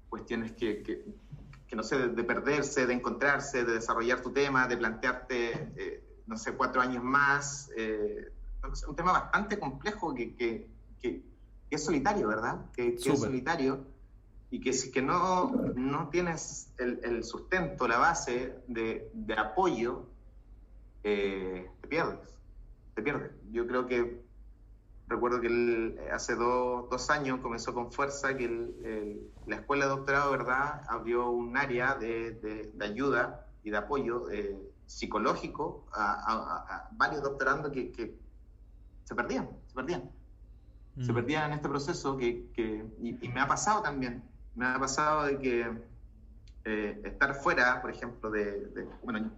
cuestiones 0.09 0.53
que, 0.53 0.83
que, 0.83 1.05
que, 1.66 1.76
no 1.76 1.83
sé, 1.83 2.09
de, 2.09 2.24
perderse, 2.24 2.87
de 2.87 2.95
encontrarse, 2.95 3.64
de 3.64 3.74
desarrollar 3.74 4.20
tu 4.20 4.33
tema, 4.33 4.66
de 4.66 4.76
plantearte, 4.76 5.72
eh, 5.76 6.05
no 6.26 6.37
sé, 6.37 6.53
cuatro 6.53 6.81
años 6.81 7.03
más. 7.03 7.70
Eh, 7.76 8.33
un 8.87 8.97
tema 8.97 9.12
bastante 9.12 9.59
complejo 9.59 10.14
que, 10.14 10.35
que, 10.35 10.68
que 11.01 11.22
es 11.70 11.85
solitario, 11.85 12.26
¿verdad? 12.28 12.66
Que, 12.72 12.97
es 12.97 13.05
solitario 13.05 13.87
y 14.51 14.61
que 14.61 14.72
si 14.72 14.90
que 14.90 15.03
no, 15.03 15.51
no 15.74 16.09
tienes 16.09 16.72
el, 16.78 17.01
el 17.05 17.24
sustento, 17.24 17.86
la 17.86 17.98
base 17.98 18.59
de, 18.66 19.11
de 19.14 19.34
apoyo, 19.34 20.07
eh, 21.05 21.70
te 21.80 21.88
pierdes, 21.88 22.38
te 22.94 23.03
pierdes. 23.03 23.30
Yo 23.53 23.66
creo 23.66 23.86
que 23.86 24.22
recuerdo 25.11 25.40
que 25.40 26.09
hace 26.12 26.34
dos 26.36 27.11
años 27.11 27.40
comenzó 27.40 27.74
con 27.74 27.92
fuerza 27.92 28.36
que 28.36 29.20
la 29.46 29.57
escuela 29.57 29.86
de 29.86 29.90
doctorado, 29.90 30.30
¿verdad?, 30.30 30.82
abrió 30.88 31.30
un 31.30 31.57
área 31.57 31.96
de, 31.96 32.32
de, 32.32 32.84
ayuda 32.84 33.46
y 33.64 33.70
de 33.70 33.76
apoyo 33.76 34.30
eh, 34.30 34.57
psicológico 34.86 35.86
a, 35.92 36.88
varios 36.92 37.22
doctorandos 37.22 37.72
que, 37.72 37.90
que, 37.90 38.16
se 39.05 39.14
perdían, 39.14 39.48
se 39.66 39.74
perdían. 39.74 40.11
Se 41.01 41.12
mm. 41.12 41.14
perdían 41.14 41.51
en 41.51 41.57
este 41.57 41.68
proceso 41.68 42.16
que, 42.16 42.48
que 42.53 42.84
y, 43.01 43.28
me 43.28 43.40
ha 43.40 43.48
pasado 43.48 43.82
también, 43.82 44.22
me 44.61 44.66
ha 44.66 44.78
pasado 44.78 45.24
de 45.24 45.38
que 45.38 45.72
eh, 46.66 47.00
estar 47.04 47.34
fuera, 47.34 47.80
por 47.80 47.90
ejemplo, 47.90 48.30
de, 48.30 48.86
bueno, 49.02 49.30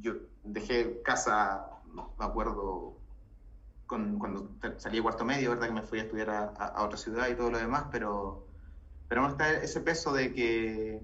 yo 0.00 0.14
dejé 0.42 1.02
casa, 1.02 1.68
me 1.94 2.24
acuerdo, 2.24 2.96
cuando 3.86 4.50
salí 4.78 4.96
de 4.96 5.02
cuarto 5.02 5.24
medio, 5.24 5.50
¿verdad? 5.50 5.68
Que 5.68 5.74
me 5.74 5.82
fui 5.82 6.00
a 6.00 6.02
estudiar 6.02 6.30
a, 6.30 6.82
otra 6.82 6.98
ciudad 6.98 7.28
y 7.28 7.36
todo 7.36 7.52
lo 7.52 7.58
demás, 7.58 7.84
pero, 7.92 8.44
pero 9.06 9.22
no 9.22 9.28
está 9.28 9.52
ese 9.52 9.82
peso 9.82 10.12
de 10.12 10.34
que, 10.34 11.00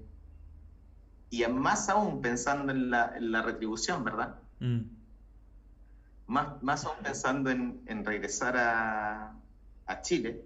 y 1.29 1.47
más 1.47 1.87
aún 1.87 2.21
pensando 2.21 2.73
en 2.73 2.89
la, 2.89 3.41
retribución, 3.43 4.03
¿verdad? 4.03 4.41
Mm. 4.59 4.81
Más, 6.27 6.61
más 6.61 6.83
aún 6.83 6.97
pensando 7.01 7.49
en, 7.49 8.03
regresar 8.03 8.57
a, 8.57 10.01
Chile, 10.01 10.43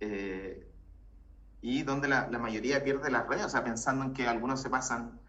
eh, 0.00 0.67
y 1.60 1.82
donde 1.82 2.08
la, 2.08 2.28
la, 2.30 2.38
mayoría 2.38 2.82
pierde 2.84 3.10
las 3.10 3.26
redes, 3.26 3.46
o 3.46 3.48
sea, 3.48 3.64
pensando 3.64 4.04
en 4.04 4.12
que 4.12 4.28
algunos 4.28 4.62
se 4.62 4.70
pasan 4.70 5.20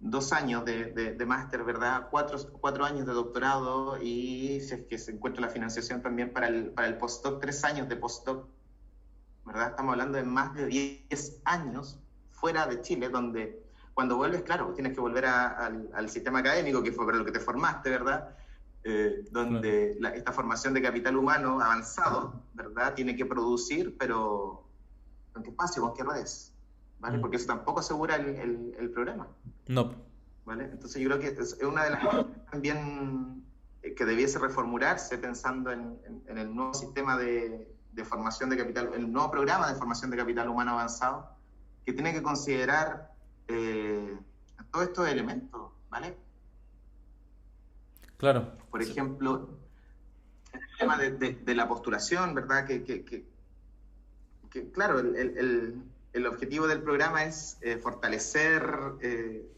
dos 0.00 0.32
años 0.32 0.64
de, 0.64 0.92
de, 0.92 1.26
máster, 1.26 1.64
¿verdad? 1.64 2.08
Cuatro, 2.10 2.38
cuatro, 2.60 2.84
años 2.84 3.06
de 3.06 3.12
doctorado 3.12 3.96
y 4.00 4.60
si 4.60 4.74
es 4.74 4.86
que 4.86 4.98
se 4.98 5.12
encuentra 5.12 5.40
la 5.40 5.48
financiación 5.48 6.02
también 6.02 6.32
para 6.32 6.48
el, 6.48 6.70
para 6.70 6.88
el 6.88 6.98
postdoc, 6.98 7.40
tres 7.40 7.64
años 7.64 7.88
de 7.88 7.96
postdoc, 7.96 8.46
¿verdad? 9.46 9.70
Estamos 9.70 9.92
hablando 9.92 10.18
de 10.18 10.24
más 10.24 10.54
de 10.54 10.66
diez 10.66 11.40
años 11.44 11.98
fuera 12.30 12.66
de 12.66 12.82
Chile, 12.82 13.08
donde 13.08 13.64
cuando 13.94 14.16
vuelves, 14.16 14.42
claro, 14.42 14.72
tienes 14.74 14.92
que 14.92 15.00
volver 15.00 15.24
al, 15.24 15.88
al, 15.94 16.10
sistema 16.10 16.40
académico, 16.40 16.82
que 16.82 16.92
fue 16.92 17.06
para 17.06 17.16
lo 17.16 17.24
que 17.24 17.32
te 17.32 17.40
formaste, 17.40 17.90
¿verdad? 17.90 18.36
Eh, 18.82 19.24
donde 19.30 19.96
esta 20.14 20.32
formación 20.32 20.74
de 20.74 20.82
capital 20.82 21.16
humano 21.16 21.60
avanzado, 21.60 22.42
¿verdad? 22.52 22.92
Tiene 22.94 23.16
que 23.16 23.24
producir, 23.24 23.96
pero 23.96 24.68
¿en 25.36 25.42
qué 25.42 25.50
espacio, 25.50 25.82
con 25.82 25.94
qué 25.94 26.04
redes? 26.04 26.54
¿vale? 27.04 27.18
Mm. 27.18 27.20
Porque 27.20 27.36
eso 27.36 27.46
tampoco 27.46 27.80
asegura 27.80 28.16
el, 28.16 28.74
el, 28.78 28.90
programa. 28.90 29.28
No. 29.68 29.94
¿Vale? 30.44 30.64
Entonces 30.64 31.00
yo 31.02 31.08
creo 31.08 31.20
que 31.20 31.28
es 31.28 31.58
una 31.62 31.84
de 31.84 31.90
las 31.90 32.04
cosas 32.04 32.26
también 32.50 33.44
eh, 33.82 33.94
que 33.94 34.04
debiese 34.04 34.38
reformularse 34.38 35.18
pensando 35.18 35.70
en, 35.70 35.98
en, 36.26 36.38
el 36.38 36.54
nuevo 36.54 36.74
sistema 36.74 37.16
de, 37.16 37.74
de, 37.92 38.04
formación 38.04 38.50
de 38.50 38.56
capital, 38.56 38.90
el 38.94 39.10
nuevo 39.10 39.30
programa 39.30 39.70
de 39.70 39.74
formación 39.74 40.10
de 40.10 40.16
capital 40.16 40.48
humano 40.48 40.72
avanzado, 40.72 41.30
que 41.84 41.92
tiene 41.92 42.12
que 42.12 42.22
considerar 42.22 43.12
eh, 43.48 44.18
todos 44.70 44.86
estos 44.86 45.08
elementos, 45.08 45.72
¿vale? 45.90 46.16
Claro. 48.16 48.52
Por 48.70 48.82
ejemplo, 48.82 49.58
el 50.52 50.60
tema 50.78 50.96
de, 50.96 51.10
de, 51.10 51.54
la 51.54 51.68
postulación, 51.68 52.34
¿verdad? 52.34 52.66
Que, 52.66 52.82
que, 52.82 53.04
que, 53.04 53.33
claro, 54.72 55.00
el, 55.00 55.16
el, 55.16 55.82
el 56.14 56.26
objetivo 56.26 56.66
del 56.68 56.80
programa 56.80 57.24
es 57.24 57.58
eh, 57.60 57.76
fortalecer 57.76 58.64
eh, 59.02 59.50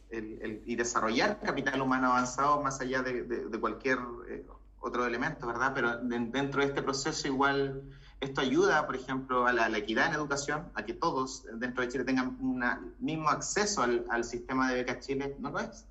y 0.64 0.76
desarrollar 0.76 1.38
capital 1.40 1.82
humano 1.82 2.09
avanzado 2.09 2.62
más 2.62 2.80
allá 2.80 3.03
de, 3.03 3.51
cualquier 3.61 3.99
eh, 4.28 4.47
otro 4.80 5.05
elemento, 5.05 5.47
¿verdad? 5.47 5.72
Pero 5.74 5.99
dentro 5.99 6.62
de 6.62 6.68
este 6.68 6.82
proceso 6.82 7.28
igual 7.28 7.82
esto 8.20 8.40
ayuda, 8.40 8.86
por 8.86 8.97
ejemplo, 8.97 9.47
a 9.47 9.53
la, 9.53 9.76
equidad 9.76 10.07
en 10.07 10.14
educación, 10.14 10.70
a 10.74 10.86
que 10.86 10.94
todos 10.94 11.44
dentro 11.55 11.82
de 11.82 11.90
Chile 11.90 12.05
tengan 12.05 12.38
un 12.40 12.64
mismo 12.99 13.28
acceso 13.28 13.82
al, 13.82 14.07
al, 14.09 14.24
sistema 14.24 14.70
de 14.70 14.76
becas 14.76 15.07
Chile. 15.07 15.36
No 15.38 15.51
lo 15.51 15.61
es. 15.61 15.84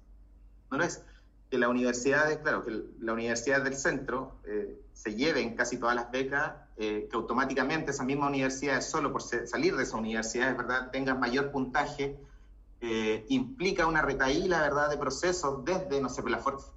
No 0.72 0.80
lo 0.80 0.84
es 0.84 1.04
que 1.50 1.58
la 1.58 1.70
universidad, 1.70 2.42
claro, 2.42 2.66
que 2.66 2.84
la 3.00 3.14
universidad 3.14 3.62
del 3.62 3.76
centro 3.76 4.40
eh, 4.46 4.82
se 4.94 5.16
lleven 5.16 5.56
casi 5.56 5.78
todas 5.78 5.96
las 5.96 6.12
becas, 6.12 6.54
eh, 6.78 7.08
que 7.10 7.16
automáticamente 7.16 7.92
esa 7.92 8.04
misma 8.04 8.28
universidad, 8.28 8.82
solo 8.82 9.12
por 9.12 9.22
salir 9.22 9.76
de 9.76 9.84
esa 9.84 9.98
universidad, 9.98 10.56
¿verdad?, 10.58 10.90
tengan 10.92 11.20
mayor 11.20 11.52
puntaje, 11.52 12.18
eh, 12.82 13.26
implica 13.30 13.88
una 13.88 14.02
retaíla, 14.02 14.62
¿verdad?, 14.62 14.90
de 14.90 14.98
procesos 14.98 15.64
desde, 15.64 16.02
no 16.02 16.10
sé, 16.10 16.24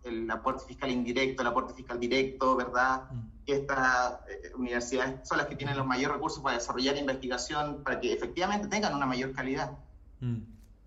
el 0.04 0.30
aporte 0.30 0.64
fiscal 0.66 0.90
indirecto, 0.90 1.42
el 1.42 1.48
aporte 1.48 1.74
fiscal 1.74 1.98
directo, 1.98 2.54
¿verdad?, 2.56 3.10
mm. 3.10 3.44
que 3.46 3.56
estas 3.56 4.18
universidades 4.54 5.26
son 5.26 5.38
las 5.38 5.46
que 5.46 5.56
tienen 5.56 5.76
los 5.76 5.86
mayores 5.86 6.16
recursos 6.16 6.42
para 6.42 6.58
desarrollar 6.58 6.96
investigación, 6.96 7.82
para 7.82 7.98
que 8.00 8.12
efectivamente 8.12 8.68
tengan 8.68 8.94
una 8.94 9.06
mayor 9.06 9.32
calidad. 9.32 9.72
Mm. 10.20 10.40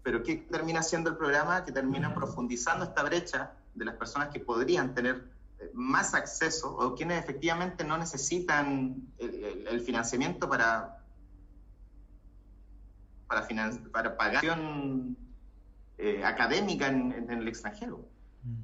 Pero 0.04 0.24
¿qué 0.24 0.36
termina 0.36 0.82
siendo 0.82 1.10
el 1.10 1.18
programa? 1.18 1.66
Que 1.66 1.72
termina 1.72 2.10
mm. 2.10 2.16
profundizando 2.16 2.86
esta 2.86 3.04
brecha 3.04 3.54
de 3.76 3.86
las 3.86 3.96
personas 3.96 4.30
que 4.30 4.40
podrían 4.40 4.94
tener 4.94 5.32
eh, 5.60 5.70
más 5.74 6.14
acceso 6.14 6.76
o 6.76 6.96
quienes 6.96 7.20
efectivamente 7.20 7.84
no 7.84 7.98
necesitan 7.98 9.08
el, 9.18 9.82
financiamiento 9.82 10.50
para 10.50 10.98
para, 13.28 13.48
para 13.92 14.18
pagar 14.18 14.44
eh, 15.98 16.26
académica 16.26 16.88
en, 16.88 17.30
el 17.30 17.48
extranjero. 17.48 18.06
Mm. 18.44 18.64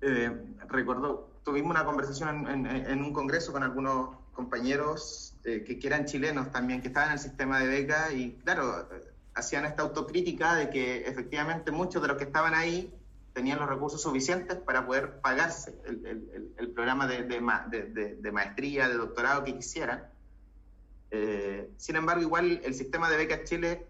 Eh, 0.00 0.42
recuerdo, 0.68 1.30
tuvimos 1.44 1.70
una 1.70 1.84
conversación 1.84 2.48
en, 2.48 3.02
un 3.02 3.12
congreso 3.12 3.52
con 3.52 3.62
algunos 3.62 4.16
compañeros 4.32 5.34
que, 5.42 5.64
que, 5.64 5.86
eran 5.86 6.06
chilenos 6.06 6.50
también, 6.50 6.80
que 6.80 6.88
estaban 6.88 7.10
en 7.10 7.14
el 7.14 7.18
sistema 7.18 7.60
de 7.60 7.68
beca 7.68 8.10
y 8.12 8.32
claro, 8.44 8.88
hacían 9.34 9.64
esta 9.64 9.82
autocrítica 9.82 10.54
de 10.54 10.70
que 10.70 11.06
efectivamente 11.06 11.70
muchos 11.70 12.00
de 12.00 12.08
los 12.08 12.16
que 12.16 12.24
estaban 12.24 12.54
ahí 12.54 12.92
tenían 13.32 13.58
los 13.58 13.68
recursos 13.68 14.02
suficientes 14.02 14.56
para 14.58 14.86
poder 14.86 15.20
pagarse 15.20 15.80
el, 15.86 16.70
programa 16.74 17.06
de, 17.06 17.22
de, 17.22 18.32
maestría, 18.32 18.88
de 18.88 18.94
doctorado 18.94 19.44
que 19.44 19.56
quisieran. 19.56 20.04
Eh, 21.10 21.70
sin 21.76 21.96
embargo, 21.96 22.22
igual 22.22 22.60
el 22.64 22.74
sistema 22.74 23.10
de 23.10 23.16
becas 23.16 23.44
Chile 23.44 23.86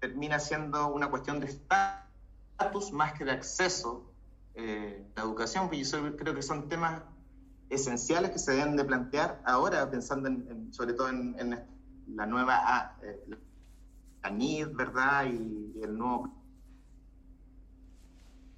termina 0.00 0.38
siendo 0.38 0.88
una 0.88 1.08
cuestión 1.08 1.40
de 1.40 1.46
estatus 1.46 2.92
más 2.92 3.12
que 3.14 3.24
de 3.24 3.32
acceso 3.32 4.10
eh, 4.54 5.04
a 5.16 5.20
la 5.20 5.26
educación, 5.26 5.68
pues 5.68 5.90
yo 5.90 6.16
creo 6.16 6.34
que 6.34 6.42
son 6.42 6.68
temas 6.68 7.02
esenciales 7.70 8.30
que 8.30 8.38
se 8.38 8.52
deben 8.52 8.76
de 8.76 8.84
plantear 8.84 9.40
ahora, 9.44 9.90
pensando 9.90 10.28
en, 10.28 10.72
sobre 10.72 10.92
todo 10.92 11.08
en, 11.08 11.64
la 12.06 12.26
nueva 12.26 12.98
eh, 13.02 13.18
la 14.22 14.30
NID, 14.30 14.68
¿verdad? 14.74 15.24
Y, 15.24 15.72
y 15.74 15.82
el 15.82 15.96
nuevo 15.96 16.43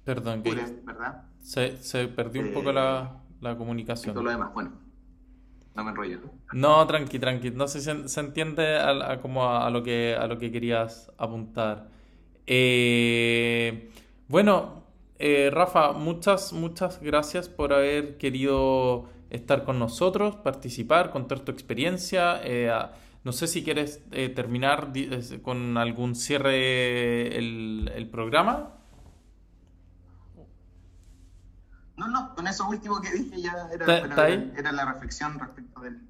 Perdón, 0.07 0.41
que 0.41 0.55
¿verdad? 0.85 1.23
Se, 1.41 1.75
se, 1.83 2.07
perdió 2.07 2.41
un 2.41 2.53
poco 2.53 2.71
la, 2.71 3.11
eh, 3.13 3.33
la 3.41 3.57
comunicación. 3.57 4.13
Todo 4.13 4.23
lo 4.23 4.31
demás, 4.31 4.53
bueno, 4.53 4.71
no 5.75 5.83
me 5.83 5.91
enrollo. 5.91 6.19
No, 6.53 6.87
tranqui, 6.87 7.19
tranqui. 7.19 7.51
No 7.51 7.67
sé 7.67 7.81
si 7.81 8.07
se, 8.07 8.19
entiende 8.21 8.77
a, 8.77 9.19
como 9.21 9.53
a, 9.53 9.69
lo 9.69 9.83
que, 9.83 10.15
a 10.17 10.25
lo 10.27 10.37
que 10.37 10.49
querías 10.49 11.11
apuntar. 11.17 11.89
Eh, 12.45 13.91
bueno, 14.29 14.85
eh, 15.19 15.49
Rafa, 15.51 15.91
muchas, 15.91 16.53
muchas 16.53 17.01
gracias 17.01 17.49
por 17.49 17.73
haber 17.73 18.17
querido 18.17 19.09
estar 19.29 19.65
con 19.65 19.77
nosotros, 19.77 20.37
participar, 20.37 21.11
contar 21.11 21.41
tu 21.41 21.51
experiencia. 21.51 22.41
No 23.25 23.33
sé 23.33 23.47
si 23.47 23.61
quieres 23.61 24.01
eh, 24.13 24.29
terminar 24.29 24.93
con 25.41 25.77
algún 25.77 26.15
cierre 26.15 27.37
el, 27.37 27.91
el 27.93 28.07
programa. 28.07 28.76
No, 32.07 32.21
no, 32.21 32.35
con 32.35 32.47
eso 32.47 32.67
último 32.67 33.01
que 33.01 33.11
dije 33.11 33.41
ya 33.41 33.69
era, 33.71 33.97
era, 33.97 34.71
la 34.71 34.93
reflexión 34.93 35.37
respecto 35.39 35.81
del, 35.81 36.01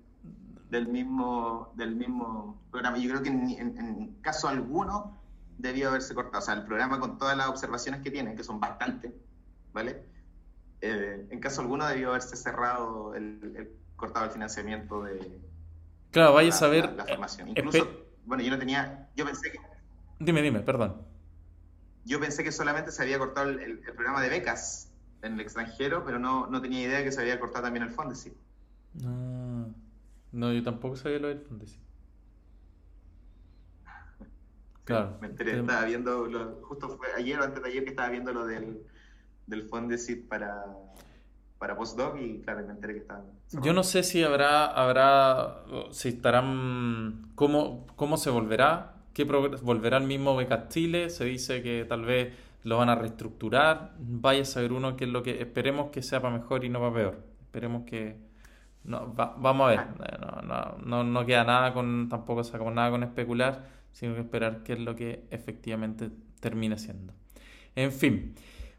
del, 0.69 0.87
mismo, 0.87 1.71
del 1.75 1.95
mismo 1.95 2.61
programa. 2.71 2.97
Yo 2.97 3.09
creo 3.09 3.23
que 3.23 3.29
en, 3.29 4.17
caso 4.21 4.47
alguno 4.47 5.17
debió 5.57 5.89
haberse 5.89 6.13
cortado. 6.13 6.39
O 6.39 6.45
sea, 6.45 6.53
el 6.53 6.65
programa 6.65 6.99
con 6.99 7.17
todas 7.17 7.35
las 7.35 7.47
observaciones 7.47 8.01
que 8.01 8.11
tiene, 8.11 8.35
que 8.35 8.43
son 8.43 8.59
bastantes, 8.59 9.11
¿vale? 9.73 10.03
Eh, 10.81 11.27
en 11.31 11.39
caso 11.39 11.61
alguno 11.61 11.87
debió 11.87 12.09
haberse 12.09 12.35
cerrado 12.35 13.15
el, 13.15 13.71
cortado 13.95 14.25
el 14.25 14.31
financiamiento 14.31 15.03
de. 15.03 15.41
Claro, 16.11 16.33
vaya 16.33 16.49
a 16.49 16.53
saber. 16.53 16.93
La, 16.93 17.05
formación. 17.05 17.49
Incluso, 17.49 17.89
bueno, 18.25 18.43
yo 18.43 18.51
no 18.51 18.59
tenía. 18.59 19.09
Yo 19.15 19.25
pensé 19.25 19.51
que. 19.51 19.59
Dime, 20.19 20.41
dime, 20.41 20.59
perdón. 20.59 21.01
Yo 22.05 22.19
pensé 22.19 22.43
que 22.43 22.51
solamente 22.51 22.91
se 22.91 23.01
había 23.01 23.17
cortado 23.17 23.49
el 23.49 23.79
programa 23.79 24.21
de 24.21 24.29
becas 24.29 24.87
en 25.21 25.33
el 25.33 25.39
extranjero, 25.39 26.03
pero 26.05 26.19
no, 26.19 26.47
no 26.47 26.61
tenía 26.61 26.81
idea 26.81 27.03
que 27.03 27.11
se 27.11 27.21
había 27.21 27.39
cortado 27.39 27.65
también 27.65 27.83
el 27.83 27.91
Fondesit. 27.91 28.33
No, 28.93 29.73
no, 30.31 30.53
yo 30.53 30.63
tampoco 30.63 30.95
sabía 30.95 31.19
lo 31.19 31.27
del 31.29 31.41
Fondesit. 31.41 31.81
Claro. 34.83 35.17
Me 35.19 35.27
enteré, 35.27 35.59
estaba 35.59 35.83
viendo, 35.83 36.61
justo 36.61 36.87
fue 36.97 37.07
ayer 37.17 37.37
o 37.39 37.43
antes 37.43 37.61
de 37.61 37.69
ayer 37.69 37.83
que 37.83 37.89
estaba 37.89 38.07
viendo 38.07 38.31
lo 38.31 38.45
del, 38.45 38.81
del 39.45 39.67
Fondesit 39.67 40.29
para, 40.29 40.63
para 41.59 41.75
postdoc 41.75 42.17
y 42.17 42.39
claro, 42.39 42.65
me 42.65 42.71
enteré 42.71 42.93
que 42.93 42.99
estaban. 42.99 43.25
Yo 43.61 43.73
no 43.73 43.83
sé 43.83 44.03
si 44.03 44.23
habrá, 44.23 44.65
habrá, 44.65 45.65
si 45.91 46.07
estarán, 46.09 47.31
cómo, 47.35 47.85
cómo 47.97 48.15
se 48.15 48.29
volverá, 48.29 48.95
qué 49.13 49.25
volverá 49.25 49.97
el 49.97 50.05
mismo 50.05 50.35
Becas 50.35 50.69
Chile, 50.69 51.09
se 51.09 51.25
dice 51.25 51.61
que 51.61 51.85
tal 51.85 52.05
vez 52.05 52.33
lo 52.63 52.77
van 52.77 52.89
a 52.89 52.95
reestructurar, 52.95 53.95
vaya 53.99 54.41
a 54.41 54.45
saber 54.45 54.73
uno 54.73 54.97
qué 54.97 55.05
es 55.05 55.11
lo 55.11 55.23
que 55.23 55.41
esperemos 55.41 55.89
que 55.91 56.01
sea 56.01 56.21
para 56.21 56.37
mejor 56.37 56.65
y 56.65 56.69
no 56.69 56.79
para 56.79 56.93
peor. 56.93 57.23
Esperemos 57.41 57.83
que 57.85 58.17
no, 58.83 59.13
vamos 59.13 59.67
a 59.67 59.69
ver, 59.69 59.79
no, 60.43 60.77
no, 60.85 61.03
no, 61.03 61.25
queda 61.25 61.43
nada 61.43 61.73
con, 61.73 62.07
tampoco 62.09 62.43
sacamos 62.43 62.73
nada 62.73 62.89
con 62.89 63.03
especular, 63.03 63.67
sino 63.91 64.15
que 64.15 64.21
esperar 64.21 64.63
qué 64.63 64.73
es 64.73 64.79
lo 64.79 64.95
que 64.95 65.25
efectivamente 65.29 66.09
termine 66.39 66.77
siendo. 66.77 67.13
En 67.75 67.91
fin, 67.91 68.33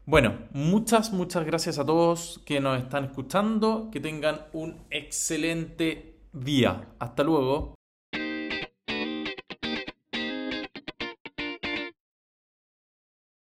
bueno, 0.05 0.33
muchas, 0.51 1.13
muchas 1.13 1.45
gracias 1.45 1.77
a 1.77 1.85
todos 1.85 2.41
que 2.45 2.59
nos 2.59 2.81
están 2.81 3.05
escuchando, 3.05 3.89
que 3.91 3.99
tengan 3.99 4.41
un 4.53 4.77
excelente 4.89 6.15
día. 6.33 6.87
Hasta 6.97 7.23
luego. 7.23 7.78